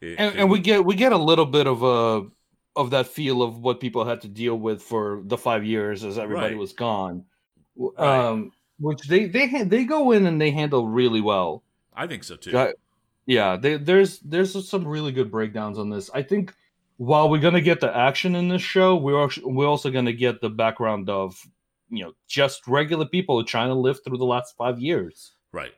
It- 0.00 0.16
and, 0.18 0.34
it- 0.34 0.40
and 0.40 0.50
we 0.50 0.58
get 0.60 0.84
we 0.84 0.94
get 0.94 1.12
a 1.12 1.16
little 1.18 1.46
bit 1.46 1.66
of 1.66 1.82
a 1.82 2.26
of 2.74 2.90
that 2.90 3.06
feel 3.06 3.42
of 3.42 3.58
what 3.60 3.80
people 3.80 4.04
had 4.04 4.22
to 4.22 4.28
deal 4.28 4.56
with 4.56 4.82
for 4.82 5.22
the 5.26 5.36
five 5.36 5.64
years 5.64 6.04
as 6.04 6.16
everybody 6.18 6.54
Right. 6.54 6.58
was 6.60 6.72
gone. 6.72 7.24
Um, 7.98 8.52
which 8.78 9.06
they 9.08 9.26
they 9.26 9.48
ha- 9.48 9.64
they 9.64 9.84
go 9.84 10.12
in 10.12 10.26
and 10.26 10.40
they 10.40 10.50
handle 10.50 10.88
really 10.88 11.20
well. 11.20 11.62
I 11.94 12.06
think 12.06 12.24
so 12.24 12.36
too. 12.36 12.72
Yeah, 13.26 13.56
they, 13.56 13.76
there's 13.76 14.18
there's 14.20 14.68
some 14.68 14.86
really 14.86 15.12
good 15.12 15.30
breakdowns 15.30 15.78
on 15.78 15.90
this. 15.90 16.10
I 16.12 16.22
think 16.22 16.54
while 16.96 17.28
we're 17.28 17.40
gonna 17.40 17.60
get 17.60 17.80
the 17.80 17.96
action 17.96 18.34
in 18.34 18.48
this 18.48 18.62
show, 18.62 18.96
we're 18.96 19.20
also, 19.20 19.40
we're 19.44 19.68
also 19.68 19.90
gonna 19.90 20.12
get 20.12 20.40
the 20.40 20.50
background 20.50 21.08
of 21.08 21.36
you 21.88 22.04
know 22.04 22.12
just 22.26 22.66
regular 22.66 23.06
people 23.06 23.42
trying 23.44 23.68
to 23.68 23.74
live 23.74 23.98
through 24.02 24.18
the 24.18 24.24
last 24.24 24.56
five 24.56 24.80
years. 24.80 25.32
Right. 25.52 25.72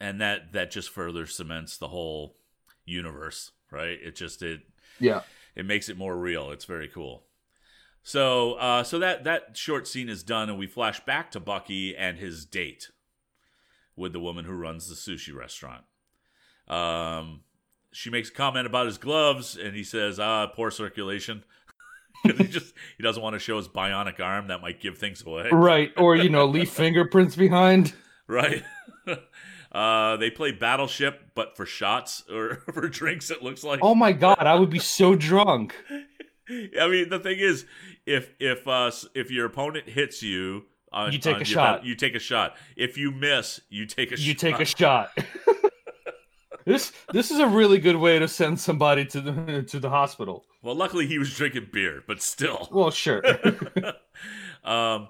And 0.00 0.20
that 0.20 0.52
that 0.52 0.70
just 0.70 0.90
further 0.90 1.26
cements 1.26 1.76
the 1.76 1.88
whole 1.88 2.36
universe, 2.84 3.52
right? 3.70 3.98
It 4.02 4.16
just 4.16 4.42
it 4.42 4.60
Yeah, 4.98 5.22
it 5.54 5.66
makes 5.66 5.88
it 5.88 5.98
more 5.98 6.16
real. 6.16 6.50
It's 6.52 6.64
very 6.64 6.88
cool. 6.88 7.24
So 8.02 8.54
uh 8.54 8.82
so 8.84 8.98
that 8.98 9.24
that 9.24 9.56
short 9.56 9.86
scene 9.86 10.08
is 10.08 10.22
done 10.22 10.48
and 10.48 10.58
we 10.58 10.66
flash 10.66 11.00
back 11.04 11.30
to 11.32 11.40
Bucky 11.40 11.96
and 11.96 12.18
his 12.18 12.44
date 12.44 12.90
with 13.96 14.12
the 14.12 14.20
woman 14.20 14.44
who 14.44 14.52
runs 14.52 14.88
the 14.88 14.94
sushi 14.94 15.34
restaurant. 15.34 15.84
Um 16.68 17.40
she 17.92 18.10
makes 18.10 18.28
a 18.28 18.32
comment 18.32 18.66
about 18.66 18.86
his 18.86 18.98
gloves 18.98 19.56
and 19.56 19.74
he 19.74 19.82
says, 19.82 20.20
"Ah, 20.20 20.46
poor 20.46 20.70
circulation." 20.70 21.44
he 22.22 22.44
just 22.44 22.74
he 22.96 23.02
doesn't 23.02 23.22
want 23.22 23.34
to 23.34 23.38
show 23.38 23.56
his 23.56 23.68
bionic 23.68 24.20
arm 24.20 24.48
that 24.48 24.60
might 24.60 24.80
give 24.80 24.98
things 24.98 25.24
away. 25.24 25.48
right. 25.52 25.92
Or 25.96 26.16
you 26.16 26.28
know, 26.28 26.46
leave 26.46 26.70
fingerprints 26.70 27.36
behind. 27.36 27.94
right? 28.26 28.62
uh, 29.72 30.16
they 30.16 30.30
play 30.30 30.52
Battleship, 30.52 31.30
but 31.34 31.56
for 31.56 31.66
shots 31.66 32.24
or 32.30 32.62
for 32.72 32.88
drinks, 32.88 33.30
it 33.30 33.42
looks 33.42 33.64
like. 33.64 33.80
Oh 33.82 33.94
my 33.94 34.12
god, 34.12 34.40
I 34.40 34.54
would 34.54 34.70
be 34.70 34.78
so 34.78 35.14
drunk. 35.14 35.74
I 36.80 36.88
mean, 36.88 37.08
the 37.08 37.18
thing 37.20 37.38
is, 37.38 37.66
if 38.06 38.32
if 38.38 38.66
uh, 38.66 38.90
if 39.14 39.30
your 39.30 39.46
opponent 39.46 39.88
hits 39.88 40.22
you, 40.22 40.64
on, 40.92 41.12
You 41.12 41.18
take 41.18 41.40
a 41.40 41.44
shot. 41.44 41.78
bat- 41.78 41.86
you 41.86 41.94
take 41.94 42.14
a 42.14 42.18
shot. 42.20 42.56
If 42.76 42.96
you 42.96 43.10
miss, 43.10 43.60
you 43.68 43.86
take 43.86 44.12
a 44.12 44.18
You 44.18 44.32
shot. 44.32 44.38
take 44.38 44.60
a 44.60 44.64
shot. 44.64 45.10
this 46.64 46.92
this 47.12 47.30
is 47.30 47.38
a 47.38 47.46
really 47.46 47.78
good 47.78 47.96
way 47.96 48.18
to 48.18 48.28
send 48.28 48.60
somebody 48.60 49.04
to 49.06 49.20
the 49.20 49.62
to 49.64 49.78
the 49.78 49.90
hospital. 49.90 50.44
Well, 50.62 50.74
luckily 50.74 51.06
he 51.06 51.18
was 51.18 51.34
drinking 51.34 51.68
beer, 51.72 52.02
but 52.06 52.22
still. 52.22 52.68
Well, 52.70 52.90
sure. 52.90 53.22
um, 54.64 55.08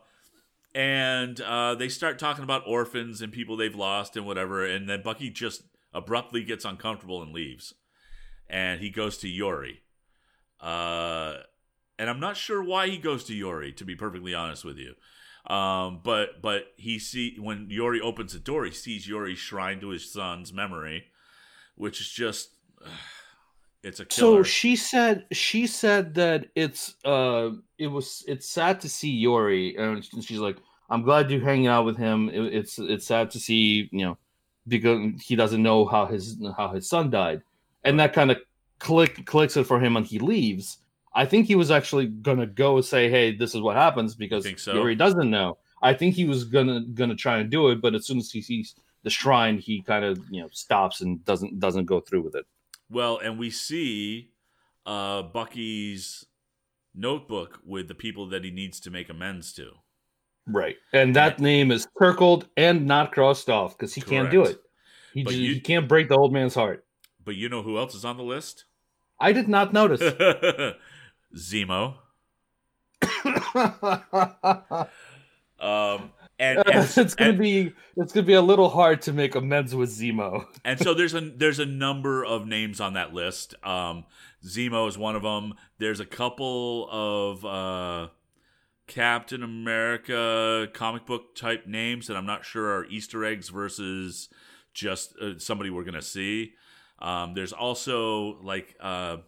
and 0.75 1.41
uh, 1.41 1.75
they 1.75 1.89
start 1.89 2.19
talking 2.19 2.45
about 2.45 2.63
orphans 2.67 3.23
and 3.23 3.33
people 3.33 3.57
they've 3.57 3.75
lost 3.75 4.17
and 4.17 4.27
whatever. 4.27 4.65
And 4.67 4.89
then 4.89 5.03
Bucky 5.03 5.31
just 5.31 5.63
abruptly 5.95 6.45
gets 6.45 6.65
uncomfortable 6.65 7.23
and 7.23 7.33
leaves. 7.33 7.75
And 8.49 8.81
he 8.81 8.91
goes 8.91 9.19
to 9.19 9.29
Yori. 9.29 9.81
Uh, 10.61 11.37
and 11.99 12.09
I'm 12.09 12.21
not 12.21 12.37
sure 12.37 12.63
why 12.63 12.89
he 12.89 12.99
goes 12.99 13.25
to 13.25 13.35
Yori, 13.35 13.73
to 13.73 13.85
be 13.85 13.95
perfectly 13.95 14.35
honest 14.35 14.65
with 14.65 14.79
you. 14.79 14.95
Um, 15.53 16.01
but 16.03 16.43
but 16.43 16.73
he 16.77 16.99
see 16.99 17.37
when 17.39 17.69
Yori 17.71 18.01
opens 18.01 18.33
the 18.33 18.39
door, 18.39 18.65
he 18.65 18.71
sees 18.71 19.09
Yori's 19.09 19.39
shrine 19.39 19.81
to 19.81 19.89
his 19.89 20.11
son's 20.13 20.53
memory, 20.53 21.05
which 21.75 22.01
is 22.01 22.09
just 22.09 22.51
it's 23.83 24.01
a 24.01 24.05
killer. 24.05 24.39
so 24.39 24.43
she 24.43 24.77
said 24.77 25.25
she 25.33 25.67
said 25.67 26.15
that 26.15 26.47
it's 26.55 26.97
uh 27.05 27.51
it 27.79 27.87
was 27.87 28.25
it's 28.27 28.49
sad 28.49 28.81
to 28.81 28.89
see 28.89 29.11
Yori 29.11 29.77
and 29.77 30.05
she's 30.05 30.41
like 30.41 30.57
I'm 30.91 31.03
glad 31.03 31.31
you're 31.31 31.41
hanging 31.41 31.67
out 31.67 31.85
with 31.85 31.97
him. 31.97 32.29
It, 32.29 32.55
it's 32.55 32.79
it's 32.79 33.07
sad 33.07 33.31
to 33.33 33.41
see 33.41 33.89
you 33.93 34.05
know 34.05 34.19
because 34.67 35.23
he 35.23 35.37
doesn't 35.37 35.63
know 35.63 35.87
how 35.87 36.07
his 36.07 36.37
how 36.57 36.69
his 36.69 36.89
son 36.89 37.11
died, 37.11 37.43
and 37.85 37.99
that 38.01 38.13
kind 38.13 38.31
of 38.31 38.39
click 38.79 39.25
clicks 39.27 39.57
it 39.57 39.65
for 39.65 39.81
him 39.81 39.97
and 39.97 40.07
he 40.07 40.19
leaves. 40.19 40.79
I 41.15 41.25
think 41.25 41.47
he 41.47 41.55
was 41.57 41.71
actually 41.71 42.07
gonna 42.07 42.47
go 42.47 42.81
say, 42.81 43.11
"Hey, 43.11 43.35
this 43.35 43.55
is 43.55 43.61
what 43.61 43.77
happens," 43.77 44.15
because 44.15 44.47
so? 44.61 44.75
Yori 44.75 44.95
doesn't 44.95 45.31
know. 45.31 45.59
I 45.83 45.95
think 45.95 46.15
he 46.15 46.25
was 46.25 46.45
gonna 46.45 46.83
gonna 46.95 47.17
try 47.17 47.39
and 47.39 47.51
do 47.51 47.69
it, 47.69 47.81
but 47.81 47.95
as 47.95 48.07
soon 48.07 48.19
as 48.19 48.31
he 48.31 48.43
sees 48.43 48.75
the 49.03 49.11
shrine, 49.11 49.59
he 49.59 49.83
kind 49.83 50.05
of 50.05 50.21
you 50.31 50.41
know 50.43 50.49
stops 50.53 51.01
and 51.01 51.25
doesn't 51.25 51.59
doesn't 51.59 51.87
go 51.87 52.01
through 52.01 52.23
with 52.23 52.35
it. 52.35 52.47
Well, 52.91 53.19
and 53.19 53.39
we 53.39 53.51
see 53.51 54.31
uh, 54.87 55.23
Bucky's 55.23 56.25
notebook 56.95 57.61
with 57.65 57.89
the 57.89 57.95
people 57.95 58.27
that 58.29 58.45
he 58.45 58.51
needs 58.51 58.81
to 58.81 58.91
make 58.91 59.09
amends 59.09 59.53
to. 59.55 59.71
Right. 60.47 60.77
And 60.93 61.15
that 61.15 61.39
name 61.41 61.71
is 61.71 61.87
circled 61.99 62.49
and 62.57 62.87
not 62.87 63.13
crossed 63.13 63.51
off 63.51 63.77
because 63.77 63.93
he 63.95 64.01
can't 64.01 64.31
do 64.31 64.45
it. 64.45 64.61
He, 65.13 65.23
But 65.23 65.35
ju- 65.35 65.41
you- 65.41 65.55
he 65.55 65.61
can't 65.61 65.87
break 65.87 66.09
the 66.09 66.17
old 66.17 66.33
man's 66.33 66.55
heart. 66.55 66.87
But 67.25 67.37
you 67.37 67.51
know 67.51 67.63
who 67.63 67.77
else 67.77 67.95
is 67.95 68.07
on 68.07 68.17
the 68.17 68.23
list? 68.23 68.65
I 69.21 69.33
did 69.33 69.49
not 69.49 69.73
notice. 69.73 70.01
Zemo. 71.37 71.95
Um, 75.61 76.13
and 76.39 76.59
and, 76.67 76.85
it's 76.97 77.15
gonna 77.15 77.31
and, 77.31 77.39
be 77.39 77.73
it's 77.97 78.13
gonna 78.13 78.27
be 78.27 78.35
a 78.35 78.43
little 78.43 78.71
hard 78.71 79.03
to 79.03 79.13
make 79.13 79.35
amends 79.35 79.75
with 79.75 79.91
Zemo. 79.91 80.47
and 80.65 80.79
so 80.79 80.95
there's 80.95 81.15
a 81.15 81.21
there's 81.21 81.59
a 81.59 81.67
number 81.67 82.25
of 82.25 82.47
names 82.47 82.81
on 82.81 82.95
that 82.95 83.13
list. 83.13 83.55
Um, 83.65 84.05
Zemo 84.45 84.89
is 84.89 84.97
one 84.97 85.17
of 85.17 85.23
them. 85.23 85.55
There's 85.79 86.01
a 86.01 86.07
couple 86.07 86.89
of 86.91 87.45
uh, 87.45 88.09
Captain 88.87 89.43
America 89.43 90.69
comic 90.73 91.07
book 91.07 91.35
type 91.35 91.67
names 91.67 92.07
that 92.07 92.17
I'm 92.17 92.27
not 92.27 92.45
sure 92.45 92.67
are 92.77 92.87
Easter 92.87 93.25
eggs 93.25 93.49
versus 93.49 94.29
just 94.73 95.17
uh, 95.19 95.39
somebody 95.39 95.71
we're 95.71 95.85
gonna 95.85 96.03
see. 96.03 96.55
Um, 97.01 97.35
there's 97.35 97.53
also 97.53 98.39
like 98.43 98.75
uh, 98.81 99.19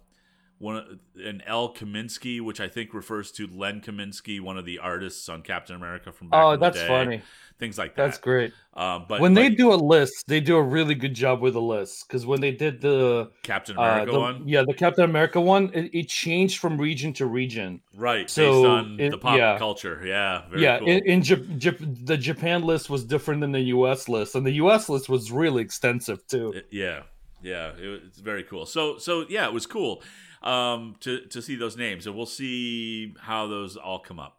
one 0.58 0.98
an 1.16 1.42
L 1.46 1.72
Kaminski, 1.74 2.40
which 2.40 2.60
I 2.60 2.68
think 2.68 2.92
refers 2.94 3.30
to 3.32 3.46
Len 3.46 3.80
Kaminski, 3.80 4.40
one 4.40 4.58
of 4.58 4.64
the 4.64 4.78
artists 4.78 5.28
on 5.28 5.42
Captain 5.42 5.76
America 5.76 6.12
from 6.12 6.28
back 6.28 6.42
Oh, 6.44 6.50
in 6.50 6.60
the 6.60 6.66
that's 6.66 6.78
day. 6.80 6.86
funny. 6.88 7.22
Things 7.58 7.76
like 7.76 7.94
that. 7.96 8.04
That's 8.06 8.18
great. 8.18 8.54
Um, 8.72 9.04
but 9.06 9.20
when 9.20 9.34
they 9.34 9.50
do 9.50 9.70
a 9.70 9.76
list, 9.76 10.24
they 10.26 10.40
do 10.40 10.56
a 10.56 10.62
really 10.62 10.94
good 10.94 11.12
job 11.12 11.42
with 11.42 11.52
the 11.52 11.60
list. 11.60 12.08
Because 12.08 12.24
when 12.24 12.40
they 12.40 12.52
did 12.52 12.80
the, 12.80 13.30
Captain 13.42 13.76
uh, 13.76 13.82
America 13.82 14.12
the- 14.12 14.18
one, 14.20 14.48
yeah, 14.48 14.62
the 14.66 14.72
Captain 14.72 15.04
America 15.04 15.38
one, 15.38 15.70
it, 15.74 15.90
it 15.94 16.08
changed 16.08 16.58
from 16.58 16.78
region 16.78 17.12
to 17.14 17.26
region. 17.26 17.82
right? 17.94 18.30
so 18.30 18.50
based 18.62 18.66
on 18.66 19.00
it- 19.00 19.10
the 19.10 19.18
pop 19.18 19.36
yeah. 19.36 19.58
culture, 19.58 20.00
yeah, 20.06 20.48
very 20.48 20.62
yeah, 20.62 20.78
cool. 20.78 20.88
in, 20.88 21.04
in 21.06 21.20
Jap- 21.20 21.58
Jap- 21.60 22.06
the 22.06 22.16
Japan 22.16 22.62
list 22.62 22.88
was 22.88 23.04
different 23.04 23.42
than 23.42 23.52
the 23.52 23.60
U.S. 23.60 24.08
list, 24.08 24.34
and 24.36 24.46
the 24.46 24.52
U.S. 24.52 24.88
list 24.88 25.10
was 25.10 25.30
really 25.30 25.60
extensive 25.62 26.26
too. 26.26 26.52
It- 26.54 26.68
yeah, 26.70 27.02
yeah, 27.42 27.72
it, 27.76 28.02
it's 28.06 28.20
very 28.20 28.44
cool. 28.44 28.66
So, 28.66 28.98
so 28.98 29.24
yeah, 29.28 29.46
it 29.46 29.52
was 29.52 29.66
cool 29.66 30.02
um, 30.42 30.96
to 31.00 31.26
to 31.26 31.42
see 31.42 31.56
those 31.56 31.76
names, 31.76 32.06
and 32.06 32.16
we'll 32.16 32.26
see 32.26 33.14
how 33.20 33.46
those 33.46 33.76
all 33.76 33.98
come 33.98 34.18
up. 34.18 34.38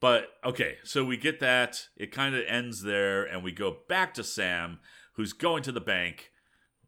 But 0.00 0.28
okay, 0.44 0.76
so 0.84 1.04
we 1.04 1.16
get 1.16 1.40
that. 1.40 1.88
It 1.96 2.12
kind 2.12 2.34
of 2.34 2.44
ends 2.46 2.82
there, 2.82 3.24
and 3.24 3.42
we 3.42 3.52
go 3.52 3.76
back 3.88 4.14
to 4.14 4.24
Sam, 4.24 4.80
who's 5.14 5.32
going 5.32 5.62
to 5.64 5.72
the 5.72 5.80
bank 5.80 6.30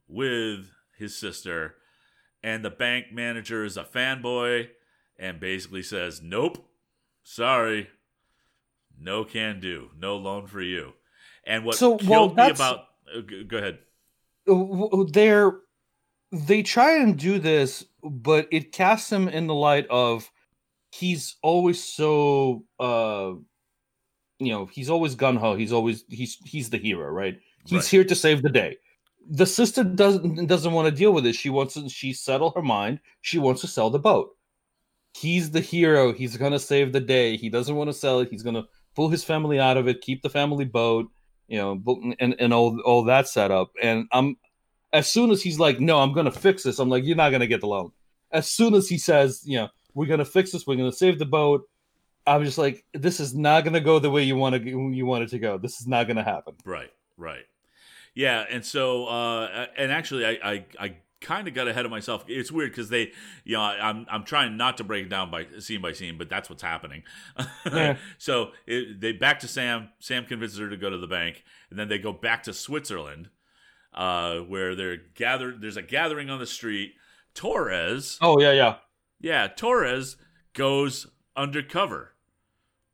with 0.08 0.70
his 0.98 1.18
sister, 1.18 1.76
and 2.42 2.64
the 2.64 2.70
bank 2.70 3.06
manager 3.12 3.64
is 3.64 3.76
a 3.76 3.84
fanboy, 3.84 4.68
and 5.18 5.40
basically 5.40 5.82
says, 5.82 6.20
"Nope, 6.22 6.68
sorry, 7.22 7.88
no 8.98 9.24
can 9.24 9.60
do, 9.60 9.90
no 9.98 10.16
loan 10.16 10.46
for 10.46 10.60
you." 10.60 10.92
And 11.44 11.64
what 11.64 11.76
So, 11.76 11.96
killed 11.96 12.36
well, 12.36 12.48
me 12.48 12.52
about 12.52 12.80
uh, 13.16 13.20
go 13.46 13.58
ahead. 13.58 13.78
They're 14.46 15.52
they 16.32 16.62
try 16.62 16.98
and 16.98 17.16
do 17.18 17.38
this, 17.38 17.84
but 18.02 18.48
it 18.50 18.72
casts 18.72 19.10
him 19.10 19.28
in 19.28 19.46
the 19.46 19.54
light 19.54 19.86
of 19.90 20.30
he's 20.92 21.36
always 21.42 21.82
so 21.82 22.64
uh 22.80 23.32
you 24.38 24.52
know 24.52 24.66
he's 24.66 24.90
always 24.90 25.14
gun 25.14 25.36
ho. 25.36 25.54
He's 25.56 25.72
always 25.72 26.04
he's 26.08 26.36
he's 26.44 26.70
the 26.70 26.78
hero, 26.78 27.08
right? 27.10 27.38
He's 27.66 27.78
Right. 27.78 27.86
here 27.90 28.04
to 28.04 28.14
save 28.14 28.42
the 28.42 28.50
day. 28.50 28.76
The 29.28 29.46
sister 29.46 29.82
doesn't 29.84 30.46
doesn't 30.46 30.72
want 30.72 30.88
to 30.88 30.94
deal 30.94 31.12
with 31.12 31.26
it. 31.26 31.34
She 31.34 31.50
wants 31.50 31.74
to 31.74 31.88
she 31.88 32.12
settle 32.12 32.50
her 32.52 32.62
mind. 32.62 33.00
She 33.22 33.38
wants 33.38 33.60
to 33.62 33.66
sell 33.66 33.90
the 33.90 33.98
boat. 33.98 34.30
He's 35.14 35.50
the 35.50 35.60
hero. 35.60 36.12
He's 36.12 36.36
gonna 36.36 36.58
save 36.58 36.92
the 36.92 37.00
day. 37.00 37.36
He 37.36 37.48
doesn't 37.48 37.74
want 37.74 37.88
to 37.88 37.94
sell 37.94 38.20
it. 38.20 38.28
He's 38.30 38.42
gonna 38.42 38.64
pull 38.94 39.08
his 39.08 39.24
family 39.24 39.58
out 39.58 39.76
of 39.76 39.88
it, 39.88 40.00
keep 40.00 40.22
the 40.22 40.30
family 40.30 40.64
boat, 40.64 41.10
you 41.48 41.58
know, 41.58 42.14
and 42.18 42.34
and 42.38 42.52
all 42.52 42.80
all 42.80 43.04
that 43.04 43.28
setup. 43.28 43.70
And 43.82 44.08
I'm 44.12 44.36
as 44.92 45.10
soon 45.10 45.30
as 45.30 45.42
he's 45.42 45.58
like, 45.58 45.80
no, 45.80 45.98
I'm 45.98 46.12
gonna 46.12 46.30
fix 46.30 46.62
this. 46.62 46.78
I'm 46.78 46.88
like, 46.88 47.04
you're 47.04 47.16
not 47.16 47.30
gonna 47.30 47.46
get 47.46 47.60
the 47.60 47.66
loan. 47.66 47.92
As 48.32 48.48
soon 48.48 48.74
as 48.74 48.88
he 48.88 48.98
says, 48.98 49.42
you 49.44 49.58
know, 49.58 49.68
we're 49.94 50.06
gonna 50.06 50.24
fix 50.24 50.52
this, 50.52 50.66
we're 50.66 50.76
gonna 50.76 50.92
save 50.92 51.18
the 51.18 51.26
boat. 51.26 51.68
I'm 52.26 52.44
just 52.44 52.58
like, 52.58 52.84
this 52.92 53.20
is 53.20 53.34
not 53.34 53.64
gonna 53.64 53.80
go 53.80 53.98
the 53.98 54.10
way 54.10 54.22
you 54.22 54.36
want 54.36 54.56
to 54.56 54.68
you 54.68 55.06
want 55.06 55.24
it 55.24 55.30
to 55.30 55.38
go. 55.38 55.58
This 55.58 55.80
is 55.80 55.86
not 55.86 56.08
gonna 56.08 56.24
happen. 56.24 56.54
Right, 56.64 56.90
right. 57.16 57.44
Yeah, 58.14 58.44
and 58.50 58.64
so 58.64 59.06
uh 59.06 59.66
and 59.76 59.92
actually 59.92 60.26
I 60.26 60.38
I, 60.42 60.64
I 60.80 60.96
kind 61.20 61.48
of 61.48 61.54
got 61.54 61.68
ahead 61.68 61.84
of 61.84 61.90
myself. 61.90 62.24
It's 62.28 62.52
weird 62.52 62.70
because 62.72 62.88
they, 62.88 63.12
you 63.44 63.54
know, 63.56 63.60
I'm 63.62 64.06
I'm 64.10 64.24
trying 64.24 64.56
not 64.56 64.76
to 64.78 64.84
break 64.84 65.06
it 65.06 65.08
down 65.08 65.30
by 65.30 65.46
scene 65.58 65.80
by 65.80 65.92
scene, 65.92 66.18
but 66.18 66.28
that's 66.28 66.48
what's 66.50 66.62
happening. 66.62 67.02
Yeah. 67.72 67.96
so 68.18 68.52
it, 68.66 69.00
they 69.00 69.12
back 69.12 69.40
to 69.40 69.48
Sam. 69.48 69.88
Sam 69.98 70.24
convinces 70.24 70.58
her 70.58 70.68
to 70.70 70.76
go 70.76 70.88
to 70.90 70.98
the 70.98 71.06
bank, 71.06 71.42
and 71.70 71.78
then 71.78 71.88
they 71.88 71.98
go 71.98 72.12
back 72.12 72.42
to 72.44 72.52
Switzerland, 72.52 73.28
uh, 73.92 74.38
where 74.38 74.74
they're 74.74 74.98
gathered. 75.14 75.60
There's 75.60 75.76
a 75.76 75.82
gathering 75.82 76.30
on 76.30 76.38
the 76.38 76.46
street. 76.46 76.92
Torres, 77.34 78.18
Oh 78.22 78.40
yeah, 78.40 78.52
yeah. 78.52 78.76
yeah, 79.20 79.46
Torres 79.48 80.16
goes 80.54 81.06
undercover 81.36 82.14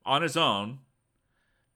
on 0.04 0.22
his 0.22 0.36
own 0.36 0.80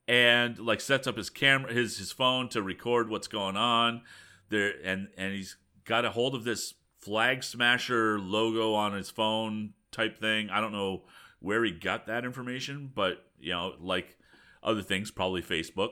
and 0.08 0.58
like 0.58 0.80
sets 0.80 1.06
up 1.06 1.16
his 1.16 1.30
camera 1.30 1.72
his 1.72 1.98
his 1.98 2.10
phone 2.12 2.48
to 2.48 2.62
record 2.62 3.08
what's 3.08 3.28
going 3.28 3.56
on 3.56 4.02
there 4.48 4.72
and 4.84 5.08
and 5.16 5.32
he's 5.32 5.56
got 5.86 6.04
a 6.04 6.10
hold 6.10 6.34
of 6.34 6.44
this 6.44 6.74
flag 6.98 7.42
smasher 7.42 8.18
logo 8.18 8.74
on 8.74 8.92
his 8.92 9.10
phone 9.10 9.72
type 9.92 10.18
thing. 10.18 10.50
I 10.50 10.60
don't 10.60 10.72
know 10.72 11.04
where 11.40 11.64
he 11.64 11.70
got 11.70 12.06
that 12.06 12.24
information 12.24 12.90
but 12.94 13.24
you 13.38 13.52
know 13.52 13.74
like 13.78 14.16
other 14.62 14.82
things 14.82 15.10
probably 15.10 15.42
facebook. 15.42 15.90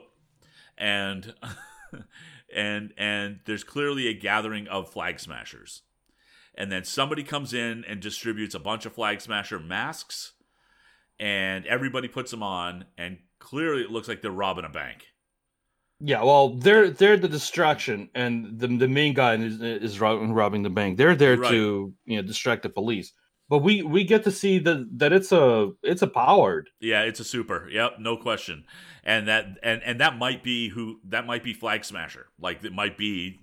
And 0.77 1.33
and 2.53 2.93
and 2.97 3.39
there's 3.45 3.63
clearly 3.63 4.07
a 4.07 4.13
gathering 4.13 4.67
of 4.67 4.89
flag 4.91 5.19
smashers. 5.19 5.81
And 6.57 6.71
then 6.71 6.85
somebody 6.85 7.23
comes 7.23 7.53
in 7.53 7.83
and 7.85 7.99
distributes 7.99 8.55
a 8.55 8.59
bunch 8.59 8.85
of 8.85 8.93
flag 8.93 9.21
smasher 9.21 9.59
masks 9.59 10.33
and 11.19 11.65
everybody 11.65 12.07
puts 12.07 12.31
them 12.31 12.43
on 12.43 12.85
and 12.97 13.19
clearly 13.39 13.81
it 13.81 13.91
looks 13.91 14.07
like 14.07 14.21
they're 14.21 14.31
robbing 14.31 14.65
a 14.65 14.69
bank 14.69 15.07
Yeah, 16.01 16.23
well, 16.23 16.55
they're 16.57 16.89
they're 16.89 17.17
the 17.17 17.29
distraction, 17.29 18.09
and 18.15 18.59
the 18.59 18.67
the 18.67 18.87
main 18.87 19.13
guy 19.13 19.35
is 19.35 19.61
is 19.61 19.99
robbing, 20.01 20.33
robbing 20.33 20.63
the 20.63 20.69
bank. 20.69 20.97
They're 20.97 21.15
there 21.15 21.37
Right. 21.37 21.49
to 21.51 21.93
you 22.05 22.17
know 22.17 22.21
distract 22.21 22.63
the 22.63 22.69
police. 22.69 23.13
But 23.47 23.59
we 23.59 23.81
we 23.81 24.03
get 24.03 24.23
to 24.25 24.31
see 24.31 24.59
that 24.59 24.87
that 24.99 25.13
it's 25.13 25.31
a 25.31 25.71
it's 25.83 26.01
a 26.01 26.07
powered. 26.07 26.69
yeah 26.81 27.03
it's 27.03 27.19
a 27.19 27.23
super 27.23 27.69
yep 27.69 27.93
no 27.99 28.17
question 28.17 28.65
and 29.03 29.27
that 29.27 29.45
and 29.63 29.81
and 29.83 29.99
that 30.01 30.17
might 30.17 30.43
be 30.43 30.67
who 30.69 30.99
that 31.09 31.25
might 31.27 31.43
be 31.43 31.53
flag 31.53 31.85
smasher 31.85 32.25
like 32.39 32.63
it 32.65 32.73
might 32.73 32.97
be 32.97 33.39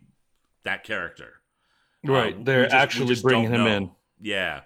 that 0.65 0.83
character 0.85 1.35
Right, 2.05 2.35
Um, 2.35 2.43
they're 2.45 2.65
just- 2.65 2.75
actually 2.75 3.15
bringing 3.23 3.51
him 3.53 3.63
know. 3.65 3.77
in. 3.77 3.91
Yeah, 4.21 4.63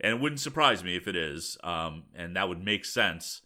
and 0.00 0.14
it 0.14 0.20
wouldn't 0.20 0.38
surprise 0.40 0.84
me 0.84 0.94
if 0.96 1.08
it 1.08 1.16
is, 1.16 1.58
um, 1.64 2.04
and 2.14 2.36
that 2.36 2.48
would 2.48 2.62
make 2.64 2.84
sense, 2.84 3.42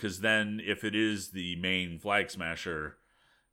because 0.00 0.20
then 0.20 0.60
if 0.64 0.84
it 0.84 0.94
is 0.94 1.30
the 1.30 1.56
main 1.56 1.98
flag 1.98 2.30
smasher, 2.30 2.96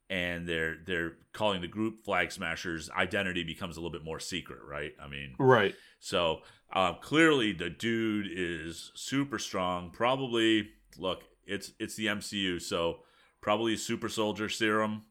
and 0.09 0.47
they're 0.47 0.77
they're 0.85 1.13
calling 1.33 1.59
the 1.61 1.67
group 1.67 2.03
flag 2.05 2.31
smashers, 2.31 2.89
identity 2.91 3.43
becomes 3.43 3.75
a 3.75 3.79
little 3.81 3.91
bit 3.91 4.03
more 4.05 4.19
secret, 4.19 4.59
right? 4.65 4.93
I 5.01 5.07
mean, 5.07 5.35
Right. 5.37 5.75
so 5.99 6.41
um, 6.73 6.97
clearly 7.01 7.51
the 7.51 7.69
dude 7.69 8.27
is 8.31 8.91
super 8.95 9.37
strong. 9.39 9.89
Probably, 9.91 10.69
look, 10.97 11.23
it's 11.45 11.73
it's 11.79 11.95
the 11.95 12.05
MCU, 12.07 12.61
so 12.61 12.99
probably 13.41 13.75
super 13.75 14.07
soldier 14.09 14.47
serum. 14.47 15.03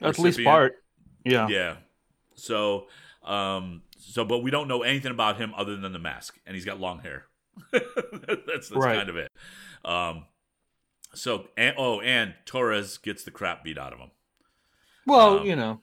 At 0.00 0.18
least 0.18 0.42
part. 0.42 0.74
Yeah. 1.24 1.46
Yeah. 1.48 1.76
So, 2.34 2.88
um, 3.24 3.82
so, 3.98 4.24
but 4.24 4.38
we 4.40 4.50
don't 4.50 4.66
know 4.66 4.82
anything 4.82 5.12
about 5.12 5.36
him 5.36 5.52
other 5.56 5.76
than 5.76 5.92
the 5.92 5.98
mask, 6.00 6.38
and 6.44 6.56
he's 6.56 6.64
got 6.64 6.80
long 6.80 6.98
hair. 6.98 7.26
that's 7.72 8.42
that's 8.46 8.70
Right. 8.72 8.96
kind 8.96 9.08
of 9.08 9.16
it. 9.16 9.30
Um, 9.84 10.24
so, 11.14 11.48
and, 11.56 11.74
oh, 11.78 12.00
and 12.00 12.34
Torres 12.46 12.98
gets 12.98 13.24
the 13.24 13.30
crap 13.30 13.64
beat 13.64 13.78
out 13.78 13.92
of 13.92 13.98
him. 13.98 14.10
Well, 15.06 15.38
Um, 15.40 15.46
you 15.46 15.56
know, 15.56 15.80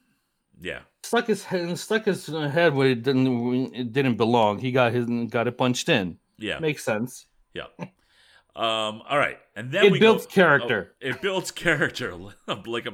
Yeah, 0.60 0.80
stuck 1.02 1.26
his 1.26 1.44
head 1.44 1.78
stuck 1.78 2.04
his 2.04 2.26
head 2.26 2.74
where 2.74 2.88
it 2.88 3.02
didn't 3.02 3.74
it 3.74 3.92
didn't 3.92 4.16
belong. 4.16 4.58
He 4.58 4.72
got 4.72 4.92
his 4.92 5.06
got 5.30 5.46
it 5.46 5.56
punched 5.58 5.88
in. 5.88 6.18
yeah, 6.38 6.58
Makes 6.58 6.84
sense. 6.84 7.26
yeah. 7.54 7.64
Um, 8.56 9.02
all 9.08 9.16
right, 9.16 9.38
and 9.54 9.70
then 9.70 9.84
It 9.94 10.00
builds 10.00 10.26
go, 10.26 10.32
character. 10.32 10.92
oh, 10.92 11.08
it 11.08 11.22
builds 11.22 11.50
character, 11.64 12.14
like 12.66 12.86
a 12.86 12.92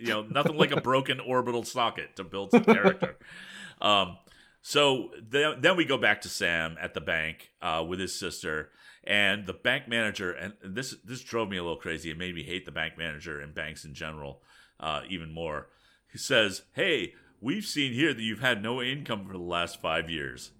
you 0.00 0.08
know 0.08 0.22
nothing 0.24 0.56
like 0.56 0.72
a 0.72 0.80
broken 0.80 1.20
orbital 1.20 1.62
socket 1.62 2.16
to 2.16 2.24
build 2.24 2.50
some 2.50 2.64
character. 2.64 3.16
um, 3.80 4.18
so 4.62 5.10
then, 5.22 5.60
then 5.60 5.76
we 5.76 5.84
go 5.84 5.96
back 5.96 6.22
to 6.22 6.28
Sam 6.28 6.76
at 6.80 6.92
the 6.92 7.00
bank 7.00 7.50
uh, 7.62 7.84
with 7.88 8.00
his 8.00 8.18
sister 8.18 8.70
and 9.06 9.46
the 9.46 9.52
bank 9.52 9.88
manager, 9.88 10.32
and 10.32 10.54
this 10.62 10.94
this 11.04 11.22
drove 11.22 11.48
me 11.48 11.56
a 11.56 11.62
little 11.62 11.76
crazy. 11.78 12.10
It 12.10 12.18
made 12.18 12.34
me 12.34 12.42
hate 12.42 12.64
the 12.64 12.72
bank 12.72 12.98
manager 12.98 13.40
and 13.40 13.54
banks 13.54 13.84
in 13.84 13.94
general 13.94 14.42
uh, 14.80 15.02
even 15.08 15.32
more. 15.32 15.68
He 16.10 16.18
says, 16.18 16.62
"Hey, 16.72 17.14
we've 17.40 17.64
seen 17.64 17.92
here 17.92 18.12
that 18.14 18.22
you've 18.22 18.40
had 18.40 18.62
no 18.62 18.82
income 18.82 19.26
for 19.26 19.32
the 19.32 19.38
last 19.38 19.80
five 19.80 20.10
years." 20.10 20.50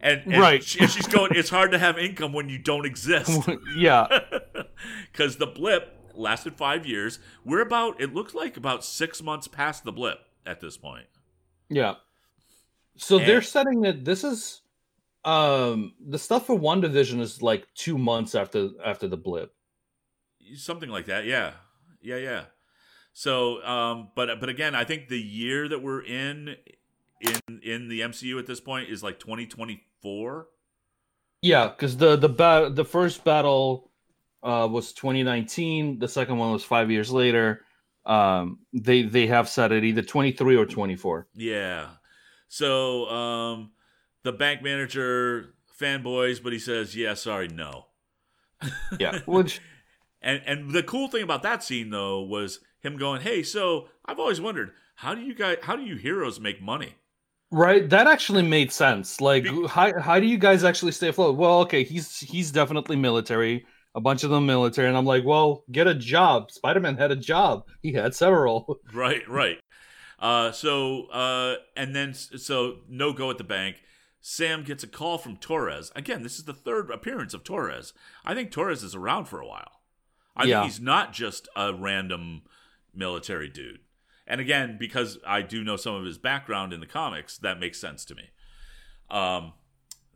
And, 0.00 0.22
and 0.32 0.40
Right. 0.40 0.62
she- 0.62 0.80
and 0.80 0.90
she's 0.90 1.06
going, 1.06 1.32
it's 1.34 1.48
hard 1.48 1.70
to 1.70 1.78
have 1.78 1.96
income 1.98 2.34
when 2.34 2.50
you 2.50 2.58
don't 2.58 2.84
exist 2.84 3.48
yeah. 3.76 4.06
because 5.10 5.36
the 5.38 5.46
blip 5.46 5.96
lasted 6.14 6.56
five 6.56 6.84
years. 6.84 7.18
We're 7.42 7.62
about, 7.62 8.02
it 8.02 8.12
looks 8.12 8.34
like 8.34 8.58
about 8.58 8.84
six 8.84 9.22
months 9.22 9.48
past 9.48 9.82
the 9.84 9.92
blip 9.92 10.18
at 10.44 10.60
this 10.60 10.76
point. 10.76 11.06
Yeah. 11.70 11.94
So 12.98 13.18
And- 13.18 13.26
they're 13.26 13.40
setting 13.40 13.80
that 13.82 14.04
this 14.04 14.24
is 14.24 14.60
um 15.24 15.94
the 16.06 16.18
stuff 16.18 16.46
for 16.46 16.58
WandaVision 16.58 17.20
is 17.20 17.42
like 17.42 17.66
two 17.74 17.98
months 17.98 18.34
after 18.34 18.70
after 18.84 19.08
the 19.08 19.16
blip. 19.16 19.54
Something 20.56 20.90
like 20.90 21.06
that. 21.06 21.24
Yeah. 21.24 21.52
Yeah. 22.02 22.16
Yeah. 22.16 22.44
So, 23.14 23.64
um, 23.64 24.08
but, 24.16 24.40
but 24.40 24.48
again, 24.48 24.74
I 24.74 24.82
think 24.82 25.08
the 25.08 25.20
year 25.20 25.68
that 25.68 25.80
we're 25.80 26.02
in, 26.02 26.56
in, 27.20 27.60
in 27.62 27.88
the 27.88 28.00
MCU 28.00 28.40
at 28.40 28.46
this 28.46 28.60
point 28.60 28.90
is 28.90 29.04
like 29.04 29.20
2024. 29.20 30.48
Yeah, 31.40 31.68
because 31.68 31.96
the 31.96 32.16
the 32.16 32.28
ba- 32.28 32.70
the 32.72 32.84
first 32.84 33.22
battle 33.22 33.90
uh 34.42 34.66
was 34.70 34.92
2019. 34.94 35.98
The 35.98 36.08
second 36.08 36.38
one 36.38 36.52
was 36.52 36.64
five 36.64 36.90
years 36.90 37.12
later. 37.12 37.60
Um, 38.06 38.60
they 38.72 39.02
they 39.02 39.26
have 39.26 39.48
said 39.48 39.70
it 39.70 39.84
either 39.84 40.02
23 40.02 40.56
or 40.56 40.66
24. 40.66 41.28
Yeah. 41.34 41.88
So, 42.48 43.06
um, 43.10 43.72
the 44.24 44.32
bank 44.32 44.62
manager 44.62 45.54
fanboys, 45.80 46.42
but 46.42 46.52
he 46.52 46.58
says, 46.58 46.96
yeah, 46.96 47.14
sorry, 47.14 47.48
no. 47.48 47.86
Yeah, 48.98 49.20
which 49.26 49.60
And 50.22 50.42
and 50.46 50.72
the 50.72 50.82
cool 50.82 51.08
thing 51.08 51.22
about 51.22 51.42
that 51.42 51.62
scene 51.62 51.90
though 51.90 52.22
was 52.22 52.60
him 52.80 52.96
going, 52.96 53.20
"Hey, 53.20 53.42
so 53.42 53.88
I've 54.06 54.18
always 54.18 54.40
wondered 54.40 54.72
how 54.96 55.14
do 55.14 55.20
you 55.20 55.34
guys 55.34 55.58
how 55.62 55.76
do 55.76 55.82
you 55.82 55.96
heroes 55.96 56.40
make 56.40 56.62
money?" 56.62 56.94
right 57.50 57.88
that 57.90 58.06
actually 58.06 58.42
made 58.42 58.72
sense. 58.72 59.20
Like, 59.20 59.44
Be- 59.44 59.66
how 59.68 60.00
how 60.00 60.18
do 60.18 60.26
you 60.26 60.38
guys 60.38 60.64
actually 60.64 60.92
stay 60.92 61.08
afloat? 61.08 61.36
Well, 61.36 61.60
okay, 61.60 61.84
he's 61.84 62.20
he's 62.20 62.50
definitely 62.50 62.96
military. 62.96 63.66
A 63.96 64.00
bunch 64.00 64.24
of 64.24 64.30
them 64.30 64.44
military, 64.44 64.88
and 64.88 64.96
I'm 64.96 65.04
like, 65.04 65.24
well, 65.24 65.62
get 65.70 65.86
a 65.86 65.94
job. 65.94 66.50
Spider 66.50 66.80
Man 66.80 66.96
had 66.96 67.12
a 67.12 67.16
job. 67.16 67.62
He 67.80 67.92
had 67.92 68.14
several. 68.14 68.80
Right, 68.92 69.28
right. 69.28 69.58
Uh, 70.18 70.50
so 70.50 71.06
uh, 71.12 71.56
and 71.76 71.94
then 71.94 72.14
so 72.14 72.78
no 72.88 73.12
go 73.12 73.30
at 73.30 73.38
the 73.38 73.44
bank. 73.44 73.76
Sam 74.26 74.62
gets 74.64 74.82
a 74.82 74.86
call 74.86 75.18
from 75.18 75.36
Torres. 75.36 75.92
Again, 75.94 76.22
this 76.22 76.38
is 76.38 76.44
the 76.44 76.54
third 76.54 76.90
appearance 76.90 77.34
of 77.34 77.44
Torres. 77.44 77.92
I 78.24 78.34
think 78.34 78.50
Torres 78.50 78.82
is 78.82 78.94
around 78.94 79.26
for 79.26 79.38
a 79.38 79.46
while. 79.46 79.82
I 80.34 80.44
Yeah. 80.44 80.62
think 80.62 80.72
he's 80.72 80.80
not 80.80 81.12
just 81.12 81.46
a 81.54 81.74
random 81.74 82.40
military 82.94 83.50
dude. 83.50 83.80
And 84.26 84.40
again, 84.40 84.78
because 84.78 85.18
I 85.26 85.42
do 85.42 85.62
know 85.62 85.76
some 85.76 85.94
of 85.94 86.06
his 86.06 86.16
background 86.16 86.72
in 86.72 86.80
the 86.80 86.86
comics, 86.86 87.36
that 87.36 87.60
makes 87.60 87.78
sense 87.78 88.02
to 88.06 88.14
me. 88.14 88.30
Um, 89.10 89.52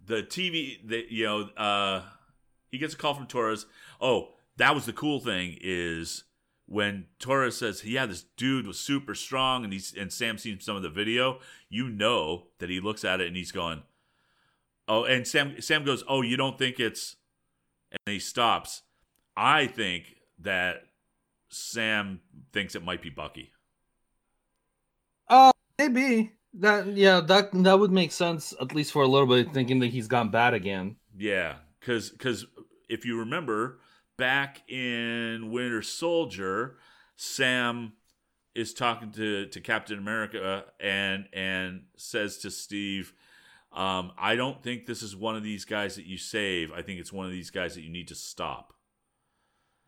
the 0.03 0.23
TV, 0.23 0.81
the, 0.83 1.05
you 1.11 1.27
know, 1.27 1.41
uh, 1.59 2.05
he 2.71 2.79
gets 2.79 2.95
a 2.95 2.97
call 2.97 3.13
from 3.13 3.27
Torres. 3.27 3.67
Oh, 4.01 4.37
that 4.57 4.75
was 4.75 4.87
the 4.87 4.95
cool 4.95 5.21
thing 5.21 5.59
is 5.61 6.25
when 6.65 7.09
Torres 7.19 7.59
says, 7.59 7.85
"Yeah, 7.85 8.07
this 8.07 8.23
dude 8.23 8.67
was 8.67 8.81
super 8.81 9.15
strong," 9.15 9.65
and 9.65 9.73
he's 9.73 9.93
and 9.95 10.11
Sam 10.11 10.39
seen 10.39 10.61
some 10.61 10.77
of 10.77 10.83
the 10.83 10.89
video, 10.89 11.41
you 11.69 11.91
know 11.91 12.47
that 12.59 12.71
he 12.71 12.81
looks 12.81 13.05
at 13.05 13.21
it 13.21 13.27
and 13.27 13.37
he's 13.37 13.53
going, 13.53 13.83
"Oh," 14.89 15.05
and 15.05 15.27
Sam 15.27 15.61
Sam 15.61 15.85
goes, 15.85 16.03
"Oh, 16.09 16.23
you 16.23 16.37
don't 16.37 16.59
think 16.59 16.81
it's?" 16.81 17.17
And 17.93 18.13
he 18.13 18.19
stops. 18.19 18.83
I 19.37 19.67
think 19.67 20.17
that 20.41 20.83
Sam 21.51 22.21
thinks 22.53 22.75
it 22.75 22.85
might 22.85 23.03
be 23.03 23.11
Bucky. 23.11 23.53
Uh 25.29 25.53
maybe 25.79 26.33
that. 26.55 26.87
Yeah, 26.89 27.21
that 27.21 27.51
that 27.53 27.79
would 27.79 27.93
make 27.93 28.13
sense 28.13 28.55
at 28.61 28.75
least 28.75 28.93
for 28.93 29.03
a 29.03 29.09
little 29.09 29.27
bit. 29.27 29.53
Thinking 29.53 29.81
that 29.81 29.89
he's 29.89 30.09
gone 30.09 30.31
bad 30.31 30.55
again. 30.55 30.97
Yeah, 31.17 31.57
because 31.81 32.11
because 32.11 32.47
if 32.89 33.05
you 33.05 33.19
remember 33.19 33.81
back 34.17 34.69
in 34.69 35.51
Winter 35.51 35.83
Soldier, 35.83 36.79
Sam 37.17 37.93
is 38.55 38.75
talking 38.75 39.13
to 39.13 39.47
to 39.47 39.61
Captain 39.61 39.99
America 39.99 40.65
and 40.81 41.29
and 41.33 41.85
says 41.97 42.39
to 42.39 42.51
Steve, 42.51 43.13
Um, 43.79 44.11
I 44.19 44.35
don't 44.35 44.61
think 44.61 44.87
this 44.87 45.03
is 45.03 45.15
one 45.15 45.37
of 45.37 45.45
these 45.45 45.65
guys 45.65 45.95
that 45.95 46.05
you 46.05 46.19
save. 46.19 46.73
I 46.73 46.83
think 46.83 46.99
it's 46.99 47.13
one 47.13 47.27
of 47.27 47.33
these 47.33 47.51
guys 47.51 47.77
that 47.77 47.83
you 47.83 47.91
need 47.91 48.09
to 48.09 48.17
stop. 48.17 48.73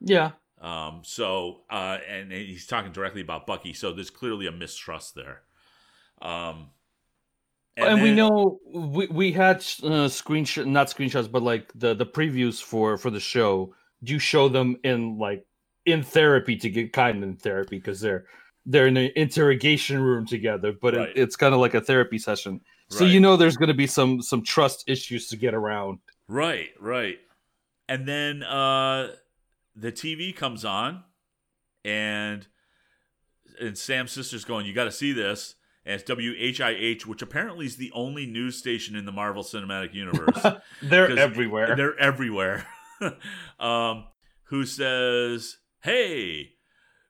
Yeah. 0.01 0.31
Um, 0.61 1.01
so, 1.03 1.63
uh, 1.69 1.99
and 2.09 2.31
he's 2.31 2.69
talking 2.69 2.93
directly 2.93 3.21
about 3.21 3.49
Bucky. 3.49 3.73
So 3.73 3.93
there's 3.93 4.11
clearly 4.11 4.47
a 4.47 4.53
mistrust 4.53 5.17
there. 5.17 5.41
Um, 6.23 6.71
and, 7.77 8.01
we 8.01 8.11
then, 8.11 8.17
know 8.17 8.61
we 8.73 9.09
we 9.09 9.33
had 9.33 9.57
uh, 9.57 10.07
screenshot, 10.07 10.67
not 10.67 10.87
screenshots, 10.87 11.31
but 11.31 11.43
like 11.43 11.73
the 11.75 11.95
the 11.95 12.07
previews 12.07 12.63
for 12.63 12.97
for 12.97 13.11
the 13.11 13.21
show. 13.21 13.75
Do 14.05 14.13
you 14.13 14.19
show 14.21 14.49
them 14.49 14.77
in 14.85 15.19
like 15.19 15.45
in 15.85 16.05
therapy 16.05 16.57
to 16.59 16.71
get 16.71 16.93
kind 16.93 17.17
of 17.19 17.23
in 17.23 17.37
therapy 17.37 17.79
because 17.79 18.01
they're 18.01 18.27
they're 18.67 18.87
in 18.87 18.97
an 18.97 19.11
interrogation 19.17 20.01
room 20.01 20.27
together, 20.27 20.73
but 20.81 20.95
right. 20.95 21.09
it, 21.09 21.17
it's 21.17 21.37
kind 21.37 21.55
of 21.55 21.61
like 21.61 21.75
a 21.75 21.81
therapy 21.81 22.19
session. 22.19 22.61
So 22.91 23.05
right. 23.05 23.13
you 23.13 23.21
know 23.21 23.37
there's 23.37 23.57
going 23.57 23.69
to 23.69 23.75
be 23.75 23.87
some 23.87 24.21
some 24.21 24.43
trust 24.43 24.85
issues 24.87 25.29
to 25.29 25.37
get 25.37 25.55
around. 25.55 25.99
Right, 26.29 26.71
right. 26.81 27.19
And 27.89 28.07
then 28.07 28.43
uh 28.43 29.13
the 29.77 29.93
TV 29.93 30.35
comes 30.35 30.65
on 30.65 31.05
and 31.85 32.47
and 33.61 33.77
Sam's 33.77 34.13
sister's 34.13 34.45
going, 34.45 34.67
"You 34.67 34.73
got 34.73 34.85
to 34.85 34.93
see 34.93 35.13
this." 35.13 35.55
And 35.85 35.99
it's 36.01 36.11
WHIH, 36.11 37.07
which 37.07 37.23
apparently 37.23 37.65
is 37.65 37.77
the 37.77 37.91
only 37.93 38.27
news 38.27 38.57
station 38.57 38.97
in 38.97 39.07
the 39.07 39.13
Marvel 39.13 39.43
Cinematic 39.43 39.95
Universe. 39.95 40.61
they're 40.83 41.19
everywhere. 41.19 41.75
They're 41.75 41.99
everywhere. 41.99 42.67
um, 43.61 44.05
who 44.45 44.67
says, 44.67 45.59
"Hey, 45.83 46.53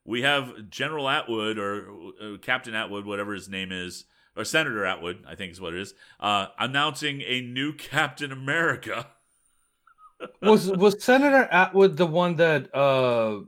we 0.05 0.22
have 0.22 0.70
General 0.70 1.09
Atwood 1.09 1.59
or 1.59 1.89
uh, 2.22 2.37
Captain 2.43 2.74
Atwood, 2.74 3.07
whatever 3.07 3.35
his 3.35 3.49
name 3.49 3.72
is, 3.72 4.05
or 4.37 4.45
Senator 4.45 4.85
Atwood, 4.85 5.24
I 5.26 5.35
think 5.35 5.53
is 5.53 5.61
what 5.61 5.74
it 5.74 5.81
is, 5.81 5.95
uh, 6.18 6.47
announcing 6.59 7.22
a 7.22 7.41
new 7.41 7.72
Captain 7.72 8.33
America." 8.33 9.09
was 10.43 10.70
was 10.70 11.03
Senator 11.03 11.49
Atwood 11.51 11.97
the 11.97 12.07
one 12.07 12.37
that 12.37 12.74
uh 12.74 13.41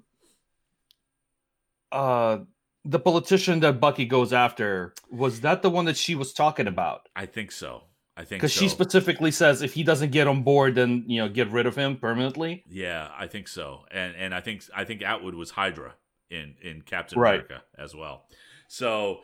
uh 1.93 2.39
the 2.85 2.99
politician 2.99 3.61
that 3.61 3.80
Bucky 3.80 4.05
goes 4.05 4.33
after 4.33 4.95
was 5.11 5.41
that 5.43 5.62
the 5.62 5.70
one 5.70 5.85
that 5.85 5.97
she 5.97 6.14
was 6.14 6.33
talking 6.33 6.66
about? 6.66 7.09
I 7.14 7.26
think 7.26 7.53
so. 7.53 7.85
I 8.16 8.24
think 8.24 8.30
so. 8.30 8.37
because 8.37 8.53
so. 8.55 8.61
she 8.61 8.68
specifically 8.68 9.30
says 9.30 9.62
if 9.62 9.72
he 9.74 9.83
doesn't 9.83 10.11
get 10.11 10.26
on 10.26 10.43
board, 10.43 10.74
then 10.74 11.05
you 11.07 11.20
know 11.20 11.28
get 11.28 11.51
rid 11.51 11.66
of 11.66 11.76
him 11.76 11.97
permanently. 11.97 12.64
Yeah, 12.68 13.09
I 13.16 13.26
think 13.26 13.49
so, 13.49 13.85
and 13.91 14.14
and 14.16 14.35
I 14.35 14.41
think 14.41 14.64
I 14.74 14.85
think 14.85 15.03
Atwood 15.03 15.35
was 15.35 15.51
Hydra 15.51 15.95
in 16.28 16.57
in 16.61 16.83
Captain 16.83 17.18
right. 17.18 17.35
America 17.35 17.62
as 17.78 17.95
well. 17.95 18.24
So, 18.68 19.20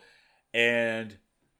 and 0.55 1.17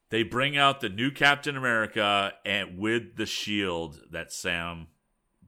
they 0.09 0.23
bring 0.23 0.57
out 0.57 0.81
the 0.81 0.89
new 0.89 1.11
Captain 1.11 1.55
America 1.55 2.33
and 2.45 2.77
with 2.77 3.15
the 3.15 3.25
shield 3.25 4.01
that 4.11 4.31
Sam 4.31 4.87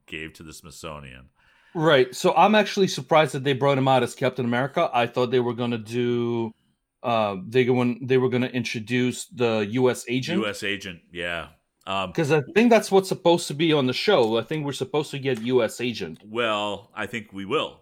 gave 0.06 0.32
to 0.34 0.42
the 0.42 0.52
Smithsonian. 0.52 1.30
Right. 1.74 2.14
So 2.14 2.34
I'm 2.34 2.54
actually 2.54 2.88
surprised 2.88 3.34
that 3.34 3.44
they 3.44 3.54
brought 3.54 3.78
him 3.78 3.88
out 3.88 4.02
as 4.02 4.14
Captain 4.14 4.44
America. 4.44 4.90
I 4.92 5.06
thought 5.06 5.30
they 5.30 5.40
were 5.40 5.54
gonna 5.54 5.78
do 5.78 6.52
uh 7.02 7.36
they 7.48 7.68
when 7.68 7.98
they 8.02 8.18
were 8.18 8.28
gonna 8.28 8.46
introduce 8.46 9.26
the 9.26 9.66
US 9.70 10.04
agent. 10.08 10.44
US 10.44 10.62
agent, 10.62 11.00
yeah. 11.12 11.48
Because 11.84 12.30
um, 12.30 12.44
I 12.48 12.52
think 12.52 12.70
that's 12.70 12.92
what's 12.92 13.08
supposed 13.08 13.48
to 13.48 13.54
be 13.54 13.72
on 13.72 13.86
the 13.86 13.92
show. 13.92 14.38
I 14.38 14.42
think 14.42 14.64
we're 14.64 14.72
supposed 14.72 15.10
to 15.10 15.18
get 15.18 15.42
U.S. 15.42 15.80
agent. 15.80 16.20
Well, 16.24 16.92
I 16.94 17.06
think 17.06 17.32
we 17.32 17.44
will. 17.44 17.80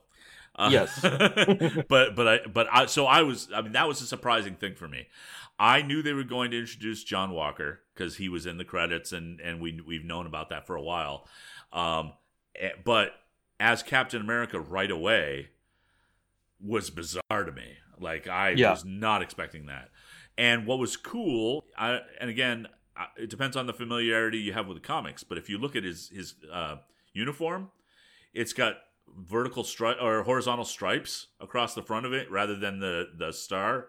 Uh, 0.57 0.71
yes, 0.73 0.99
but 1.89 2.17
but 2.17 2.29
I 2.29 2.41
but 2.53 2.67
I 2.73 2.87
so 2.87 3.07
I 3.07 3.23
was 3.23 3.49
I 3.55 3.63
mean 3.63 3.73
that 3.73 3.87
was 3.87 4.01
a 4.03 4.07
surprising 4.07 4.55
thing 4.57 4.75
for 4.75 4.89
me. 4.89 5.07
I 5.61 5.83
knew 5.83 6.01
they 6.01 6.15
were 6.15 6.25
going 6.25 6.51
to 6.53 6.59
introduce 6.59 7.05
John 7.05 7.33
Walker 7.33 7.83
because 7.93 8.17
he 8.17 8.31
was 8.31 8.47
in 8.47 8.57
the 8.57 8.65
credits 8.65 9.13
and 9.13 9.41
and 9.41 9.61
we 9.61 9.79
we've 9.87 10.05
known 10.05 10.27
about 10.27 10.49
that 10.49 10.67
for 10.67 10.75
a 10.75 10.83
while. 10.83 11.29
Um, 11.71 12.15
eh, 12.57 12.71
but 12.83 13.13
as 13.61 13.83
Captain 13.83 14.23
America 14.23 14.59
right 14.59 14.91
away 14.91 15.51
was 16.59 16.89
bizarre 16.89 17.45
to 17.45 17.53
me. 17.53 17.77
Like 18.01 18.27
I 18.27 18.51
yeah. 18.51 18.71
was 18.71 18.87
not 18.87 19.21
expecting 19.21 19.67
that. 19.67 19.91
And 20.39 20.67
what 20.67 20.79
was 20.79 20.97
cool, 20.97 21.65
I, 21.77 22.01
and 22.19 22.31
again, 22.31 22.67
it 23.19 23.29
depends 23.29 23.55
on 23.55 23.67
the 23.67 23.75
familiarity 23.75 24.39
you 24.39 24.55
have 24.55 24.67
with 24.67 24.79
the 24.79 24.87
comics. 24.87 25.23
But 25.23 25.37
if 25.37 25.51
you 25.51 25.59
look 25.59 25.77
at 25.77 25.85
his 25.85 26.09
his 26.09 26.37
uh, 26.51 26.77
uniform, 27.13 27.71
it's 28.33 28.55
got 28.55 28.77
vertical 29.15 29.65
stripe 29.65 29.99
or 30.01 30.23
horizontal 30.23 30.65
stripes 30.65 31.27
across 31.39 31.75
the 31.75 31.83
front 31.83 32.07
of 32.07 32.15
it 32.15 32.31
rather 32.31 32.57
than 32.57 32.81
the 32.81 33.11
the 33.19 33.33
star 33.33 33.89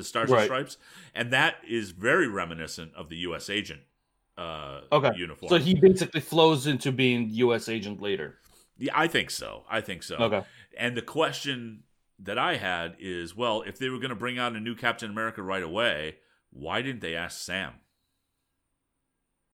stars 0.00 0.30
right. 0.30 0.40
and 0.40 0.46
stripes, 0.46 0.76
and 1.14 1.32
that 1.32 1.56
is 1.68 1.90
very 1.90 2.28
reminiscent 2.28 2.92
of 2.94 3.08
the 3.08 3.16
U.S. 3.18 3.50
agent 3.50 3.80
uh, 4.36 4.80
okay. 4.90 5.12
uniform. 5.16 5.50
So 5.50 5.58
he 5.58 5.74
basically 5.74 6.20
flows 6.20 6.66
into 6.66 6.92
being 6.92 7.28
U.S. 7.30 7.68
agent 7.68 8.00
later. 8.00 8.38
Yeah, 8.78 8.92
I 8.94 9.06
think 9.06 9.30
so. 9.30 9.64
I 9.70 9.80
think 9.80 10.02
so. 10.02 10.16
Okay. 10.16 10.42
And 10.76 10.96
the 10.96 11.02
question 11.02 11.84
that 12.18 12.38
I 12.38 12.56
had 12.56 12.96
is, 12.98 13.36
well, 13.36 13.62
if 13.62 13.78
they 13.78 13.88
were 13.88 13.98
going 13.98 14.10
to 14.10 14.16
bring 14.16 14.38
out 14.38 14.54
a 14.54 14.60
new 14.60 14.74
Captain 14.74 15.10
America 15.10 15.42
right 15.42 15.62
away, 15.62 16.16
why 16.50 16.82
didn't 16.82 17.00
they 17.00 17.14
ask 17.14 17.40
Sam? 17.40 17.74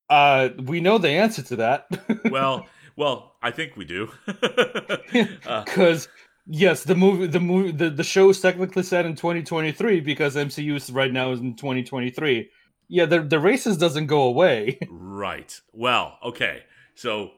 Uh, 0.08 0.50
we 0.64 0.80
know 0.80 0.98
the 0.98 1.10
answer 1.10 1.42
to 1.42 1.56
that. 1.56 1.86
well, 2.30 2.66
well, 2.96 3.34
I 3.42 3.50
think 3.50 3.76
we 3.76 3.84
do. 3.84 4.10
Because 4.26 5.38
uh, 5.46 6.10
yes, 6.48 6.84
the 6.84 6.94
movie, 6.94 7.26
the 7.26 7.40
movie, 7.40 7.72
the, 7.72 7.90
the 7.90 8.04
show 8.04 8.28
is 8.30 8.40
technically 8.40 8.82
set 8.82 9.06
in 9.06 9.14
2023 9.14 10.00
because 10.00 10.34
MCU 10.34 10.76
is 10.76 10.90
right 10.90 11.12
now 11.12 11.32
is 11.32 11.40
in 11.40 11.54
2023. 11.54 12.50
Yeah, 12.88 13.04
the 13.04 13.20
the 13.20 13.36
racist 13.36 13.78
doesn't 13.78 14.06
go 14.06 14.22
away. 14.22 14.78
right. 14.90 15.60
Well, 15.72 16.18
okay. 16.24 16.62
So 16.94 17.32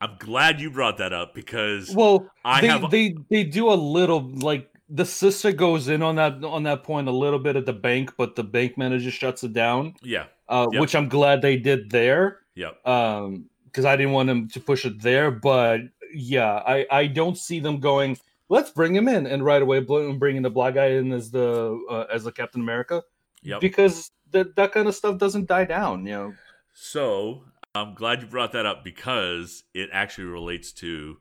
I'm 0.00 0.16
glad 0.18 0.60
you 0.60 0.70
brought 0.70 0.98
that 0.98 1.12
up 1.12 1.34
because 1.34 1.94
well, 1.94 2.30
I 2.44 2.60
they, 2.60 2.66
have 2.68 2.90
they 2.90 3.16
they 3.28 3.44
do 3.44 3.70
a 3.70 3.74
little 3.74 4.20
like 4.20 4.70
the 4.88 5.04
sister 5.04 5.52
goes 5.52 5.88
in 5.88 6.02
on 6.02 6.16
that 6.16 6.44
on 6.44 6.62
that 6.64 6.84
point 6.84 7.08
a 7.08 7.12
little 7.12 7.40
bit 7.40 7.56
at 7.56 7.66
the 7.66 7.72
bank, 7.72 8.14
but 8.16 8.36
the 8.36 8.44
bank 8.44 8.78
manager 8.78 9.10
shuts 9.10 9.42
it 9.42 9.52
down. 9.52 9.94
Yeah, 10.02 10.26
uh, 10.48 10.68
yep. 10.70 10.80
which 10.80 10.94
I'm 10.94 11.08
glad 11.08 11.42
they 11.42 11.56
did 11.56 11.90
there. 11.90 12.40
Yep. 12.54 12.86
Um, 12.86 13.46
because 13.64 13.86
I 13.86 13.96
didn't 13.96 14.12
want 14.12 14.26
them 14.26 14.48
to 14.48 14.60
push 14.60 14.84
it 14.84 15.00
there, 15.00 15.30
but 15.30 15.80
yeah, 16.14 16.62
I 16.66 16.86
I 16.90 17.06
don't 17.06 17.36
see 17.36 17.58
them 17.58 17.80
going. 17.80 18.18
Let's 18.48 18.70
bring 18.70 18.94
him 18.94 19.08
in 19.08 19.26
and 19.26 19.44
right 19.44 19.62
away 19.62 19.80
bringing 19.80 20.42
the 20.42 20.50
black 20.50 20.74
guy 20.74 20.88
in 20.88 21.12
as 21.12 21.30
the 21.30 21.80
uh, 21.90 22.04
as 22.12 22.24
the 22.24 22.32
Captain 22.32 22.60
America. 22.60 23.02
Yep. 23.42 23.60
Because 23.60 24.10
that 24.32 24.56
that 24.56 24.72
kind 24.72 24.88
of 24.88 24.94
stuff 24.94 25.18
doesn't 25.18 25.46
die 25.46 25.64
down, 25.64 26.06
you 26.06 26.12
know. 26.12 26.34
So 26.74 27.44
I'm 27.74 27.94
glad 27.94 28.22
you 28.22 28.28
brought 28.28 28.52
that 28.52 28.66
up 28.66 28.84
because 28.84 29.64
it 29.74 29.90
actually 29.92 30.24
relates 30.24 30.72
to 30.72 31.18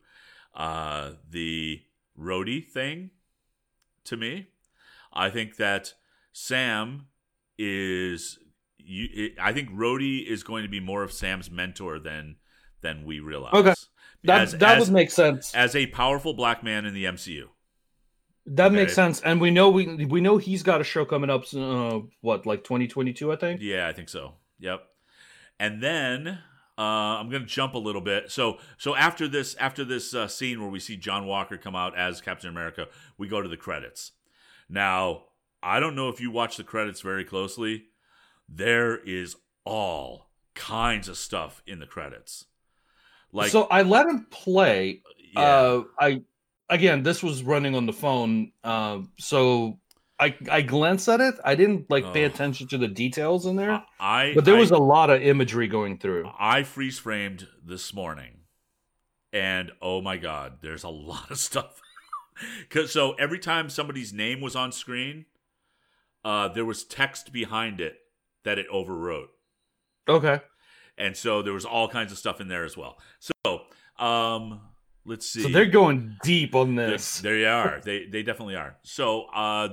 uh, 0.54 1.12
the 1.30 1.82
Rhodey 2.20 2.68
thing 2.68 3.12
to 4.06 4.18
me. 4.18 4.48
I 5.14 5.30
think 5.30 5.58
that 5.58 5.94
Sam 6.34 7.08
is. 7.58 8.38
You, 8.84 9.08
it, 9.14 9.34
I 9.40 9.54
think 9.54 9.70
Rhodey 9.70 10.26
is 10.26 10.42
going 10.44 10.64
to 10.64 10.70
be 10.70 10.80
more 10.80 11.04
of 11.04 11.12
Sam's 11.12 11.52
mentor 11.52 12.00
than 12.00 12.38
than 12.82 13.06
we 13.06 13.20
realize. 13.20 13.54
Okay, 13.54 13.74
that 14.24 14.42
as, 14.42 14.52
that 14.54 14.78
as, 14.78 14.88
would 14.88 14.94
make 14.94 15.12
sense 15.12 15.54
as 15.56 15.76
a 15.76 15.88
powerful 15.88 16.34
black 16.34 16.64
man 16.64 16.86
in 16.86 16.94
the 16.94 17.06
MCU. 17.06 17.46
That 18.46 18.68
okay. 18.68 18.76
makes 18.76 18.96
sense, 18.96 19.22
and 19.22 19.40
we 19.40 19.52
know 19.52 19.70
we 19.70 20.06
we 20.06 20.22
know 20.22 20.38
he's 20.38 20.64
got 20.64 20.82
a 20.82 20.84
show 20.84 21.06
coming 21.06 21.30
up. 21.30 21.46
Uh, 21.54 22.00
what 22.22 22.46
like 22.46 22.64
2022, 22.64 23.32
I 23.32 23.36
think. 23.36 23.62
Yeah, 23.62 23.88
I 23.88 23.94
think 23.94 24.10
so. 24.10 24.34
Yep. 24.60 24.84
And 25.60 25.82
then 25.82 26.40
uh, 26.78 26.82
I'm 26.82 27.30
going 27.30 27.44
to 27.44 27.48
jump 27.48 27.76
a 27.76 27.80
little 27.80 28.02
bit. 28.02 28.32
So 28.32 28.58
so 28.78 28.96
after 28.96 29.28
this 29.28 29.56
after 29.56 29.86
this 29.86 30.14
uh, 30.16 30.28
scene 30.28 30.60
where 30.60 30.70
we 30.70 30.80
see 30.80 30.98
John 30.98 31.28
Walker 31.28 31.58
come 31.58 31.76
out 31.76 31.96
as 31.96 32.22
Captain 32.22 32.50
America, 32.50 32.88
we 33.18 33.28
go 33.28 33.42
to 33.42 33.50
the 33.50 33.58
credits. 33.58 34.14
Now 34.68 35.26
I 35.62 35.80
don't 35.80 35.96
know 35.96 36.10
if 36.10 36.20
you 36.20 36.32
watch 36.32 36.58
the 36.58 36.64
credits 36.64 37.02
very 37.02 37.24
closely. 37.24 37.86
There 38.50 38.98
is 38.98 39.36
all 39.64 40.30
kinds 40.56 41.08
of 41.08 41.18
stuff 41.18 41.62
in 41.68 41.80
the 41.80 41.86
credits. 41.86 42.46
Like 43.32 43.52
so, 43.52 43.64
I 43.64 43.84
let 43.84 44.08
him 44.08 44.28
play. 44.30 45.02
Yeah. 45.34 45.42
Uh, 45.42 45.84
I 46.00 46.22
again, 46.70 47.04
this 47.04 47.22
was 47.22 47.44
running 47.44 47.76
on 47.76 47.86
the 47.86 47.94
phone, 47.94 48.52
uh, 48.64 49.00
so 49.18 49.80
I 50.20 50.36
I 50.50 50.62
glanced 50.62 51.08
at 51.08 51.22
it. 51.22 51.36
I 51.44 51.56
didn't 51.56 51.90
like 51.90 52.14
pay 52.14 52.24
attention 52.24 52.68
to 52.70 52.78
the 52.78 52.88
details 52.88 53.46
in 53.46 53.56
there. 53.56 53.84
I 54.00 54.34
but 54.36 54.46
there 54.46 54.56
I, 54.56 54.60
was 54.60 54.72
a 54.72 54.78
lot 54.78 55.10
of 55.10 55.22
imagery 55.22 55.68
going 55.68 55.98
through. 55.98 56.30
I 56.38 56.64
freeze 56.64 57.00
framed 57.00 57.48
this 57.64 57.94
morning, 57.94 58.42
and 59.32 59.72
oh 59.82 60.02
my 60.02 60.18
god, 60.18 60.60
there's 60.62 60.84
a 60.84 60.90
lot 60.90 61.32
of 61.32 61.38
stuff. 61.38 61.82
Cause 62.70 62.92
so 62.92 63.14
every 63.14 63.40
time 63.40 63.70
somebody's 63.70 64.14
name 64.14 64.42
was 64.42 64.56
on 64.56 64.72
screen, 64.72 65.26
uh, 66.26 66.48
there 66.48 66.66
was 66.66 66.84
text 66.84 67.32
behind 67.32 67.80
it 67.80 67.96
that 68.44 68.58
it 68.58 68.70
overwrote. 68.72 69.28
Okay. 70.08 70.42
And 71.02 71.18
so 71.18 71.42
there 71.42 71.54
was 71.54 71.66
all 71.66 71.88
kinds 71.88 72.12
of 72.12 72.20
stuff 72.20 72.40
in 72.40 72.48
there 72.48 72.64
as 72.64 72.78
well. 72.78 73.00
So 73.20 73.62
um, 73.98 74.62
let's 75.04 75.26
see. 75.26 75.42
So 75.42 75.50
they're 75.50 75.66
going 75.66 76.18
deep 76.22 76.54
on 76.54 76.76
this. 76.76 77.22
They, 77.22 77.30
they 77.40 77.46
are. 77.46 77.82
they 77.84 78.06
they 78.06 78.22
definitely 78.22 78.56
are. 78.56 78.78
So 78.84 79.24
uh, 79.34 79.70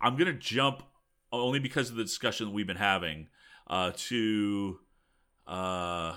I'm 0.00 0.16
gonna 0.16 0.32
jump 0.32 0.82
only 1.30 1.58
because 1.58 1.90
of 1.90 1.96
the 1.96 2.02
discussion 2.02 2.46
that 2.46 2.52
we've 2.52 2.66
been 2.66 2.76
having 2.76 3.28
uh, 3.66 3.92
to 3.94 4.80
uh, 5.46 6.14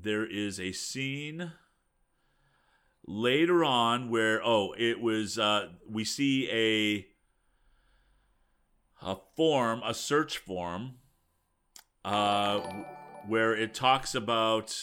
there 0.00 0.24
is 0.24 0.60
a 0.60 0.70
scene 0.70 1.50
later 3.04 3.64
on 3.64 4.10
where 4.10 4.40
oh 4.44 4.74
it 4.78 5.00
was 5.00 5.40
uh, 5.40 5.70
we 5.90 6.04
see 6.04 6.48
a 6.50 7.06
a 9.04 9.16
form 9.34 9.82
a 9.84 9.92
search 9.92 10.38
form 10.38 10.92
uh, 12.04 12.60
where 13.28 13.54
it 13.54 13.74
talks 13.74 14.14
about 14.14 14.76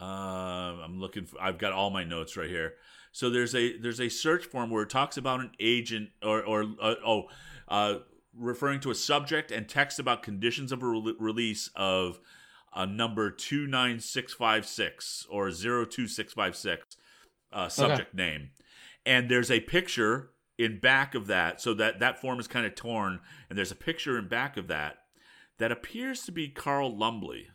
uh, 0.00 0.04
I'm 0.04 1.00
looking 1.00 1.26
for 1.26 1.40
I've 1.40 1.58
got 1.58 1.72
all 1.72 1.90
my 1.90 2.04
notes 2.04 2.36
right 2.36 2.48
here 2.48 2.74
so 3.12 3.30
there's 3.30 3.54
a 3.54 3.76
there's 3.78 4.00
a 4.00 4.08
search 4.08 4.44
form 4.44 4.70
where 4.70 4.82
it 4.82 4.90
talks 4.90 5.16
about 5.16 5.40
an 5.40 5.52
agent 5.60 6.10
or 6.22 6.42
or 6.42 6.64
uh, 6.80 6.94
oh 7.04 7.24
uh, 7.68 7.96
referring 8.38 8.80
to 8.80 8.90
a 8.90 8.94
subject 8.94 9.50
and 9.50 9.68
text 9.68 9.98
about 9.98 10.22
conditions 10.22 10.72
of 10.72 10.82
a 10.82 10.86
re- 10.86 11.14
release 11.18 11.70
of 11.74 12.20
a 12.74 12.86
number 12.86 13.30
29656 13.30 15.26
or 15.30 15.50
02656 15.50 16.96
uh, 17.52 17.68
subject 17.68 18.14
okay. 18.14 18.16
name. 18.16 18.50
And 19.04 19.30
there's 19.30 19.50
a 19.50 19.60
picture 19.60 20.30
in 20.58 20.80
back 20.80 21.14
of 21.14 21.26
that. 21.28 21.60
So 21.60 21.74
that, 21.74 22.00
that 22.00 22.20
form 22.20 22.40
is 22.40 22.46
kind 22.46 22.66
of 22.66 22.74
torn. 22.74 23.20
And 23.48 23.58
there's 23.58 23.72
a 23.72 23.76
picture 23.76 24.18
in 24.18 24.28
back 24.28 24.56
of 24.56 24.68
that 24.68 24.98
that 25.58 25.72
appears 25.72 26.22
to 26.22 26.32
be 26.32 26.48
Carl 26.48 26.96
Lumbly. 26.96 27.48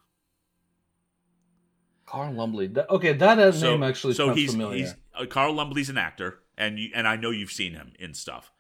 Carl 2.05 2.33
Lumbly. 2.33 2.71
Okay, 2.89 3.13
that 3.13 3.55
so, 3.55 3.71
name 3.71 3.83
actually 3.83 4.13
so 4.13 4.33
he's, 4.33 4.51
familiar. 4.51 4.77
He's, 4.77 4.95
uh, 5.17 5.25
Carl 5.25 5.53
Lumbly's 5.53 5.89
an 5.89 5.97
actor, 5.97 6.39
and 6.57 6.77
you, 6.77 6.91
and 6.93 7.07
I 7.07 7.15
know 7.15 7.31
you've 7.31 7.51
seen 7.51 7.73
him 7.73 7.93
in 7.97 8.13
stuff. 8.13 8.51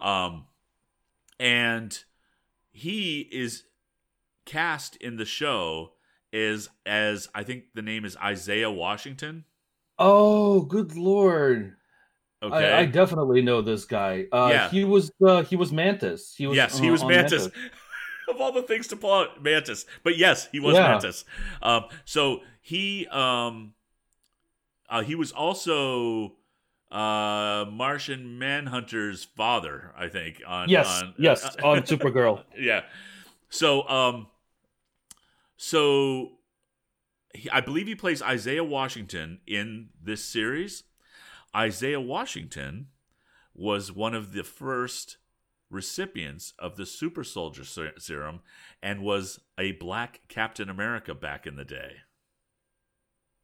Um, 0.00 0.46
and 1.38 2.04
he 2.72 3.20
is 3.20 3.64
cast 4.44 4.96
in 4.96 5.16
the 5.16 5.24
show 5.24 5.92
is 6.32 6.68
as 6.86 7.28
I 7.34 7.42
think 7.42 7.64
the 7.74 7.82
name 7.82 8.04
is 8.04 8.16
Isaiah 8.16 8.70
Washington. 8.70 9.44
Oh, 9.98 10.62
good 10.62 10.96
lord! 10.96 11.76
Okay, 12.42 12.72
I, 12.72 12.80
I 12.80 12.84
definitely 12.86 13.42
know 13.42 13.62
this 13.62 13.84
guy. 13.84 14.26
Uh, 14.32 14.48
yeah, 14.50 14.70
he 14.70 14.84
was 14.84 15.12
uh, 15.24 15.42
he 15.42 15.56
was 15.56 15.72
Mantis. 15.72 16.34
He 16.36 16.46
was 16.46 16.56
yes, 16.56 16.78
he 16.78 16.90
was 16.90 17.04
Mantis. 17.04 17.42
Mantis. 17.42 17.70
Of 18.30 18.40
all 18.40 18.52
the 18.52 18.62
things 18.62 18.86
to 18.88 18.96
pull 18.96 19.12
out, 19.12 19.42
Mantis. 19.42 19.86
But 20.02 20.16
yes, 20.16 20.48
he 20.52 20.60
was 20.60 20.74
yeah. 20.74 20.88
Mantis. 20.88 21.24
Um, 21.62 21.84
so 22.04 22.40
he 22.60 23.06
um, 23.08 23.74
uh, 24.88 25.02
he 25.02 25.14
was 25.14 25.32
also 25.32 26.34
uh 26.90 27.64
Martian 27.70 28.38
Manhunter's 28.38 29.24
father, 29.24 29.92
I 29.96 30.08
think. 30.08 30.42
On 30.46 30.68
yes, 30.68 31.02
on, 31.02 31.14
yes, 31.18 31.44
uh, 31.44 31.66
on 31.66 31.78
Supergirl. 31.82 32.42
yeah. 32.58 32.82
So 33.48 33.88
um, 33.88 34.28
so 35.56 36.32
he, 37.34 37.50
I 37.50 37.60
believe 37.60 37.86
he 37.86 37.94
plays 37.94 38.22
Isaiah 38.22 38.64
Washington 38.64 39.40
in 39.46 39.90
this 40.02 40.24
series. 40.24 40.84
Isaiah 41.54 42.00
Washington 42.00 42.88
was 43.54 43.92
one 43.92 44.14
of 44.14 44.32
the 44.32 44.44
first 44.44 45.18
recipients 45.70 46.52
of 46.58 46.76
the 46.76 46.84
super 46.84 47.24
soldier 47.24 47.64
serum 47.98 48.40
and 48.82 49.02
was 49.02 49.40
a 49.56 49.72
black 49.72 50.20
Captain 50.28 50.68
America 50.68 51.14
back 51.14 51.46
in 51.46 51.56
the 51.56 51.64
day. 51.64 51.96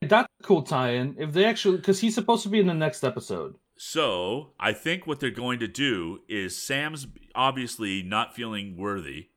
That's 0.03 0.29
a 0.41 0.43
cool 0.43 0.63
tie-in. 0.63 1.17
If 1.19 1.33
they 1.33 1.45
actually, 1.45 1.79
because 1.79 2.01
he's 2.01 2.15
supposed 2.15 2.43
to 2.43 2.49
be 2.49 2.61
in 2.61 2.67
the 2.67 2.75
next 2.75 3.05
episode. 3.05 3.55
So 3.79 4.53
I 4.59 4.73
think 4.73 5.07
what 5.07 5.21
they're 5.21 5.31
going 5.31 5.59
to 5.61 5.69
do 5.69 6.21
is 6.29 6.61
Sam's 6.61 7.07
obviously 7.35 8.03
not 8.03 8.35
feeling 8.35 8.77
worthy. 8.77 9.29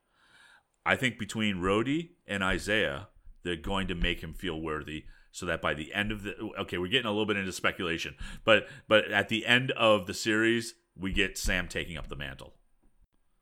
I 0.86 0.96
think 0.96 1.20
between 1.20 1.58
Rhodey 1.58 2.12
and 2.28 2.44
Isaiah, 2.44 3.10
they're 3.44 3.56
going 3.56 3.88
to 3.88 3.96
make 3.96 4.22
him 4.22 4.34
feel 4.34 4.60
worthy, 4.60 5.06
so 5.32 5.46
that 5.46 5.62
by 5.62 5.74
the 5.74 5.94
end 5.94 6.12
of 6.12 6.24
the 6.24 6.36
okay, 6.60 6.78
we're 6.78 6.88
getting 6.88 7.06
a 7.06 7.12
little 7.12 7.26
bit 7.26 7.38
into 7.38 7.52
speculation, 7.52 8.16
but 8.44 8.68
but 8.88 9.12
at 9.12 9.30
the 9.30 9.46
end 9.46 9.72
of 9.72 10.08
the 10.08 10.14
series, 10.14 10.76
we 10.96 11.14
get 11.14 11.38
Sam 11.38 11.68
taking 11.68 11.98
up 11.98 12.08
the 12.08 12.16
mantle. 12.16 12.56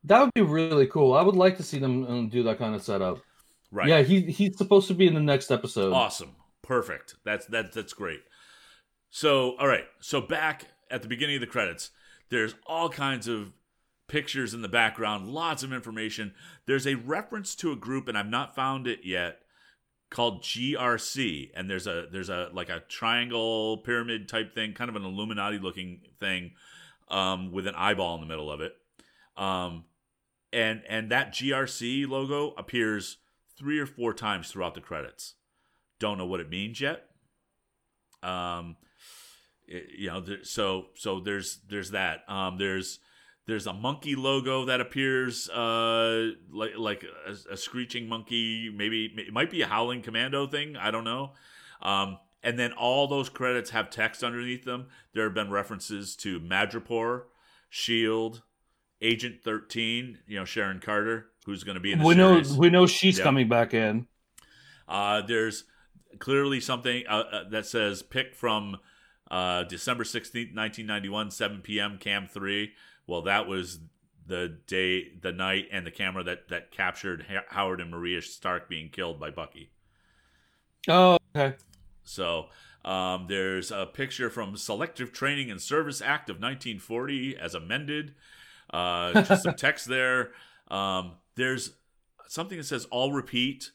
That 0.04 0.22
would 0.22 0.34
be 0.34 0.42
really 0.42 0.88
cool. 0.88 1.14
I 1.14 1.22
would 1.22 1.36
like 1.36 1.58
to 1.58 1.64
see 1.64 1.80
them 1.80 2.06
um, 2.06 2.30
do 2.30 2.44
that 2.44 2.60
kind 2.60 2.76
of 2.76 2.82
setup. 2.82 3.20
Right. 3.72 3.88
Yeah, 3.88 4.02
he 4.02 4.22
he's 4.22 4.58
supposed 4.58 4.88
to 4.88 4.94
be 4.94 5.08
in 5.08 5.14
the 5.14 5.20
next 5.20 5.52
episode. 5.52 5.94
Awesome. 5.94 6.36
Perfect. 6.62 7.16
That's 7.26 7.46
that 7.48 7.74
that's 7.74 7.94
great. 7.94 8.22
So, 9.10 9.58
all 9.58 9.68
right. 9.68 9.86
So 10.00 10.22
back 10.22 10.66
at 10.90 11.02
the 11.02 11.08
beginning 11.08 11.36
of 11.36 11.42
the 11.42 11.48
credits, 11.48 11.92
there's 12.30 12.56
all 12.66 12.90
kinds 12.90 13.28
of 13.28 13.52
pictures 14.08 14.54
in 14.54 14.62
the 14.62 14.70
background, 14.70 15.30
lots 15.30 15.64
of 15.64 15.74
information. 15.74 16.34
There's 16.66 16.88
a 16.88 16.96
reference 16.96 17.56
to 17.56 17.72
a 17.72 17.76
group 17.76 18.08
and 18.08 18.18
I've 18.18 18.30
not 18.30 18.56
found 18.56 18.88
it 18.88 19.00
yet 19.04 19.40
called 20.10 20.42
GRC 20.42 21.52
and 21.54 21.70
there's 21.70 21.88
a 21.88 22.08
there's 22.10 22.30
a 22.30 22.50
like 22.54 22.70
a 22.70 22.84
triangle 22.88 23.78
pyramid 23.80 24.30
type 24.30 24.54
thing, 24.54 24.74
kind 24.74 24.90
of 24.90 24.96
an 24.96 25.04
Illuminati 25.04 25.60
looking 25.60 26.02
thing 26.20 26.52
um, 27.10 27.52
with 27.52 27.68
an 27.68 27.76
eyeball 27.76 28.16
in 28.16 28.22
the 28.22 28.28
middle 28.28 28.52
of 28.52 28.62
it. 28.62 28.74
Um, 29.38 29.86
and 30.52 30.82
and 30.90 31.12
that 31.12 31.34
GRC 31.34 32.08
logo 32.08 32.54
appears 32.58 33.18
three 33.58 33.80
or 33.80 33.86
four 33.86 34.14
times 34.14 34.52
throughout 34.52 34.76
the 34.76 34.82
credits. 34.82 35.36
Don't 36.00 36.18
know 36.18 36.26
what 36.26 36.40
it 36.40 36.50
means 36.50 36.82
yet. 36.82 37.06
Um, 38.24 38.78
it, 39.68 39.86
you 39.98 40.08
know, 40.08 40.24
so 40.44 40.88
so 40.96 41.20
there's 41.20 41.60
there's 41.70 41.92
that. 41.92 42.22
Um, 42.28 42.58
there's 42.58 43.00
there's 43.48 43.68
a 43.68 43.74
monkey 43.74 44.16
logo 44.16 44.66
that 44.66 44.82
appears 44.82 45.50
uh, 45.50 46.32
like 46.52 46.78
like 46.78 47.06
a, 47.28 47.54
a, 47.54 47.58
screeching 47.58 48.08
monkey. 48.08 48.70
Maybe 48.74 49.06
it 49.06 49.34
might 49.34 49.50
be 49.50 49.62
a 49.62 49.68
howling 49.68 50.02
commando 50.02 50.48
thing. 50.48 50.76
I 50.76 50.92
don't 50.92 51.06
know. 51.06 51.32
Um, 51.82 52.20
and 52.44 52.60
then 52.60 52.74
all 52.74 53.08
those 53.08 53.30
credits 53.30 53.72
have 53.72 53.90
text 53.90 54.24
underneath 54.24 54.64
them. 54.66 54.88
There 55.14 55.24
have 55.24 55.34
been 55.34 55.50
references 55.50 56.16
to 56.18 56.40
Madripoor, 56.40 57.24
Shield, 57.70 58.44
Agent 59.02 59.42
Thirteen. 59.44 60.20
You 60.28 60.40
know 60.40 60.46
Sharon 60.46 60.80
Carter, 60.80 61.28
who's 61.46 61.64
going 61.64 61.76
to 61.76 61.82
be 61.82 61.92
in 61.92 62.00
the 62.00 62.06
we 62.06 62.16
series. 62.16 62.52
know 62.52 62.60
we 62.60 62.70
know 62.70 62.88
she's 62.88 63.18
yep. 63.18 63.24
coming 63.24 63.48
back 63.48 63.74
in. 63.74 64.08
Uh, 64.88 65.22
there's 65.22 65.66
clearly 66.20 66.60
something 66.60 67.04
uh, 67.08 67.24
uh, 67.32 67.50
that 67.50 67.66
says 67.66 68.02
pick 68.02 68.36
from 68.36 68.78
uh, 69.30 69.64
December 69.64 70.04
16th, 70.04 70.56
1991, 70.56 71.32
7 71.32 71.62
p.m. 71.62 71.98
Cam 71.98 72.28
3. 72.28 72.72
Well, 73.06 73.24
that 73.24 73.48
was 73.48 73.80
the 74.26 74.58
day, 74.68 75.12
the 75.22 75.32
night, 75.32 75.68
and 75.72 75.86
the 75.86 75.92
camera 75.92 76.24
that, 76.24 76.50
that 76.50 76.72
captured 76.72 77.26
Howard 77.50 77.82
and 77.82 77.92
Maria 77.92 78.22
Stark 78.22 78.70
being 78.70 78.90
killed 78.90 79.20
by 79.20 79.32
Bucky. 79.32 79.72
Oh, 80.88 81.18
okay. 81.36 81.56
So 82.04 82.48
um, 82.86 83.26
there's 83.28 83.72
a 83.72 83.86
picture 83.86 84.30
from 84.30 84.56
Selective 84.56 85.12
Training 85.12 85.52
and 85.52 85.62
Service 85.62 86.02
Act 86.02 86.30
of 86.30 86.38
1940 86.38 87.38
as 87.38 87.54
amended. 87.54 88.16
Uh, 88.70 89.22
just 89.24 89.44
some 89.44 89.56
text 89.56 89.88
there. 89.88 90.32
Um, 90.70 91.14
there's 91.36 91.72
something 92.28 92.58
that 92.58 92.66
says 92.66 92.88
"I'll 92.92 93.12
repeat." 93.12 93.72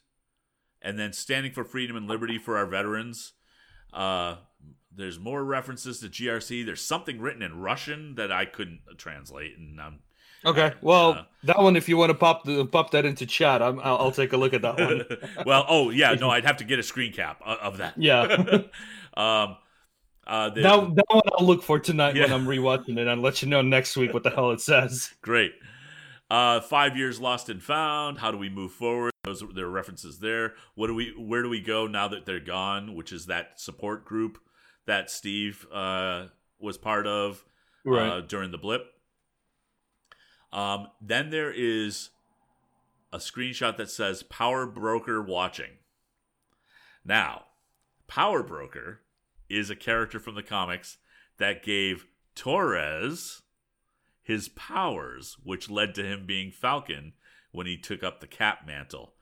and 0.82 0.98
then 0.98 1.12
standing 1.12 1.52
for 1.52 1.64
freedom 1.64 1.96
and 1.96 2.06
liberty 2.08 2.38
for 2.38 2.58
our 2.58 2.66
veterans. 2.66 3.32
Uh, 3.92 4.36
there's 4.94 5.18
more 5.18 5.42
references 5.44 6.00
to 6.00 6.08
GRC. 6.08 6.66
There's 6.66 6.82
something 6.82 7.20
written 7.20 7.42
in 7.42 7.60
Russian 7.60 8.16
that 8.16 8.30
I 8.30 8.44
couldn't 8.44 8.80
translate, 8.98 9.56
and 9.56 9.80
I'm 9.80 10.00
okay. 10.44 10.72
Well, 10.82 11.12
uh, 11.12 11.24
that 11.44 11.58
one, 11.58 11.76
if 11.76 11.88
you 11.88 11.96
want 11.96 12.10
to 12.10 12.14
pop 12.14 12.44
the 12.44 12.66
pop 12.66 12.90
that 12.90 13.06
into 13.06 13.24
chat, 13.24 13.62
i 13.62 13.70
will 13.70 13.80
I'll 13.82 14.12
take 14.12 14.32
a 14.32 14.36
look 14.36 14.52
at 14.52 14.62
that 14.62 14.78
one. 14.78 15.04
well, 15.46 15.64
oh 15.68 15.90
yeah, 15.90 16.14
no, 16.14 16.28
I'd 16.28 16.44
have 16.44 16.58
to 16.58 16.64
get 16.64 16.78
a 16.78 16.82
screen 16.82 17.12
cap 17.12 17.40
of 17.44 17.78
that. 17.78 17.94
Yeah. 17.96 18.22
um, 19.16 19.56
uh, 20.26 20.50
the, 20.50 20.62
that, 20.62 20.94
that 20.94 21.04
one 21.08 21.22
I'll 21.38 21.46
look 21.46 21.62
for 21.62 21.78
tonight 21.78 22.14
yeah. 22.14 22.24
when 22.24 22.32
I'm 22.32 22.46
rewatching 22.46 22.98
it, 22.98 23.08
and 23.08 23.22
let 23.22 23.42
you 23.42 23.48
know 23.48 23.62
next 23.62 23.96
week 23.96 24.14
what 24.14 24.22
the 24.22 24.30
hell 24.30 24.50
it 24.52 24.60
says. 24.60 25.12
Great. 25.22 25.52
Uh, 26.30 26.60
five 26.60 26.96
years 26.96 27.20
lost 27.20 27.48
and 27.48 27.62
found. 27.62 28.18
How 28.18 28.30
do 28.30 28.38
we 28.38 28.48
move 28.48 28.72
forward? 28.72 29.12
Those 29.24 29.44
there 29.54 29.66
are 29.66 29.70
references 29.70 30.18
there. 30.18 30.54
What 30.74 30.86
do 30.86 30.94
we? 30.94 31.12
Where 31.18 31.42
do 31.42 31.48
we 31.48 31.60
go 31.60 31.86
now 31.86 32.08
that 32.08 32.24
they're 32.24 32.40
gone? 32.40 32.94
Which 32.94 33.12
is 33.12 33.26
that 33.26 33.60
support 33.60 34.04
group 34.04 34.38
that 34.86 35.10
Steve 35.10 35.66
uh, 35.72 36.26
was 36.58 36.78
part 36.78 37.06
of 37.06 37.44
uh, 37.86 37.90
right. 37.90 38.08
uh, 38.08 38.20
during 38.22 38.50
the 38.50 38.58
blip. 38.58 38.86
Um, 40.52 40.88
then 41.00 41.30
there 41.30 41.52
is 41.52 42.10
a 43.12 43.18
screenshot 43.18 43.76
that 43.76 43.90
says 43.90 44.22
"Power 44.22 44.66
Broker 44.66 45.20
watching." 45.20 45.72
Now, 47.04 47.44
Power 48.06 48.42
Broker 48.42 49.01
is 49.52 49.70
a 49.70 49.76
character 49.76 50.18
from 50.18 50.34
the 50.34 50.42
comics 50.42 50.98
that 51.38 51.62
gave 51.62 52.06
Torres 52.34 53.42
his 54.22 54.48
powers, 54.50 55.36
which 55.42 55.70
led 55.70 55.94
to 55.94 56.04
him 56.04 56.26
being 56.26 56.50
Falcon 56.50 57.12
when 57.50 57.66
he 57.66 57.76
took 57.76 58.02
up 58.02 58.20
the 58.20 58.26
Cap 58.26 58.66
mantle. 58.66 59.14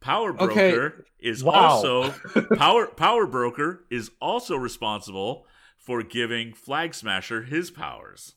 Power 0.00 0.32
Broker 0.32 0.86
okay. 0.86 1.02
is 1.18 1.42
wow. 1.42 1.52
also 1.52 2.10
Power 2.56 2.86
Power 2.88 3.26
Broker 3.26 3.84
is 3.90 4.10
also 4.20 4.56
responsible 4.56 5.46
for 5.78 6.02
giving 6.02 6.52
Flag 6.52 6.94
Smasher 6.94 7.42
his 7.42 7.70
powers. 7.70 8.34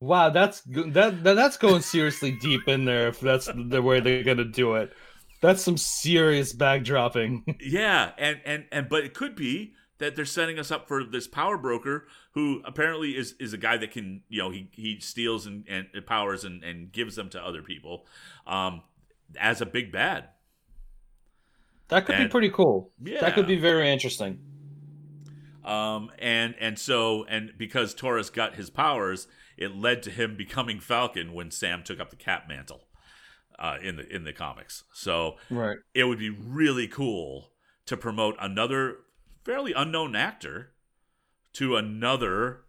Wow, 0.00 0.30
that's 0.30 0.62
that, 0.62 1.22
that 1.22 1.36
that's 1.36 1.56
going 1.56 1.82
seriously 1.82 2.32
deep 2.40 2.68
in 2.68 2.84
there 2.84 3.08
if 3.08 3.20
that's 3.20 3.48
the 3.54 3.80
way 3.80 4.00
they're 4.00 4.24
gonna 4.24 4.44
do 4.44 4.74
it. 4.74 4.92
That's 5.40 5.62
some 5.62 5.76
serious 5.76 6.54
backdropping. 6.54 7.56
yeah, 7.60 8.10
and 8.18 8.40
and 8.44 8.64
and 8.72 8.88
but 8.88 9.04
it 9.04 9.14
could 9.14 9.36
be 9.36 9.72
that 9.98 10.14
they're 10.16 10.24
setting 10.24 10.58
us 10.58 10.70
up 10.70 10.86
for 10.88 11.02
this 11.04 11.26
power 11.26 11.56
broker 11.56 12.06
who 12.32 12.60
apparently 12.64 13.16
is 13.16 13.34
is 13.40 13.52
a 13.52 13.58
guy 13.58 13.76
that 13.76 13.90
can 13.92 14.22
you 14.28 14.38
know 14.42 14.50
he 14.50 14.68
he 14.72 15.00
steals 15.00 15.46
and, 15.46 15.64
and 15.68 15.86
powers 16.06 16.44
and 16.44 16.62
and 16.64 16.92
gives 16.92 17.16
them 17.16 17.28
to 17.30 17.42
other 17.42 17.62
people 17.62 18.06
um 18.46 18.82
as 19.40 19.60
a 19.60 19.66
big 19.66 19.90
bad 19.92 20.28
that 21.88 22.04
could 22.06 22.14
And- 22.16 22.24
be 22.28 22.30
pretty 22.30 22.50
cool. 22.50 22.92
yeah 23.02 23.20
That 23.20 23.34
could 23.34 23.46
be 23.46 23.56
very 23.58 23.90
interesting. 23.90 24.38
um 25.64 26.10
and 26.18 26.54
and 26.60 26.78
so 26.78 27.24
and 27.28 27.52
because 27.58 27.94
Torres 27.94 28.30
got 28.30 28.54
his 28.54 28.70
powers 28.70 29.26
it 29.56 29.74
led 29.74 30.02
to 30.04 30.10
him 30.10 30.36
becoming 30.44 30.80
Falcon 30.80 31.32
when 31.32 31.50
Sam 31.50 31.82
took 31.82 32.00
up 32.00 32.10
the 32.10 32.16
Cap 32.16 32.48
mantle 32.48 32.86
uh 33.58 33.78
in 33.82 33.96
the 33.96 34.14
in 34.14 34.24
the 34.24 34.32
comics 34.32 34.84
so 34.92 35.36
Right. 35.50 35.78
it 35.94 36.04
would 36.04 36.18
be 36.18 36.30
really 36.30 36.86
cool 36.88 37.52
to 37.86 37.96
promote 37.96 38.36
another 38.40 38.96
fairly 39.46 39.72
unknown 39.72 40.16
actor 40.16 40.72
to 41.52 41.76
another 41.76 42.64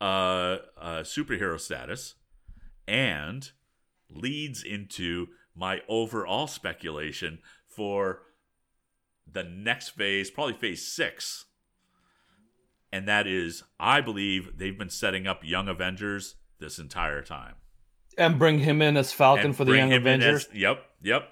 uh, 0.00 0.58
uh, 0.76 1.00
superhero 1.00 1.58
status 1.58 2.14
and 2.86 3.52
leads 4.10 4.62
into 4.62 5.28
my 5.56 5.80
overall 5.88 6.46
speculation 6.46 7.38
for 7.66 8.20
the 9.30 9.42
next 9.42 9.88
phase, 9.90 10.30
probably 10.30 10.52
phase 10.54 10.86
six. 10.86 11.46
And 12.92 13.08
that 13.08 13.26
is, 13.26 13.64
I 13.80 14.00
believe 14.02 14.58
they've 14.58 14.78
been 14.78 14.90
setting 14.90 15.26
up 15.26 15.40
Young 15.42 15.68
Avengers 15.68 16.36
this 16.58 16.78
entire 16.78 17.22
time 17.22 17.54
And 18.16 18.38
bring 18.38 18.58
him 18.60 18.82
in 18.82 18.96
as 18.96 19.12
Falcon 19.12 19.46
and 19.46 19.56
for 19.56 19.64
the 19.64 19.76
Young 19.76 19.92
Avengers. 19.92 20.46
as- 20.46 20.54
yep, 20.54 20.84
yep. 21.02 21.30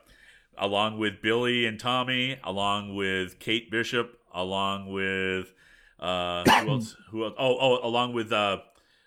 Along 0.58 0.98
with 0.98 1.20
Billy 1.20 1.66
and 1.66 1.78
Tommy, 1.78 2.38
along 2.42 2.94
with 2.94 3.38
Kate 3.38 3.70
Bishop, 3.70 4.18
along 4.36 4.92
with 4.92 5.52
uh, 5.98 6.44
who 6.62 6.70
else? 6.74 6.96
Who 7.10 7.24
else? 7.24 7.34
Oh, 7.38 7.56
oh, 7.60 7.88
along 7.88 8.12
with 8.14 8.32
uh, 8.32 8.58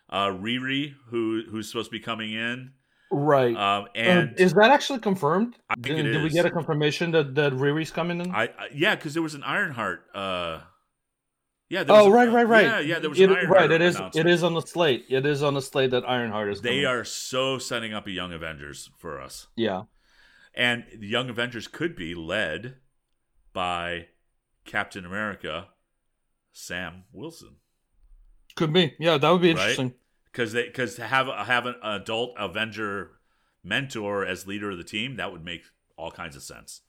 uh, 0.09 0.27
Riri, 0.27 0.93
who 1.09 1.43
who's 1.49 1.67
supposed 1.69 1.89
to 1.91 1.97
be 1.97 1.99
coming 1.99 2.34
in. 2.34 2.71
right. 3.11 3.55
Um, 3.55 3.84
Uh, 3.86 3.88
and 3.95 4.39
is 4.39 4.53
that 4.53 4.71
actually 4.71 4.99
confirmed? 4.99 5.55
I 5.69 5.75
think 5.75 5.95
did, 5.97 6.05
it 6.07 6.11
did 6.13 6.23
we 6.23 6.30
get 6.30 6.45
a 6.45 6.51
confirmation 6.51 7.11
that 7.11 7.36
that 7.36 7.53
Riri's 7.53 7.91
coming 7.91 8.19
in? 8.21 8.32
I, 8.34 8.43
I 8.45 8.67
yeah, 8.73 8.95
because 8.95 9.13
there 9.13 9.23
was 9.23 9.36
an 9.36 9.43
Ironheart. 9.43 10.01
Uh, 10.13 10.59
yeah. 11.69 11.84
There 11.84 11.95
was 11.95 12.05
oh 12.05 12.09
a- 12.09 12.13
right, 12.13 12.32
right, 12.32 12.47
right. 12.47 12.65
Yeah, 12.65 12.80
yeah. 12.80 12.99
There 12.99 13.09
was 13.11 13.19
It- 13.19 13.30
an 13.30 13.36
Ironheart. 13.38 13.59
right. 13.59 13.71
It 13.71 13.82
is. 13.82 13.95
It 14.15 14.25
is 14.27 14.43
on 14.43 14.53
the 14.55 14.61
slate. 14.61 15.05
It 15.09 15.25
is 15.25 15.43
on 15.43 15.53
the 15.53 15.61
slate 15.61 15.91
that 15.91 16.03
Ironheart 16.09 16.49
is. 16.51 16.61
They 16.61 16.69
coming. 16.82 16.86
are 16.88 17.03
so 17.03 17.57
setting 17.59 17.93
up 17.93 18.07
a 18.07 18.11
Young 18.11 18.34
Avengers 18.34 18.89
for 18.97 19.21
us. 19.21 19.47
Yeah. 19.55 19.84
And 20.55 20.84
the 20.99 21.07
Young 21.07 21.30
Avengers 21.30 21.67
could 21.67 21.95
be 21.95 22.15
led 22.15 22.77
by 23.53 24.07
Captain 24.66 25.05
America, 25.05 25.68
Sam 26.51 27.03
Wilson, 27.12 27.57
Could 28.55 28.74
be. 28.74 28.95
Yeah, 28.99 29.18
that 29.18 29.30
would 29.30 29.41
be 29.41 29.51
interesting. 29.51 29.93
because 30.32 30.53
they 30.53 30.66
because 30.66 30.95
to 30.95 31.05
have 31.05 31.28
have 31.28 31.66
an 31.66 31.76
adult 31.84 32.36
Avenger 32.38 33.12
mentor 33.64 34.26
as 34.26 34.47
leader 34.47 34.72
of 34.72 34.78
the 34.78 34.84
team 34.84 35.16
that 35.18 35.32
would 35.32 35.43
make 35.43 35.64
all 35.97 36.12
kinds 36.12 36.36
of 36.36 36.43
sense. 36.43 36.82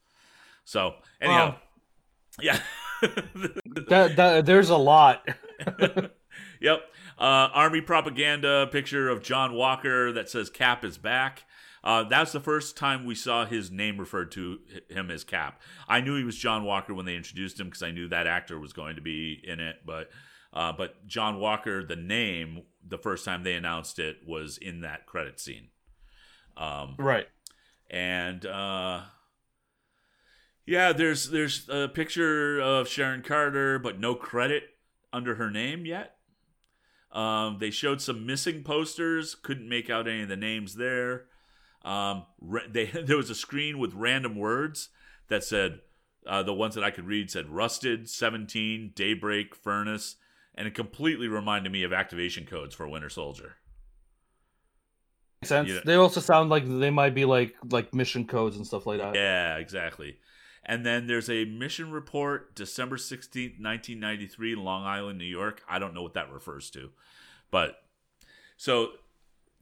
So 0.64 0.94
anyhow, 1.20 1.56
yeah, 2.40 2.60
That 3.88 4.14
that 4.16 4.46
there's 4.46 4.70
a 4.70 4.76
lot. 4.76 5.26
yep. 6.60 6.82
Uh, 7.18 7.48
Army 7.52 7.80
propaganda 7.82 8.66
picture 8.70 9.08
of 9.08 9.22
John 9.22 9.52
Walker 9.54 10.12
that 10.12 10.30
says 10.30 10.48
Cap 10.48 10.84
is 10.84 10.96
back. 10.96 11.44
Uh, 11.82 12.04
that's 12.04 12.32
the 12.32 12.40
first 12.40 12.76
time 12.76 13.04
we 13.06 13.14
saw 13.14 13.46
his 13.46 13.70
name 13.70 13.98
referred 13.98 14.30
to 14.32 14.58
him 14.88 15.10
as 15.10 15.24
Cap. 15.24 15.60
I 15.88 16.00
knew 16.00 16.16
he 16.16 16.24
was 16.24 16.36
John 16.36 16.64
Walker 16.64 16.92
when 16.92 17.06
they 17.06 17.16
introduced 17.16 17.58
him 17.58 17.68
because 17.68 17.82
I 17.82 17.90
knew 17.90 18.08
that 18.08 18.26
actor 18.26 18.58
was 18.58 18.72
going 18.72 18.96
to 18.96 19.02
be 19.02 19.40
in 19.42 19.60
it. 19.60 19.76
But 19.86 20.10
uh, 20.52 20.72
but 20.72 21.06
John 21.06 21.38
Walker, 21.40 21.84
the 21.84 21.96
name, 21.96 22.62
the 22.86 22.98
first 22.98 23.24
time 23.24 23.44
they 23.44 23.54
announced 23.54 23.98
it 23.98 24.18
was 24.26 24.58
in 24.58 24.80
that 24.82 25.06
credit 25.06 25.38
scene. 25.40 25.68
Um, 26.56 26.96
right. 26.98 27.26
and 27.88 28.44
uh 28.44 29.00
yeah 30.66 30.92
there's 30.92 31.30
there's 31.30 31.68
a 31.68 31.88
picture 31.88 32.60
of 32.60 32.86
sharon 32.86 33.22
carter 33.22 33.78
but 33.78 33.98
no 33.98 34.14
credit 34.14 34.64
under 35.12 35.36
her 35.36 35.50
name 35.50 35.86
yet 35.86 36.16
um 37.12 37.58
they 37.60 37.70
showed 37.70 38.00
some 38.00 38.26
missing 38.26 38.62
posters 38.62 39.34
couldn't 39.34 39.68
make 39.68 39.88
out 39.88 40.06
any 40.06 40.22
of 40.22 40.28
the 40.28 40.36
names 40.36 40.74
there 40.74 41.24
um 41.84 42.24
they 42.68 42.84
there 43.04 43.16
was 43.16 43.30
a 43.30 43.34
screen 43.34 43.78
with 43.78 43.94
random 43.94 44.36
words 44.36 44.88
that 45.28 45.44
said 45.44 45.80
uh, 46.26 46.42
the 46.42 46.54
ones 46.54 46.74
that 46.74 46.84
i 46.84 46.90
could 46.90 47.06
read 47.06 47.30
said 47.30 47.48
rusted 47.48 48.08
17 48.08 48.92
daybreak 48.94 49.54
furnace 49.54 50.16
and 50.54 50.66
it 50.66 50.74
completely 50.74 51.28
reminded 51.28 51.72
me 51.72 51.82
of 51.82 51.92
activation 51.92 52.44
codes 52.44 52.74
for 52.74 52.88
winter 52.88 53.08
soldier 53.08 53.56
Makes 55.42 55.48
sense. 55.48 55.70
They 55.86 55.94
also 55.94 56.20
sound 56.20 56.50
like 56.50 56.64
they 56.66 56.90
might 56.90 57.14
be 57.14 57.24
like 57.24 57.54
like 57.70 57.94
mission 57.94 58.26
codes 58.26 58.56
and 58.56 58.66
stuff 58.66 58.86
like 58.86 58.98
that. 58.98 59.14
Yeah, 59.14 59.56
exactly. 59.56 60.18
And 60.64 60.84
then 60.84 61.06
there's 61.06 61.30
a 61.30 61.46
mission 61.46 61.90
report, 61.90 62.54
December 62.54 62.96
16th, 62.96 63.58
1993, 63.58 64.54
Long 64.54 64.84
Island, 64.84 65.18
New 65.18 65.24
York. 65.24 65.62
I 65.66 65.78
don't 65.78 65.94
know 65.94 66.02
what 66.02 66.14
that 66.14 66.30
refers 66.30 66.68
to. 66.72 66.90
But 67.50 67.76
so, 68.58 68.90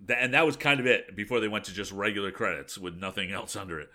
th- 0.07 0.19
and 0.21 0.35
that 0.35 0.47
was 0.47 0.57
kind 0.57 0.81
of 0.81 0.87
it 0.87 1.15
before 1.17 1.41
they 1.41 1.49
went 1.49 1.65
to 1.67 1.73
just 1.75 1.93
regular 1.93 2.31
credits 2.31 2.77
with 2.79 2.97
nothing 2.97 3.31
else 3.33 3.57
under 3.57 3.81
it. 3.81 3.89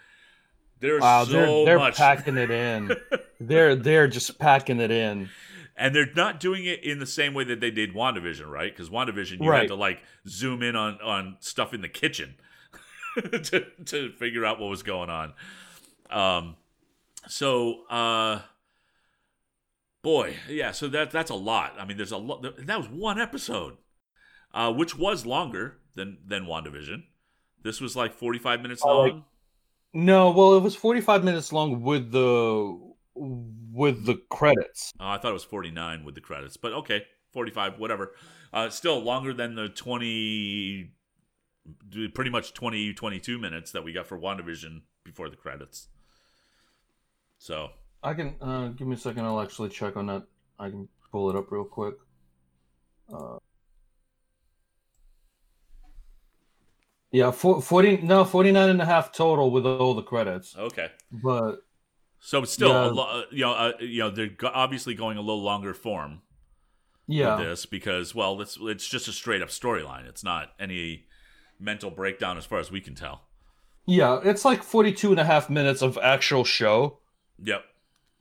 There's 0.80 1.02
Wow, 1.02 1.24
so 1.26 1.32
they're 1.32 1.66
they're 1.66 1.80
much. 1.80 1.96
packing 1.98 2.38
it 2.38 2.52
in. 2.52 2.92
they're 3.40 3.76
they're 3.76 4.08
just 4.08 4.38
packing 4.40 4.80
it 4.80 4.92
in. 4.92 5.30
and 5.78 5.96
they're 5.96 6.12
not 6.16 6.40
doing 6.40 6.66
it 6.66 6.84
in 6.84 7.00
the 7.00 7.06
same 7.06 7.34
way 7.34 7.44
that 7.46 7.60
they 7.62 7.72
did 7.72 7.94
WandaVision, 7.94 8.48
right? 8.50 8.72
Because 8.72 8.90
WandaVision, 8.90 9.42
you 9.42 9.50
Right. 9.50 9.60
had 9.62 9.68
to 9.70 9.76
like 9.76 10.02
zoom 10.28 10.62
in 10.62 10.76
on 10.76 11.00
on 11.02 11.38
stuff 11.40 11.74
in 11.74 11.82
the 11.82 11.88
kitchen 11.90 12.36
to 13.16 13.66
to 13.86 14.12
figure 14.14 14.46
out 14.46 14.60
what 14.60 14.70
was 14.70 14.84
going 14.84 15.10
on. 15.10 15.34
Um, 16.10 16.58
so 17.28 17.86
uh, 17.90 18.42
boy, 20.02 20.36
yeah. 20.50 20.72
So 20.72 20.88
that 20.90 21.12
that's 21.12 21.32
a 21.32 21.36
lot. 21.36 21.76
I 21.80 21.86
mean, 21.86 21.98
there's 21.98 22.12
a 22.12 22.18
lot. 22.18 22.46
That 22.66 22.78
was 22.78 22.90
one 22.90 23.20
episode, 23.20 23.78
uh, 24.54 24.72
which 24.74 24.98
was 24.98 25.26
longer 25.26 25.78
than 25.96 26.18
than 26.26 26.46
WandaVision. 26.46 27.04
This 27.62 27.80
was 27.80 27.96
like 27.96 28.14
45 28.14 28.62
minutes 28.62 28.82
Oh, 28.86 29.00
like- 29.02 29.12
long. 29.14 29.26
No, 29.96 30.32
well, 30.32 30.56
it 30.56 30.64
was 30.64 30.76
45 30.76 31.24
minutes 31.24 31.54
long 31.54 31.82
with 31.84 32.12
the 32.12 32.80
with 33.16 34.06
the 34.06 34.16
credits. 34.30 34.92
Oh, 35.00 35.08
I 35.08 35.18
thought 35.18 35.30
it 35.30 35.34
was 35.34 35.44
49 35.44 36.04
with 36.04 36.16
the 36.16 36.22
credits, 36.22 36.58
but 36.58 36.74
okay, 36.74 37.04
45, 37.32 37.78
whatever. 37.80 38.16
Uh, 38.52 38.70
still 38.70 39.00
longer 39.00 39.34
than 39.34 39.54
the 39.56 39.70
20, 39.70 40.92
pretty 42.14 42.30
much 42.32 42.54
20, 42.54 42.94
22 42.94 43.38
minutes 43.40 43.72
that 43.72 43.84
we 43.84 43.94
got 43.94 44.08
for 44.08 44.18
WandaVision 44.18 44.82
before 45.04 45.30
the 45.30 45.36
credits. 45.36 45.90
So, 47.38 47.70
I 48.02 48.14
can 48.14 48.36
uh, 48.42 48.70
give 48.70 48.88
me 48.88 48.96
a 48.96 49.00
second. 49.00 49.26
I'll 49.26 49.42
actually 49.42 49.70
check 49.70 49.96
on 49.98 50.08
that. 50.08 50.24
I 50.60 50.70
can 50.70 50.88
pull 51.12 51.30
it 51.30 51.36
up 51.36 51.52
real 51.52 51.66
quick. 51.66 51.96
Uh, 53.14 53.38
yeah, 57.14 57.32
for, 57.32 57.62
40 57.62 58.02
no 58.02 58.26
49 58.26 58.70
and 58.70 58.82
a 58.82 58.86
half 58.86 59.12
total 59.14 59.50
with 59.52 59.66
all 59.66 59.94
the 59.94 60.02
credits. 60.04 60.56
okay. 60.58 60.90
But 61.12 61.60
So 62.20 62.44
it's 62.44 62.52
still, 62.52 62.70
Yeah. 62.70 62.86
a 62.86 62.92
lo- 62.92 63.24
you 63.32 63.42
know, 63.46 63.54
uh, 63.54 63.72
you 63.80 64.00
know, 64.00 64.10
they're 64.10 64.28
go- 64.28 64.52
obviously 64.54 64.96
going 64.96 65.18
a 65.18 65.22
little 65.22 65.42
longer 65.44 65.74
form 65.74 66.22
yeah. 67.08 67.36
this 67.38 67.66
because, 67.66 68.14
well, 68.16 68.42
it's 68.42 68.58
it's 68.62 68.88
just 68.90 69.08
a 69.08 69.12
straight 69.14 69.42
up 69.42 69.50
storyline. 69.50 70.06
It's 70.08 70.24
not 70.24 70.50
any 70.60 71.06
mental 71.60 71.92
breakdown 71.92 72.38
as 72.38 72.46
far 72.46 72.60
as 72.60 72.72
we 72.72 72.82
can 72.82 72.96
tell. 72.96 73.22
Yeah, 73.86 74.20
it's 74.24 74.46
like 74.46 74.64
42 74.64 75.12
and 75.12 75.20
a 75.20 75.26
half 75.26 75.50
minutes 75.50 75.82
of 75.82 75.98
actual 76.02 76.44
show 76.46 77.00
Yep. 77.44 77.64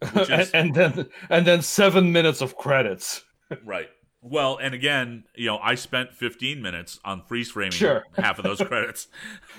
Is- 0.16 0.50
and 0.50 0.74
then 0.74 1.08
and 1.30 1.46
then 1.46 1.62
7 1.62 2.10
minutes 2.12 2.40
of 2.40 2.56
credits. 2.56 3.22
Right. 3.64 3.88
Well, 4.24 4.56
and 4.62 4.72
again, 4.72 5.24
you 5.34 5.46
know, 5.46 5.58
I 5.58 5.74
spent 5.74 6.14
15 6.14 6.62
minutes 6.62 7.00
on 7.04 7.24
freeze 7.24 7.50
framing 7.50 7.72
Sure. 7.72 8.04
half 8.16 8.38
of 8.38 8.44
those 8.44 8.58
credits. 8.68 9.08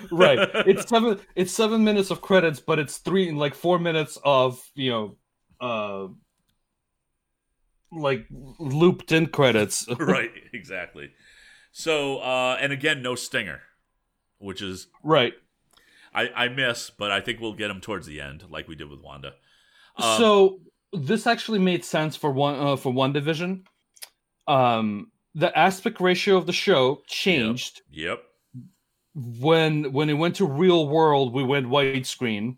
right. 0.09 0.39
It's 0.65 0.87
7 0.87 1.19
it's 1.35 1.51
7 1.51 1.83
minutes 1.83 2.11
of 2.11 2.21
credits, 2.21 2.61
but 2.61 2.79
it's 2.79 2.97
3 2.97 3.31
like 3.33 3.55
4 3.55 3.77
minutes 3.77 4.17
of, 4.23 4.61
you 4.73 4.89
know, 4.89 5.17
uh 5.59 6.07
like 7.91 8.25
looped 8.31 9.11
in 9.11 9.27
credits. 9.27 9.87
right, 9.99 10.31
exactly. 10.53 11.11
So, 11.71 12.19
uh 12.19 12.57
and 12.59 12.71
again, 12.71 13.01
no 13.01 13.15
stinger, 13.15 13.61
which 14.39 14.61
is 14.61 14.87
right. 15.03 15.33
I 16.13 16.29
I 16.29 16.47
miss, 16.47 16.89
but 16.89 17.11
I 17.11 17.19
think 17.19 17.39
we'll 17.41 17.53
get 17.53 17.67
them 17.67 17.81
towards 17.81 18.07
the 18.07 18.21
end 18.21 18.45
like 18.49 18.67
we 18.67 18.75
did 18.75 18.89
with 18.89 19.01
Wanda. 19.01 19.33
Um, 19.97 20.17
so 20.17 20.59
this 20.93 21.27
actually 21.27 21.59
made 21.59 21.83
sense 21.83 22.15
for 22.15 22.31
one 22.31 22.55
uh, 22.55 22.75
for 22.77 22.93
WandaVision. 22.93 23.65
Um 24.47 25.11
the 25.35 25.55
aspect 25.57 25.99
ratio 25.99 26.37
of 26.37 26.45
the 26.45 26.53
show 26.53 27.01
changed 27.07 27.81
Yep. 27.91 28.23
when 29.15 29.91
when 29.93 30.09
it 30.09 30.13
went 30.13 30.35
to 30.37 30.45
real 30.45 30.87
world 30.87 31.33
we 31.33 31.43
went 31.43 31.67
widescreen 31.67 32.57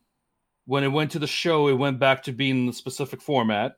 When 0.65 0.83
it 0.83 0.89
went 0.91 1.11
to 1.11 1.19
the 1.19 1.27
show, 1.27 1.67
it 1.69 1.73
went 1.77 1.99
back 1.99 2.23
to 2.23 2.31
being 2.33 2.65
the 2.67 2.73
specific 2.73 3.21
format. 3.21 3.77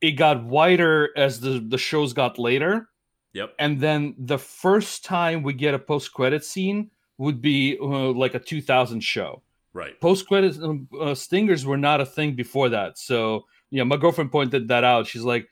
It 0.00 0.12
got 0.12 0.44
wider 0.44 1.10
as 1.16 1.40
the 1.40 1.60
the 1.60 1.78
shows 1.78 2.12
got 2.12 2.38
later. 2.38 2.88
Yep. 3.34 3.54
And 3.58 3.80
then 3.80 4.14
the 4.18 4.38
first 4.38 5.04
time 5.04 5.42
we 5.42 5.52
get 5.54 5.74
a 5.74 5.78
post 5.78 6.12
credit 6.12 6.44
scene 6.44 6.90
would 7.18 7.40
be 7.42 7.76
uh, 7.80 8.12
like 8.12 8.34
a 8.34 8.38
2000 8.38 9.00
show. 9.00 9.42
Right. 9.72 10.00
Post 10.00 10.26
credit 10.28 10.56
uh, 11.00 11.14
stingers 11.14 11.66
were 11.66 11.76
not 11.76 12.00
a 12.00 12.06
thing 12.06 12.34
before 12.36 12.68
that. 12.70 12.98
So 12.98 13.44
yeah, 13.70 13.84
my 13.84 13.96
girlfriend 13.96 14.32
pointed 14.32 14.68
that 14.68 14.84
out. 14.84 15.06
She's 15.06 15.24
like, 15.24 15.48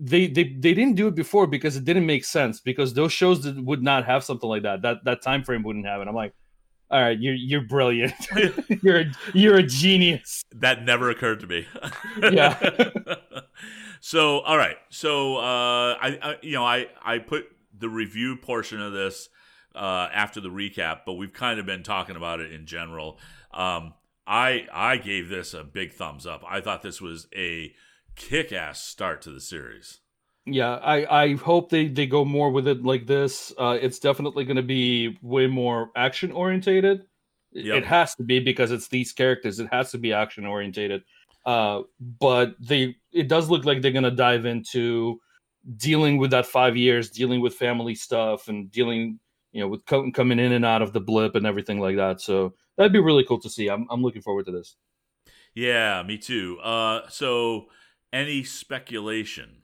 they 0.00 0.26
they 0.26 0.44
they 0.44 0.72
didn't 0.72 0.94
do 0.94 1.08
it 1.08 1.14
before 1.14 1.46
because 1.46 1.76
it 1.76 1.84
didn't 1.84 2.06
make 2.06 2.24
sense 2.24 2.58
because 2.58 2.94
those 2.94 3.12
shows 3.12 3.42
that 3.42 3.62
would 3.62 3.82
not 3.82 4.06
have 4.06 4.24
something 4.24 4.48
like 4.48 4.62
that. 4.62 4.80
That 4.82 5.04
that 5.04 5.22
time 5.22 5.44
frame 5.44 5.62
wouldn't 5.62 5.86
have 5.86 6.00
it. 6.00 6.08
I'm 6.08 6.14
like, 6.14 6.32
all 6.90 7.00
right, 7.00 7.18
you're 7.18 7.34
you're 7.34 7.60
brilliant. 7.60 8.14
you're 8.82 9.04
you're 9.34 9.56
a 9.56 9.62
genius. 9.62 10.42
That 10.52 10.84
never 10.84 11.10
occurred 11.10 11.40
to 11.40 11.46
me. 11.46 11.66
Yeah. 12.32 12.58
so 14.00 14.40
all 14.40 14.56
right. 14.56 14.76
So 14.88 15.36
uh, 15.36 15.96
I, 16.00 16.18
I 16.22 16.36
you 16.40 16.54
know 16.54 16.64
I 16.64 16.86
I 17.02 17.18
put 17.18 17.44
the 17.78 17.88
review 17.88 18.36
portion 18.36 18.80
of 18.80 18.92
this 18.92 19.28
uh, 19.74 20.08
after 20.12 20.40
the 20.40 20.48
recap, 20.48 21.00
but 21.04 21.14
we've 21.14 21.32
kind 21.32 21.60
of 21.60 21.66
been 21.66 21.82
talking 21.82 22.16
about 22.16 22.40
it 22.40 22.52
in 22.52 22.64
general. 22.64 23.18
Um, 23.52 23.94
I 24.26 24.66
I 24.72 24.96
gave 24.96 25.28
this 25.28 25.52
a 25.52 25.62
big 25.62 25.92
thumbs 25.92 26.26
up. 26.26 26.42
I 26.48 26.62
thought 26.62 26.82
this 26.82 27.02
was 27.02 27.28
a 27.34 27.74
kick-ass 28.20 28.82
start 28.84 29.22
to 29.22 29.30
the 29.30 29.40
series. 29.40 30.00
Yeah, 30.44 30.76
I 30.76 31.22
I 31.22 31.34
hope 31.36 31.70
they 31.70 31.88
they 31.88 32.06
go 32.06 32.24
more 32.24 32.50
with 32.50 32.68
it 32.68 32.84
like 32.84 33.06
this. 33.06 33.52
Uh, 33.58 33.78
it's 33.80 33.98
definitely 33.98 34.44
going 34.44 34.56
to 34.56 34.62
be 34.62 35.18
way 35.22 35.46
more 35.46 35.90
action 35.96 36.32
orientated. 36.32 37.04
Yep. 37.52 37.78
It 37.78 37.86
has 37.86 38.14
to 38.16 38.22
be 38.22 38.40
because 38.40 38.70
it's 38.70 38.88
these 38.88 39.12
characters. 39.12 39.58
It 39.58 39.68
has 39.72 39.90
to 39.92 39.98
be 39.98 40.12
action 40.12 40.46
orientated. 40.46 41.02
Uh, 41.46 41.82
but 42.18 42.54
they 42.60 42.96
it 43.12 43.28
does 43.28 43.48
look 43.48 43.64
like 43.64 43.80
they're 43.80 43.90
going 43.90 44.04
to 44.04 44.10
dive 44.10 44.44
into 44.44 45.20
dealing 45.76 46.18
with 46.18 46.30
that 46.30 46.46
five 46.46 46.76
years, 46.76 47.10
dealing 47.10 47.40
with 47.40 47.54
family 47.54 47.94
stuff, 47.94 48.48
and 48.48 48.70
dealing 48.70 49.18
you 49.52 49.60
know 49.60 49.68
with 49.68 49.84
co- 49.86 50.10
coming 50.12 50.38
in 50.38 50.52
and 50.52 50.64
out 50.64 50.82
of 50.82 50.92
the 50.92 51.00
blip 51.00 51.34
and 51.34 51.46
everything 51.46 51.80
like 51.80 51.96
that. 51.96 52.20
So 52.20 52.54
that'd 52.76 52.92
be 52.92 53.00
really 53.00 53.24
cool 53.24 53.40
to 53.40 53.50
see. 53.50 53.68
I'm 53.68 53.86
I'm 53.90 54.02
looking 54.02 54.22
forward 54.22 54.46
to 54.46 54.52
this. 54.52 54.76
Yeah, 55.54 56.02
me 56.02 56.18
too. 56.18 56.58
Uh, 56.60 57.08
so 57.08 57.66
any 58.12 58.44
speculation? 58.44 59.56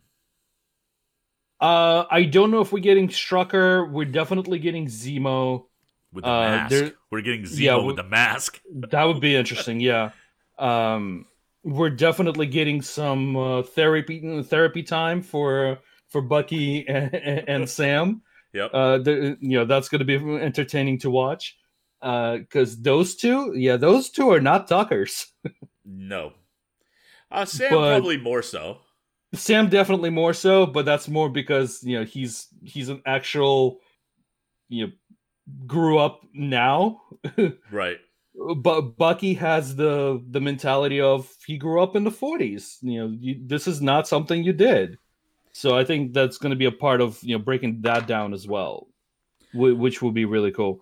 Uh, 1.60 2.04
I 2.10 2.24
don't 2.24 2.50
know 2.50 2.60
if 2.60 2.72
we're 2.72 2.80
getting 2.80 3.08
Strucker. 3.08 3.90
We're 3.90 4.04
definitely 4.04 4.58
getting 4.58 4.86
Zemo. 4.86 5.66
with 6.12 6.24
the 6.24 6.30
Uh, 6.30 6.48
mask. 6.68 6.94
We're 7.10 7.20
getting 7.22 7.42
Zemo 7.42 7.58
Yeah, 7.60 7.76
with 7.76 7.96
the 7.96 8.04
mask. 8.04 8.60
That 8.90 9.04
would 9.04 9.20
be 9.20 9.34
interesting. 9.34 9.80
Yeah. 9.80 10.10
Um, 10.58 11.26
we're 11.62 11.90
definitely 11.90 12.46
getting 12.46 12.80
some 12.82 13.36
uh, 13.36 13.62
therapy 13.62 14.42
therapy 14.42 14.82
time 14.82 15.20
for 15.22 15.78
for 16.08 16.22
Bucky 16.22 16.86
and, 16.86 17.12
and 17.14 17.68
Sam. 17.68 18.22
Yep. 18.52 18.70
Uh, 18.72 18.98
you 19.04 19.58
know 19.58 19.64
that's 19.64 19.88
going 19.88 19.98
to 19.98 20.04
be 20.04 20.14
entertaining 20.40 20.98
to 21.00 21.10
watch. 21.10 21.56
Uh, 22.00 22.36
because 22.38 22.80
those 22.82 23.16
two, 23.16 23.52
yeah, 23.56 23.76
those 23.76 24.10
two 24.10 24.30
are 24.30 24.40
not 24.40 24.68
talkers. 24.68 25.26
no. 25.84 26.32
Uh, 27.30 27.44
Sam 27.44 27.70
but- 27.70 27.88
probably 27.98 28.16
more 28.18 28.42
so. 28.42 28.78
Sam 29.34 29.68
definitely 29.68 30.08
more 30.10 30.32
so, 30.32 30.64
but 30.64 30.86
that's 30.86 31.08
more 31.08 31.28
because 31.28 31.82
you 31.82 31.98
know 31.98 32.04
he's 32.04 32.46
he's 32.64 32.88
an 32.88 33.02
actual 33.04 33.80
you 34.68 34.86
know 34.86 34.92
grew 35.66 35.98
up 35.98 36.22
now. 36.32 37.02
Right. 37.70 37.98
but 38.56 38.96
Bucky 38.96 39.34
has 39.34 39.74
the 39.76 40.22
the 40.30 40.40
mentality 40.40 41.00
of 41.00 41.28
he 41.46 41.58
grew 41.58 41.82
up 41.82 41.96
in 41.96 42.04
the 42.04 42.10
40s. 42.10 42.76
You 42.82 43.00
know, 43.00 43.16
you, 43.18 43.40
this 43.44 43.66
is 43.66 43.82
not 43.82 44.06
something 44.08 44.42
you 44.44 44.52
did. 44.52 44.96
So 45.52 45.76
I 45.76 45.84
think 45.84 46.12
that's 46.14 46.38
going 46.38 46.50
to 46.50 46.56
be 46.56 46.66
a 46.66 46.72
part 46.72 47.00
of 47.00 47.18
you 47.22 47.36
know 47.36 47.42
breaking 47.42 47.82
that 47.82 48.06
down 48.06 48.32
as 48.32 48.46
well, 48.46 48.88
which 49.52 50.00
will 50.02 50.12
be 50.12 50.24
really 50.24 50.52
cool. 50.52 50.80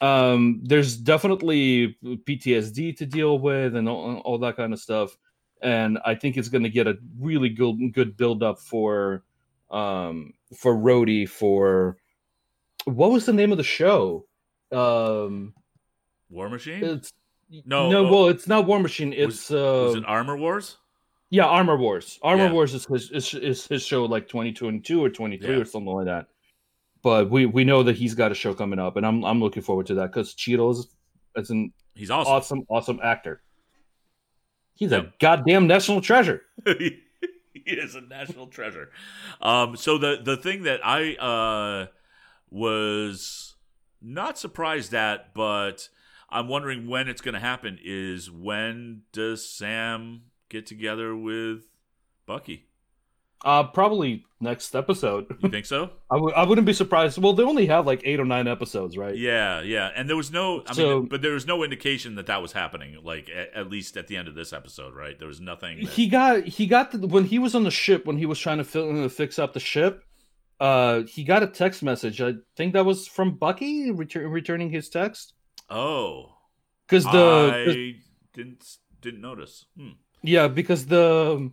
Um, 0.00 0.60
there's 0.64 0.96
definitely 0.96 1.96
PTSD 2.04 2.96
to 2.96 3.06
deal 3.06 3.38
with 3.38 3.76
and 3.76 3.88
all, 3.88 4.18
all 4.18 4.38
that 4.38 4.56
kind 4.56 4.72
of 4.72 4.80
stuff, 4.80 5.16
and 5.62 5.98
I 6.04 6.14
think 6.14 6.36
it's 6.36 6.48
going 6.48 6.62
to 6.64 6.70
get 6.70 6.86
a 6.86 6.96
really 7.18 7.48
good 7.48 7.92
good 7.92 8.16
build 8.16 8.42
up 8.42 8.58
for 8.58 9.22
um 9.70 10.32
for 10.56 10.74
Rhodey 10.76 11.28
for 11.28 11.96
what 12.84 13.10
was 13.12 13.26
the 13.26 13.32
name 13.32 13.52
of 13.52 13.58
the 13.58 13.64
show? 13.64 14.26
Um, 14.72 15.52
War 16.30 16.48
Machine? 16.48 16.82
it's 16.82 17.12
No, 17.66 17.90
no. 17.90 18.06
uh, 18.06 18.10
well, 18.10 18.28
it's 18.28 18.46
not 18.46 18.66
War 18.66 18.78
Machine. 18.80 19.10
was- 19.10 19.18
It's 19.18 19.50
uh, 19.50 19.84
Was 19.86 19.96
it 19.96 20.04
Armor 20.06 20.36
Wars? 20.36 20.76
yeah, 21.30 21.44
Armor 21.44 21.76
Wars. 21.76 22.18
Armor 22.22 22.44
Yeah. 22.46 22.52
Wars 22.52 22.74
is 22.74 22.86
his, 22.86 23.10
is, 23.10 23.34
is 23.34 23.66
his 23.66 23.84
show 23.84 24.04
like 24.06 24.28
twenty 24.28 24.52
twenty 24.52 24.80
two 24.80 25.04
or 25.04 25.10
twenty 25.10 25.36
three 25.38 25.56
Yeah. 25.56 25.62
or 25.62 25.64
something 25.64 25.92
like 25.92 26.06
that. 26.06 26.26
But 27.02 27.30
we 27.30 27.46
we 27.46 27.64
know 27.64 27.82
that 27.82 27.96
he's 27.96 28.14
got 28.14 28.30
a 28.32 28.34
show 28.34 28.54
coming 28.54 28.78
up, 28.78 28.96
and 28.96 29.06
I'm 29.06 29.24
I'm 29.24 29.40
looking 29.40 29.62
forward 29.62 29.86
to 29.86 29.94
that 29.94 30.12
because 30.12 30.34
Cheadle 30.34 30.70
is 31.36 31.50
an 31.50 31.72
He's 31.94 32.10
awesome. 32.10 32.32
awesome 32.32 32.66
awesome 32.68 33.00
actor. 33.02 33.42
He's 34.74 34.92
a 34.92 35.12
goddamn 35.20 35.66
national 35.66 36.00
treasure. 36.00 36.42
he 36.64 37.00
is 37.66 37.94
a 37.94 38.00
national 38.00 38.46
treasure. 38.46 38.90
Um, 39.40 39.76
so 39.76 39.98
the 39.98 40.20
the 40.22 40.36
thing 40.36 40.62
that 40.62 40.80
I 40.84 41.14
uh, 41.14 41.86
was 42.50 43.54
not 44.00 44.38
surprised 44.38 44.94
at, 44.94 45.34
but 45.34 45.88
I'm 46.30 46.48
wondering 46.48 46.88
when 46.88 47.08
it's 47.08 47.20
going 47.20 47.34
to 47.34 47.40
happen 47.40 47.78
is 47.82 48.30
when 48.30 49.02
does 49.12 49.48
Sam 49.48 50.22
get 50.48 50.66
together 50.66 51.14
with 51.14 51.64
Bucky? 52.26 52.69
Uh, 53.44 53.64
probably 53.64 54.24
next 54.40 54.74
episode. 54.74 55.26
You 55.42 55.48
think 55.48 55.64
so? 55.66 55.90
I 56.10 56.16
w- 56.16 56.34
I 56.34 56.44
wouldn't 56.44 56.66
be 56.66 56.72
surprised. 56.74 57.16
Well, 57.18 57.32
they 57.32 57.42
only 57.42 57.66
have 57.66 57.86
like 57.86 58.02
eight 58.04 58.20
or 58.20 58.24
nine 58.26 58.46
episodes, 58.46 58.96
right? 58.98 59.16
yeah, 59.16 59.62
yeah. 59.62 59.90
And 59.96 60.08
there 60.08 60.16
was 60.16 60.30
no, 60.30 60.62
I 60.66 60.74
So- 60.74 61.00
mean, 61.00 61.08
but 61.08 61.22
there 61.22 61.32
was 61.32 61.46
no 61.46 61.62
indication 61.64 62.16
that 62.16 62.26
that 62.26 62.42
was 62.42 62.52
happening. 62.52 62.98
Like 63.02 63.30
at, 63.34 63.54
at 63.54 63.70
least 63.70 63.96
at 63.96 64.08
the 64.08 64.16
end 64.18 64.28
of 64.28 64.34
this 64.34 64.52
episode, 64.52 64.94
right? 64.94 65.18
There 65.18 65.28
was 65.28 65.40
nothing. 65.40 65.80
That, 65.80 65.88
he 65.90 66.06
got 66.08 66.44
he 66.44 66.66
got 66.66 66.92
the, 66.92 67.06
when 67.06 67.24
he 67.24 67.38
was 67.38 67.54
on 67.54 67.64
the 67.64 67.70
ship 67.70 68.04
when 68.06 68.18
he 68.18 68.26
was 68.26 68.38
trying 68.38 68.58
to 68.58 68.64
fi- 68.64 69.08
fix 69.08 69.38
up 69.38 69.52
the 69.54 69.60
ship 69.60 70.04
uh 70.60 71.04
he 71.04 71.24
got 71.24 71.42
a 71.42 71.46
text 71.46 71.82
message 71.82 72.20
i 72.20 72.34
think 72.54 72.74
that 72.74 72.84
was 72.84 73.08
from 73.08 73.34
bucky 73.36 73.90
retur- 73.90 74.30
returning 74.30 74.68
his 74.68 74.90
text 74.90 75.32
oh, 75.70 76.26
because 76.86 77.04
the 77.04 77.50
I 77.66 77.94
didn't 78.34 78.62
didn't 79.00 79.22
notice. 79.22 79.64
Hmm. 79.78 79.92
yeah 80.22 80.48
because 80.48 80.84
the 80.84 81.50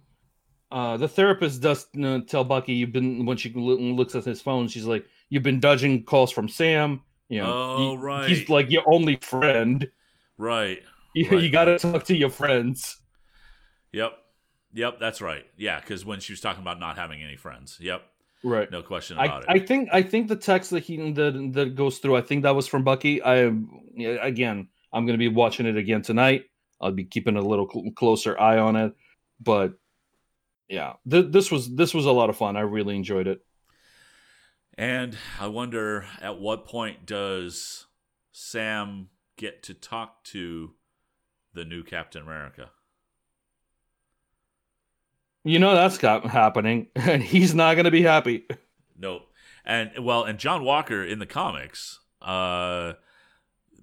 uh 0.72 0.98
the 0.98 1.08
therapist 1.08 1.62
does 1.62 1.88
uh, 2.04 2.20
tell 2.28 2.44
bucky 2.44 2.74
you've 2.74 2.92
been 2.92 3.26
when 3.26 3.38
she 3.38 3.52
looks 3.54 4.16
at 4.16 4.26
his 4.26 4.42
phone 4.42 4.68
she's 4.68 4.86
like 4.86 5.06
you've 5.30 5.44
been 5.44 5.60
dodging 5.60 6.04
calls 6.04 6.32
from 6.32 6.50
sam 6.50 7.02
you 7.30 7.40
know 7.42 7.52
Oh, 7.54 7.92
he- 7.92 7.98
right. 7.98 8.30
he's 8.30 8.50
like 8.50 8.70
your 8.70 8.84
only 8.86 9.16
friend 9.18 9.90
Right. 10.38 10.84
you, 11.16 11.30
Right, 11.30 11.42
you 11.42 11.50
gotta 11.50 11.80
talk 11.80 12.04
to 12.06 12.16
your 12.16 12.30
friends 12.30 12.98
Yep. 13.94 14.14
Yep, 14.74 15.00
that's 15.00 15.22
right. 15.22 15.46
Yeah, 15.58 15.80
because 15.80 16.06
when 16.06 16.20
she 16.20 16.34
was 16.34 16.42
talking 16.42 16.62
about 16.62 16.80
not 16.80 16.98
having 16.98 17.24
any 17.24 17.38
friends. 17.38 17.78
Yep. 17.82 18.04
right 18.44 18.70
No 18.70 18.84
question 18.84 19.18
about 19.18 19.50
I 19.50 19.54
it. 19.56 19.62
I 19.64 19.66
think 19.66 19.90
I 19.94 20.02
think 20.04 20.28
the 20.28 20.36
text 20.36 20.70
that 20.72 20.84
he 20.84 21.12
that, 21.14 21.52
that 21.54 21.76
goes 21.76 21.98
through 22.00 22.18
I 22.18 22.22
think 22.22 22.44
that 22.44 22.54
was 22.56 22.68
from 22.68 22.84
Bucky. 22.84 23.22
I 23.24 23.52
again 24.22 24.68
I'm 24.94 25.06
gonna 25.06 25.18
be 25.18 25.30
watching 25.30 25.66
it 25.66 25.78
again 25.78 26.02
tonight. 26.02 26.46
I'll 26.82 26.92
be 26.92 27.06
keeping 27.06 27.38
a 27.38 27.42
little 27.42 27.68
cl- 27.72 27.90
closer 27.96 28.40
eye 28.40 28.60
on 28.60 28.76
it, 28.76 28.94
but 29.40 29.74
yeah, 30.70 30.94
th- 31.10 31.32
this 31.32 31.52
was 31.52 31.76
this 31.76 31.94
was 31.94 32.06
a 32.06 32.12
lot 32.12 32.30
of 32.30 32.38
fun. 32.38 32.58
I 32.58 32.62
really 32.62 32.96
enjoyed 32.96 33.28
it. 33.28 33.42
and 34.78 35.18
I 35.40 35.48
wonder 35.48 36.06
at 36.22 36.40
what 36.40 36.66
point 36.66 37.06
does 37.06 37.86
Sam 38.32 39.10
get 39.38 39.64
to 39.64 39.74
talk 39.74 40.24
to 40.26 40.74
the 41.54 41.66
new 41.66 41.84
Captain 41.84 42.22
America? 42.22 42.72
You 45.44 45.60
know 45.60 45.74
that's 45.76 45.98
got 45.98 46.26
happening, 46.26 46.88
and 46.96 47.24
he's 47.34 47.56
not 47.56 47.76
gonna 47.76 47.92
be 47.92 48.02
happy. 48.02 48.46
Nope. 48.98 49.24
And 49.66 49.92
well, 50.02 50.24
and 50.24 50.38
John 50.40 50.64
Walker 50.64 51.04
in 51.04 51.20
the 51.20 51.26
comics, 51.26 52.00
uh 52.22 52.94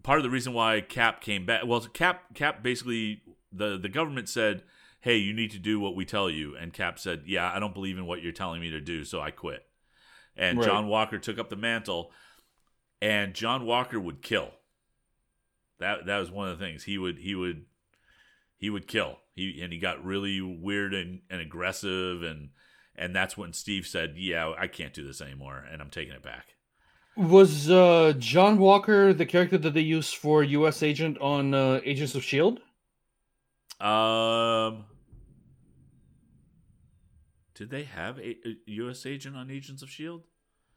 part 0.03 0.18
of 0.18 0.22
the 0.22 0.30
reason 0.30 0.53
why 0.53 0.82
Cap 0.82 1.22
came 1.22 1.47
back 1.47 1.62
well 1.66 1.80
Cap 1.80 2.35
Cap 2.35 2.62
basically 2.62 3.22
the 3.53 3.78
the 3.78 3.89
government 3.89 4.28
said, 4.28 4.62
"Hey, 5.05 5.16
you 5.18 5.32
need 5.32 5.52
to 5.52 5.59
do 5.59 5.78
what 5.78 5.94
we 5.94 6.05
tell 6.05 6.28
you." 6.28 6.57
And 6.57 6.72
Cap 6.72 6.98
said, 6.98 7.22
"Yeah, 7.26 7.50
I 7.55 7.61
don't 7.61 7.74
believe 7.74 7.96
in 7.96 8.07
what 8.07 8.22
you're 8.22 8.32
telling 8.32 8.61
me 8.61 8.70
to 8.70 8.80
do, 8.80 9.05
so 9.05 9.20
I 9.20 9.30
quit." 9.30 9.64
And 10.36 10.59
Right. 10.59 10.66
John 10.66 10.88
Walker 10.88 11.18
took 11.18 11.38
up 11.38 11.48
the 11.48 11.57
mantle 11.57 12.12
and 13.05 13.34
John 13.34 13.66
Walker 13.66 14.00
would 14.00 14.22
kill. 14.22 14.50
That 15.78 16.07
that 16.07 16.18
was 16.18 16.30
one 16.30 16.48
of 16.48 16.59
the 16.59 16.64
things. 16.64 16.84
He 16.84 16.96
would 16.96 17.18
he 17.18 17.34
would 17.34 17.66
he 18.57 18.70
would 18.70 18.86
kill. 18.86 19.18
He 19.34 19.61
and 19.61 19.72
he 19.72 19.78
got 19.78 20.02
really 20.02 20.40
weird 20.40 20.94
and, 20.94 21.20
and 21.28 21.40
aggressive 21.40 22.22
and 22.22 22.50
and 22.96 23.14
that's 23.14 23.36
when 23.36 23.52
Steve 23.52 23.86
said, 23.86 24.14
"Yeah, 24.16 24.55
I 24.57 24.68
can't 24.68 24.94
do 24.94 25.05
this 25.05 25.20
anymore, 25.20 25.64
and 25.70 25.82
I'm 25.82 25.90
taking 25.90 26.14
it 26.14 26.22
back." 26.22 26.55
Was 27.16 27.70
uh, 27.70 28.14
John 28.18 28.59
Walker 28.59 29.12
the 29.12 29.26
character 29.26 29.59
that 29.59 29.74
they 29.74 29.80
used 29.80 30.16
for 30.16 30.42
U.S. 30.42 30.82
Agent 30.82 31.18
on 31.18 31.52
uh, 31.52 31.80
Agents 31.84 32.14
of 32.14 32.24
Shield? 32.24 32.61
Um, 33.80 34.84
did 37.55 37.70
they 37.70 37.84
have 37.84 38.18
a, 38.18 38.36
a 38.46 38.57
U.S. 38.66 39.07
agent 39.07 39.36
on 39.36 39.50
Agents 39.50 39.82
of 39.82 39.90
Shield? 39.90 40.26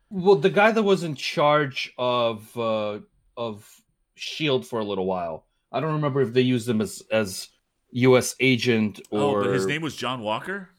Well, 0.09 0.35
the 0.35 0.49
guy 0.49 0.71
that 0.71 0.83
was 0.83 1.03
in 1.03 1.15
charge 1.15 1.93
of 1.97 2.57
uh, 2.57 2.99
of 3.35 3.81
Shield 4.15 4.65
for 4.65 4.79
a 4.79 4.83
little 4.83 5.05
while. 5.05 5.45
I 5.71 5.79
don't 5.79 5.93
remember 5.93 6.21
if 6.21 6.33
they 6.33 6.41
used 6.41 6.67
him 6.67 6.81
as 6.81 7.03
as 7.11 7.49
U.S. 7.91 8.35
agent 8.39 9.01
or. 9.11 9.41
Oh, 9.41 9.43
but 9.43 9.53
his 9.53 9.65
name 9.65 9.81
was 9.81 9.95
John 9.95 10.21
Walker. 10.21 10.69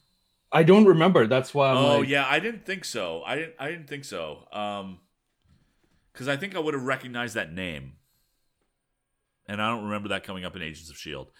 I 0.51 0.63
don't 0.63 0.87
remember. 0.87 1.27
That's 1.27 1.53
why. 1.53 1.71
I'm 1.71 1.77
oh 1.77 1.99
like, 1.99 2.09
yeah, 2.09 2.27
I 2.27 2.41
didn't 2.41 2.65
think 2.65 2.85
so. 2.85 3.23
I 3.27 3.35
didn't. 3.37 3.55
I 3.59 3.71
didn't 3.71 3.89
think 3.89 4.05
so. 4.05 4.49
Um, 4.53 5.01
because 6.13 6.27
I 6.27 6.37
think 6.37 6.57
I 6.57 6.59
would 6.59 6.75
have 6.75 6.85
recognized 6.85 7.35
that 7.35 7.53
name, 7.53 7.93
and 9.47 9.61
I 9.61 9.71
don't 9.71 9.85
remember 9.85 10.09
that 10.09 10.25
coming 10.25 10.45
up 10.45 10.57
in 10.57 10.63
Agents 10.63 10.91
of 10.91 10.97
Shield. 10.97 11.31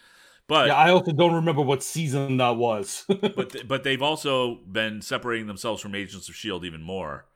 But 0.49 0.67
yeah, 0.67 0.75
I 0.75 0.89
also 0.89 1.11
don't 1.13 1.35
remember 1.35 1.61
what 1.61 1.81
season 1.83 2.37
that 2.37 2.57
was. 2.57 3.05
but 3.07 3.51
th- 3.51 3.67
but 3.67 3.83
they've 3.83 4.01
also 4.01 4.55
been 4.55 5.01
separating 5.01 5.47
themselves 5.47 5.81
from 5.81 5.95
Agents 5.95 6.27
of 6.27 6.35
Shield 6.35 6.65
even 6.65 6.81
more 6.81 7.27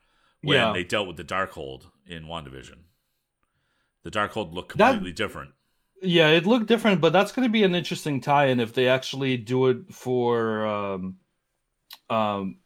when 0.42 0.58
Yeah. 0.58 0.74
they 0.74 0.84
dealt 0.84 1.08
with 1.08 1.16
the 1.18 1.24
Darkhold 1.24 1.86
in 2.08 2.26
WandaVision. 2.26 2.80
The 4.04 4.12
Darkhold 4.12 4.54
looked 4.54 4.76
That- 4.78 4.92
completely 4.94 5.14
different. 5.14 5.52
Yeah, 6.02 6.28
it 6.30 6.46
looked 6.46 6.66
different, 6.66 7.00
but 7.00 7.14
that's 7.14 7.32
going 7.32 7.48
to 7.48 7.52
be 7.52 7.64
an 7.64 7.76
interesting 7.76 8.20
tie-in 8.20 8.60
if 8.60 8.74
they 8.74 8.90
actually 8.90 9.38
do 9.38 9.68
it 9.68 9.94
for, 9.94 10.66
um, 10.68 11.16
um, 12.10 12.58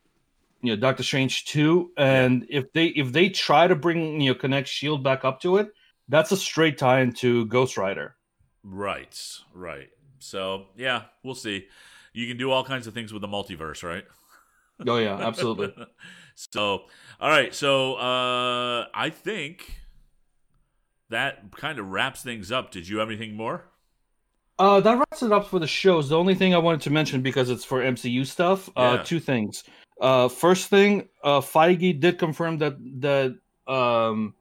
you 0.64 0.72
know, 0.72 0.76
Doctor 0.76 1.04
Strange 1.04 1.46
two, 1.46 1.92
and 1.98 2.48
if 2.50 2.72
they 2.74 2.88
if 2.88 3.12
they 3.12 3.30
try 3.30 3.68
to 3.68 3.76
bring 3.76 4.20
you 4.22 4.32
know 4.32 4.40
connect 4.40 4.68
Shield 4.70 5.04
back 5.04 5.24
up 5.24 5.40
to 5.42 5.58
it, 5.58 5.70
that's 6.10 6.32
a 6.32 6.38
straight 6.38 6.80
tie-in 6.80 7.12
to 7.16 7.46
Ghost 7.46 7.78
Rider. 7.78 8.16
Right, 8.64 9.16
right. 9.54 9.90
So 10.20 10.68
yeah, 10.76 11.04
we'll 11.24 11.36
see. 11.36 11.68
You 12.14 12.28
can 12.28 12.38
do 12.38 12.52
all 12.52 12.64
kinds 12.64 12.88
of 12.88 12.94
things 12.94 13.14
with 13.14 13.22
the 13.22 13.28
multiverse, 13.28 13.84
right? 13.84 14.06
Oh 14.88 14.98
yeah, 14.98 15.18
absolutely. 15.20 15.74
so, 16.36 16.86
all 17.20 17.30
right. 17.30 17.54
So, 17.54 17.96
uh, 17.96 18.88
I 18.94 19.10
think 19.10 19.82
that 21.10 21.56
kind 21.56 21.80
of 21.80 21.88
wraps 21.88 22.24
things 22.24 22.52
up. 22.52 22.72
Did 22.72 22.88
you 22.88 22.98
have 23.00 23.10
anything 23.10 23.36
more? 23.36 23.66
Uh, 24.60 24.80
that 24.80 24.98
wraps 24.98 25.22
it 25.22 25.32
up 25.32 25.48
for 25.48 25.60
the 25.60 25.68
shows. 25.68 26.10
The 26.10 26.18
only 26.18 26.34
thing 26.34 26.56
I 26.56 26.58
wanted 26.58 26.82
to 26.82 26.90
mention 26.90 27.22
because 27.22 27.50
it's 27.50 27.64
for 27.64 27.82
MCU 27.82 28.26
stuff. 28.26 28.70
Uh, 28.76 28.98
two 29.04 29.20
things. 29.20 29.64
Uh, 30.02 30.28
first 30.28 30.70
thing, 30.70 31.10
uh, 31.24 31.42
Feige 31.42 32.00
did 32.00 32.18
confirm 32.18 32.58
that 32.58 32.76
that 33.02 33.38
um, 33.72 34.34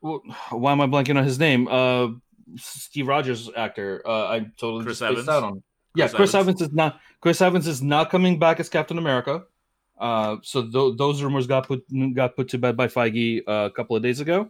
wh- 0.00 0.52
why 0.52 0.72
am 0.72 0.80
I 0.80 0.86
blanking 0.86 1.16
on 1.16 1.24
his 1.24 1.38
name? 1.38 1.66
Uh, 1.68 2.08
Steve 2.56 3.08
Rogers 3.08 3.50
actor. 3.56 4.02
Uh, 4.06 4.26
I 4.28 4.46
totally 4.56 4.84
Chris 4.84 5.02
Evans? 5.02 5.28
out 5.28 5.42
on. 5.42 5.62
Yeah, 5.94 6.06
Chris 6.06 6.16
Chris, 6.16 6.34
Evans? 6.34 6.60
Evans. 6.60 6.70
is 6.70 6.76
not. 6.76 7.00
Chris 7.20 7.42
Evans 7.42 7.66
is 7.66 7.82
not 7.82 8.10
coming 8.10 8.38
back 8.38 8.60
as 8.60 8.68
Captain 8.68 8.98
America. 8.98 9.44
Uh, 9.98 10.36
so 10.42 10.62
th- 10.62 10.96
those 10.96 11.22
rumors 11.22 11.46
got 11.46 11.66
put 11.66 11.84
got 12.14 12.36
put 12.36 12.48
to 12.48 12.58
bed 12.58 12.76
by 12.76 12.86
Feige 12.86 13.42
uh, 13.48 13.66
a 13.66 13.70
couple 13.70 13.96
of 13.96 14.02
days 14.02 14.20
ago. 14.20 14.48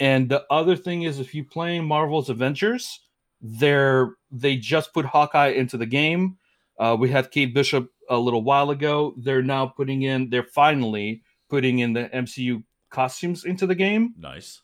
And 0.00 0.28
the 0.28 0.44
other 0.50 0.74
thing 0.74 1.02
is, 1.02 1.20
if 1.20 1.34
you 1.34 1.44
playing 1.44 1.84
Marvel's 1.84 2.28
Avengers, 2.28 3.00
they're 3.40 4.16
they 4.30 4.56
just 4.56 4.92
put 4.92 5.04
Hawkeye 5.04 5.50
into 5.50 5.76
the 5.76 5.86
game. 5.86 6.38
Uh, 6.78 6.96
we 6.98 7.10
had 7.10 7.30
Kate 7.30 7.54
Bishop 7.54 7.90
a 8.08 8.16
little 8.18 8.42
while 8.42 8.70
ago. 8.70 9.14
They're 9.16 9.42
now 9.42 9.66
putting 9.66 10.02
in. 10.02 10.30
They're 10.30 10.42
finally 10.42 11.22
putting 11.48 11.80
in 11.80 11.92
the 11.92 12.08
MCU 12.08 12.64
costumes 12.90 13.44
into 13.44 13.66
the 13.66 13.74
game. 13.74 14.14
Nice. 14.18 14.62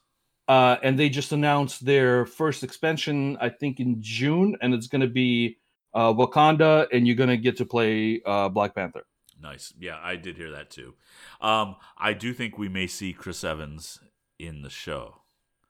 Uh, 0.49 0.77
and 0.83 0.99
they 0.99 1.09
just 1.11 1.33
announced 1.33 1.85
their 1.85 2.25
first 2.25 2.65
expansion, 2.65 3.37
I 3.41 3.51
think, 3.51 3.81
in 3.81 3.97
June, 4.01 4.57
and 4.63 4.73
it's 4.73 4.87
going 4.87 5.03
to 5.03 5.07
be 5.09 5.59
uh, 5.95 6.13
Wakanda, 6.13 6.87
and 6.93 7.07
you're 7.07 7.17
going 7.17 7.29
to 7.29 7.37
get 7.37 7.59
to 7.59 7.67
play 7.67 8.23
uh, 8.25 8.49
Black 8.49 8.75
Panther. 8.75 9.05
Nice. 9.41 9.73
Yeah, 9.79 9.99
I 10.03 10.17
did 10.17 10.37
hear 10.37 10.51
that 10.53 10.71
too. 10.71 10.95
Um, 11.41 11.77
I 11.99 12.13
do 12.15 12.33
think 12.33 12.59
we 12.59 12.69
may 12.69 12.87
see 12.87 13.13
Chris 13.13 13.45
Evans 13.45 14.01
in 14.39 14.63
the 14.63 14.71
show. 14.71 15.17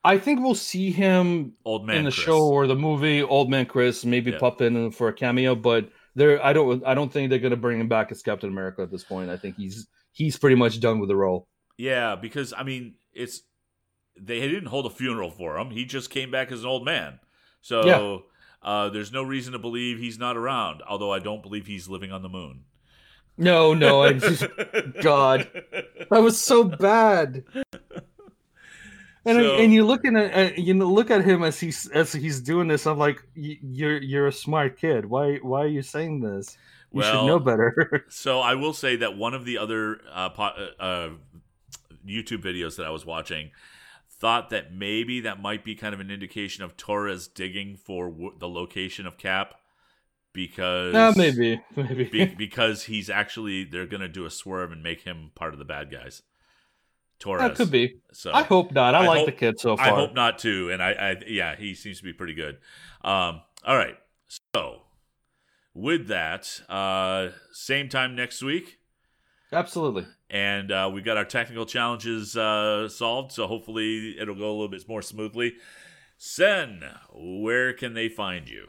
I 0.05 0.17
think 0.17 0.41
we'll 0.41 0.55
see 0.55 0.91
him 0.93 1.55
Old 1.65 1.85
man 1.85 1.99
in 1.99 2.05
the 2.05 2.11
Chris. 2.13 2.25
show 2.25 2.41
or 2.49 2.67
the 2.67 2.77
movie. 2.77 3.21
Old 3.23 3.51
Man 3.51 3.67
Chris 3.67 4.05
maybe 4.05 4.31
Yeah. 4.31 4.39
pop 4.39 4.61
in 4.63 4.91
for 4.93 5.09
a 5.09 5.13
cameo, 5.13 5.55
but 5.55 5.91
they're 6.15 6.43
I 6.43 6.53
don't 6.53 6.87
I 6.87 6.95
don't 6.95 7.13
think 7.13 7.29
they're 7.31 7.41
going 7.41 7.51
to 7.51 7.57
bring 7.59 7.81
him 7.81 7.89
back 7.89 8.11
as 8.11 8.23
Captain 8.23 8.49
America 8.49 8.81
at 8.83 8.91
this 8.91 9.05
point. 9.05 9.29
I 9.29 9.37
think 9.37 9.57
he's 9.57 9.89
he's 10.13 10.39
pretty 10.39 10.57
much 10.57 10.81
done 10.81 10.99
with 11.01 11.09
the 11.09 11.17
role. 11.17 11.49
Yeah, 11.77 12.15
because 12.15 12.55
I 12.57 12.63
mean, 12.63 12.95
it's 13.13 13.43
they 14.21 14.41
didn't 14.41 14.67
hold 14.67 14.87
a 14.87 14.91
funeral 14.91 15.31
for 15.31 15.59
him. 15.59 15.71
He 15.71 15.85
just 15.85 16.11
came 16.11 16.31
back 16.31 16.51
as 16.53 16.63
an 16.63 16.69
old 16.69 16.85
man. 16.85 17.21
So 17.61 17.87
Yeah. 17.87 18.19
uh, 18.69 18.89
there's 18.91 19.13
no 19.13 19.23
reason 19.23 19.53
to 19.53 19.59
believe 19.59 19.99
he's 19.99 20.19
not 20.19 20.37
around. 20.37 20.83
Although 20.89 21.13
I 21.13 21.19
don't 21.19 21.43
believe 21.43 21.67
he's 21.67 21.89
living 21.89 22.13
on 22.13 22.23
the 22.23 22.29
moon. 22.29 22.65
No, 23.37 23.73
no, 23.75 24.03
I 24.03 24.13
just 24.19 24.45
God. 25.03 25.49
that 26.11 26.23
was 26.23 26.41
so 26.41 26.65
bad. 26.65 27.45
And 29.25 29.39
So- 29.41 29.57
and 29.57 29.73
you 29.73 29.85
looking 29.85 30.17
at 30.17 30.35
uh, 30.35 30.55
you 30.57 30.75
know 30.75 30.87
look 30.91 31.11
at 31.11 31.25
him 31.25 31.43
as 31.43 31.61
he's 31.61 31.89
as 31.91 32.13
he's 32.13 32.41
doing 32.41 32.69
this. 32.69 32.87
I'm 32.87 32.99
like, 32.99 33.23
"Y- 33.37 33.59
you're 33.63 33.99
you're 34.01 34.27
a 34.29 34.33
smart 34.33 34.79
kid. 34.81 35.05
Why 35.05 35.37
why 35.43 35.63
are 35.65 35.69
you 35.69 35.83
saying 35.83 36.21
this? 36.21 36.57
You 36.93 37.03
should 37.03 37.27
know 37.27 37.39
better. 37.39 38.07
So 38.09 38.41
I 38.41 38.55
will 38.55 38.73
say 38.73 38.97
that 38.97 39.17
one 39.19 39.35
of 39.35 39.45
the 39.45 39.59
other 39.59 40.01
uh, 40.11 40.31
po- 40.31 40.71
uh, 40.81 40.83
uh, 40.83 41.11
YouTube 42.07 42.43
videos 42.43 42.77
that 42.77 42.87
I 42.87 42.91
was 42.91 43.05
watching 43.05 43.51
thought 44.19 44.51
that 44.51 44.73
maybe 44.73 45.21
that 45.21 45.41
might 45.41 45.65
be 45.65 45.75
kind 45.75 45.95
of 45.95 46.01
an 46.01 46.11
indication 46.11 46.65
of 46.65 46.77
Torres 46.77 47.29
digging 47.29 47.77
for 47.77 48.09
w- 48.11 48.35
the 48.39 48.49
location 48.49 49.07
of 49.07 49.17
Cap 49.17 49.55
because 50.33 50.95
uh, 50.95 51.13
maybe 51.17 51.61
maybe. 51.77 52.05
be- 52.05 52.25
because 52.27 52.85
he's 52.85 53.09
actually 53.09 53.65
they're 53.65 53.87
gonna 53.87 54.09
do 54.09 54.25
a 54.25 54.31
swerve 54.31 54.73
and 54.73 54.83
make 54.83 55.03
him 55.03 55.31
part 55.35 55.53
of 55.53 55.59
the 55.59 55.65
bad 55.65 55.91
guys. 55.91 56.23
Torres 57.19 57.43
that 57.43 57.57
could 57.57 57.71
be. 57.71 58.01
So 58.13 58.33
I 58.33 58.43
hope 58.43 58.73
not. 58.73 58.95
I, 58.95 59.05
I 59.05 59.07
like 59.07 59.19
hope- 59.19 59.27
the 59.27 59.33
kid 59.33 59.59
so 59.59 59.77
far. 59.77 59.87
I 59.87 59.91
hope 59.91 60.15
not 60.15 60.39
too. 60.39 60.71
And 60.71 60.83
I, 60.83 60.91
I 60.93 61.17
yeah, 61.27 61.57
he 61.57 61.75
seems 61.75 61.99
to 61.99 62.05
be 62.05 62.13
pretty 62.13 62.35
good. 62.35 62.59
Um, 63.03 63.43
all 63.65 63.77
right. 63.77 63.97
So 64.55 64.83
with 65.75 66.09
that, 66.09 66.61
uh, 66.69 67.29
same 67.53 67.89
time 67.89 68.15
next 68.15 68.43
week. 68.43 68.78
Absolutely. 69.53 70.07
and 70.31 70.71
uh, 70.71 70.91
we 70.93 71.01
got 71.01 71.17
our 71.17 71.25
technical 71.25 71.65
challenges 71.67 72.37
uh, 72.37 72.89
solved. 72.89 73.33
So 73.33 73.47
hopefully 73.47 74.19
it'll 74.19 74.35
go 74.35 74.51
a 74.51 74.53
little 74.53 74.69
bit 74.69 74.89
more 74.89 75.03
smoothly. 75.03 75.55
Sen, 76.19 76.83
where 77.15 77.73
can 77.73 77.95
they 77.95 78.09
find 78.09 78.49
you? 78.49 78.67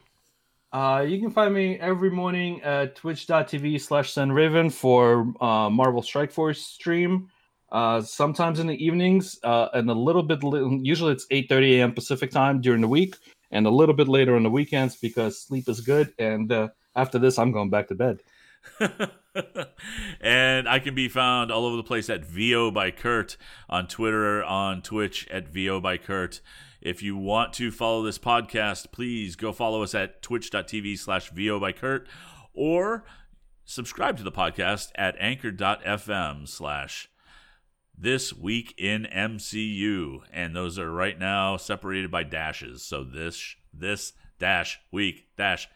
Uh, 0.71 1.03
you 1.07 1.19
can 1.19 1.31
find 1.31 1.53
me 1.53 1.79
every 1.79 2.11
morning 2.11 2.61
at 2.61 2.95
twitch.tv 2.95 3.81
slash 3.81 4.15
Raven 4.17 4.69
for 4.69 5.33
uh, 5.41 5.69
Marvel 5.69 6.03
Strike 6.03 6.31
Force 6.31 6.61
stream. 6.61 7.29
Uh, 7.71 8.01
sometimes 8.01 8.59
in 8.59 8.67
the 8.67 8.83
evenings, 8.83 9.39
uh, 9.43 9.67
and 9.73 9.89
a 9.89 9.93
little 9.93 10.23
bit. 10.23 10.43
Li- 10.43 10.79
usually 10.83 11.11
it's 11.11 11.27
8:30 11.27 11.77
a.m. 11.77 11.93
Pacific 11.93 12.31
time 12.31 12.61
during 12.61 12.81
the 12.81 12.87
week, 12.87 13.15
and 13.51 13.67
a 13.67 13.69
little 13.69 13.93
bit 13.95 14.07
later 14.07 14.35
on 14.35 14.43
the 14.43 14.49
weekends 14.49 14.95
because 14.95 15.39
sleep 15.41 15.69
is 15.69 15.81
good. 15.81 16.11
And 16.17 16.51
uh, 16.51 16.69
after 16.95 17.19
this, 17.19 17.37
I'm 17.37 17.51
going 17.51 17.69
back 17.69 17.87
to 17.89 17.95
bed. 17.95 18.21
and 20.21 20.67
I 20.67 20.79
can 20.79 20.95
be 20.95 21.07
found 21.07 21.51
all 21.51 21.65
over 21.65 21.75
the 21.75 21.83
place 21.83 22.09
at 22.09 22.25
VO 22.25 22.71
by 22.71 22.91
Kurt 22.91 23.37
on 23.69 23.87
Twitter, 23.87 24.43
on 24.43 24.81
Twitch 24.81 25.27
at 25.29 25.49
VO 25.49 25.79
by 25.79 25.97
Kurt. 25.97 26.41
If 26.81 27.03
you 27.03 27.17
want 27.17 27.53
to 27.53 27.71
follow 27.71 28.03
this 28.03 28.19
podcast, 28.19 28.91
please 28.91 29.35
go 29.35 29.51
follow 29.51 29.83
us 29.83 29.93
at 29.93 30.21
twitch.tv 30.21 30.97
slash 30.97 31.29
VO 31.31 31.59
by 31.59 31.73
Kurt 31.73 32.07
or 32.53 33.03
subscribe 33.65 34.17
to 34.17 34.23
the 34.23 34.31
podcast 34.31 34.89
at 34.95 35.15
anchor.fm 35.19 36.47
slash 36.47 37.09
this 37.97 38.33
week 38.33 38.73
in 38.77 39.07
MCU. 39.13 40.21
And 40.31 40.55
those 40.55 40.79
are 40.79 40.91
right 40.91 41.19
now 41.19 41.57
separated 41.57 42.09
by 42.09 42.23
dashes. 42.23 42.83
So 42.83 43.03
this, 43.03 43.55
this 43.73 44.13
dash 44.39 44.79
week 44.91 45.27
dash 45.37 45.67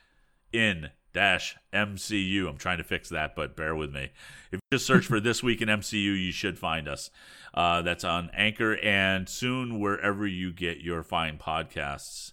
in 0.54 0.90
dash 1.14 1.56
MCU. 1.74 2.48
I'm 2.48 2.58
trying 2.58 2.80
to 2.80 2.84
fix 2.84 3.10
that, 3.10 3.36
but 3.36 3.56
bear 3.56 3.76
with 3.76 3.94
me. 3.94 4.12
If 4.52 4.54
you 4.54 4.60
just 4.72 4.86
search 4.86 5.06
for 5.06 5.20
This 5.20 5.42
Week 5.44 5.62
in 5.62 5.70
MCU, 5.70 5.94
you 5.94 6.32
should 6.32 6.60
find 6.60 6.88
us. 6.88 7.10
Uh, 7.54 7.82
that's 7.84 8.04
on 8.04 8.32
Anchor 8.34 8.78
and 8.78 9.30
soon 9.30 9.80
wherever 9.80 10.26
you 10.26 10.52
get 10.52 10.80
your 10.80 11.04
fine 11.04 11.38
podcasts. 11.38 12.32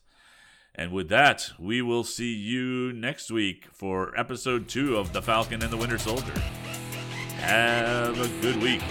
And 0.74 0.92
with 0.92 1.08
that, 1.10 1.50
we 1.58 1.82
will 1.82 2.04
see 2.04 2.32
you 2.32 2.92
next 2.92 3.30
week 3.30 3.66
for 3.72 4.18
episode 4.18 4.68
two 4.68 4.96
of 4.96 5.12
The 5.12 5.20
Falcon 5.20 5.62
and 5.62 5.70
the 5.70 5.76
Winter 5.76 5.98
Soldier. 5.98 6.38
Have 7.38 8.18
a 8.18 8.28
good 8.40 8.62
week. 8.62 8.82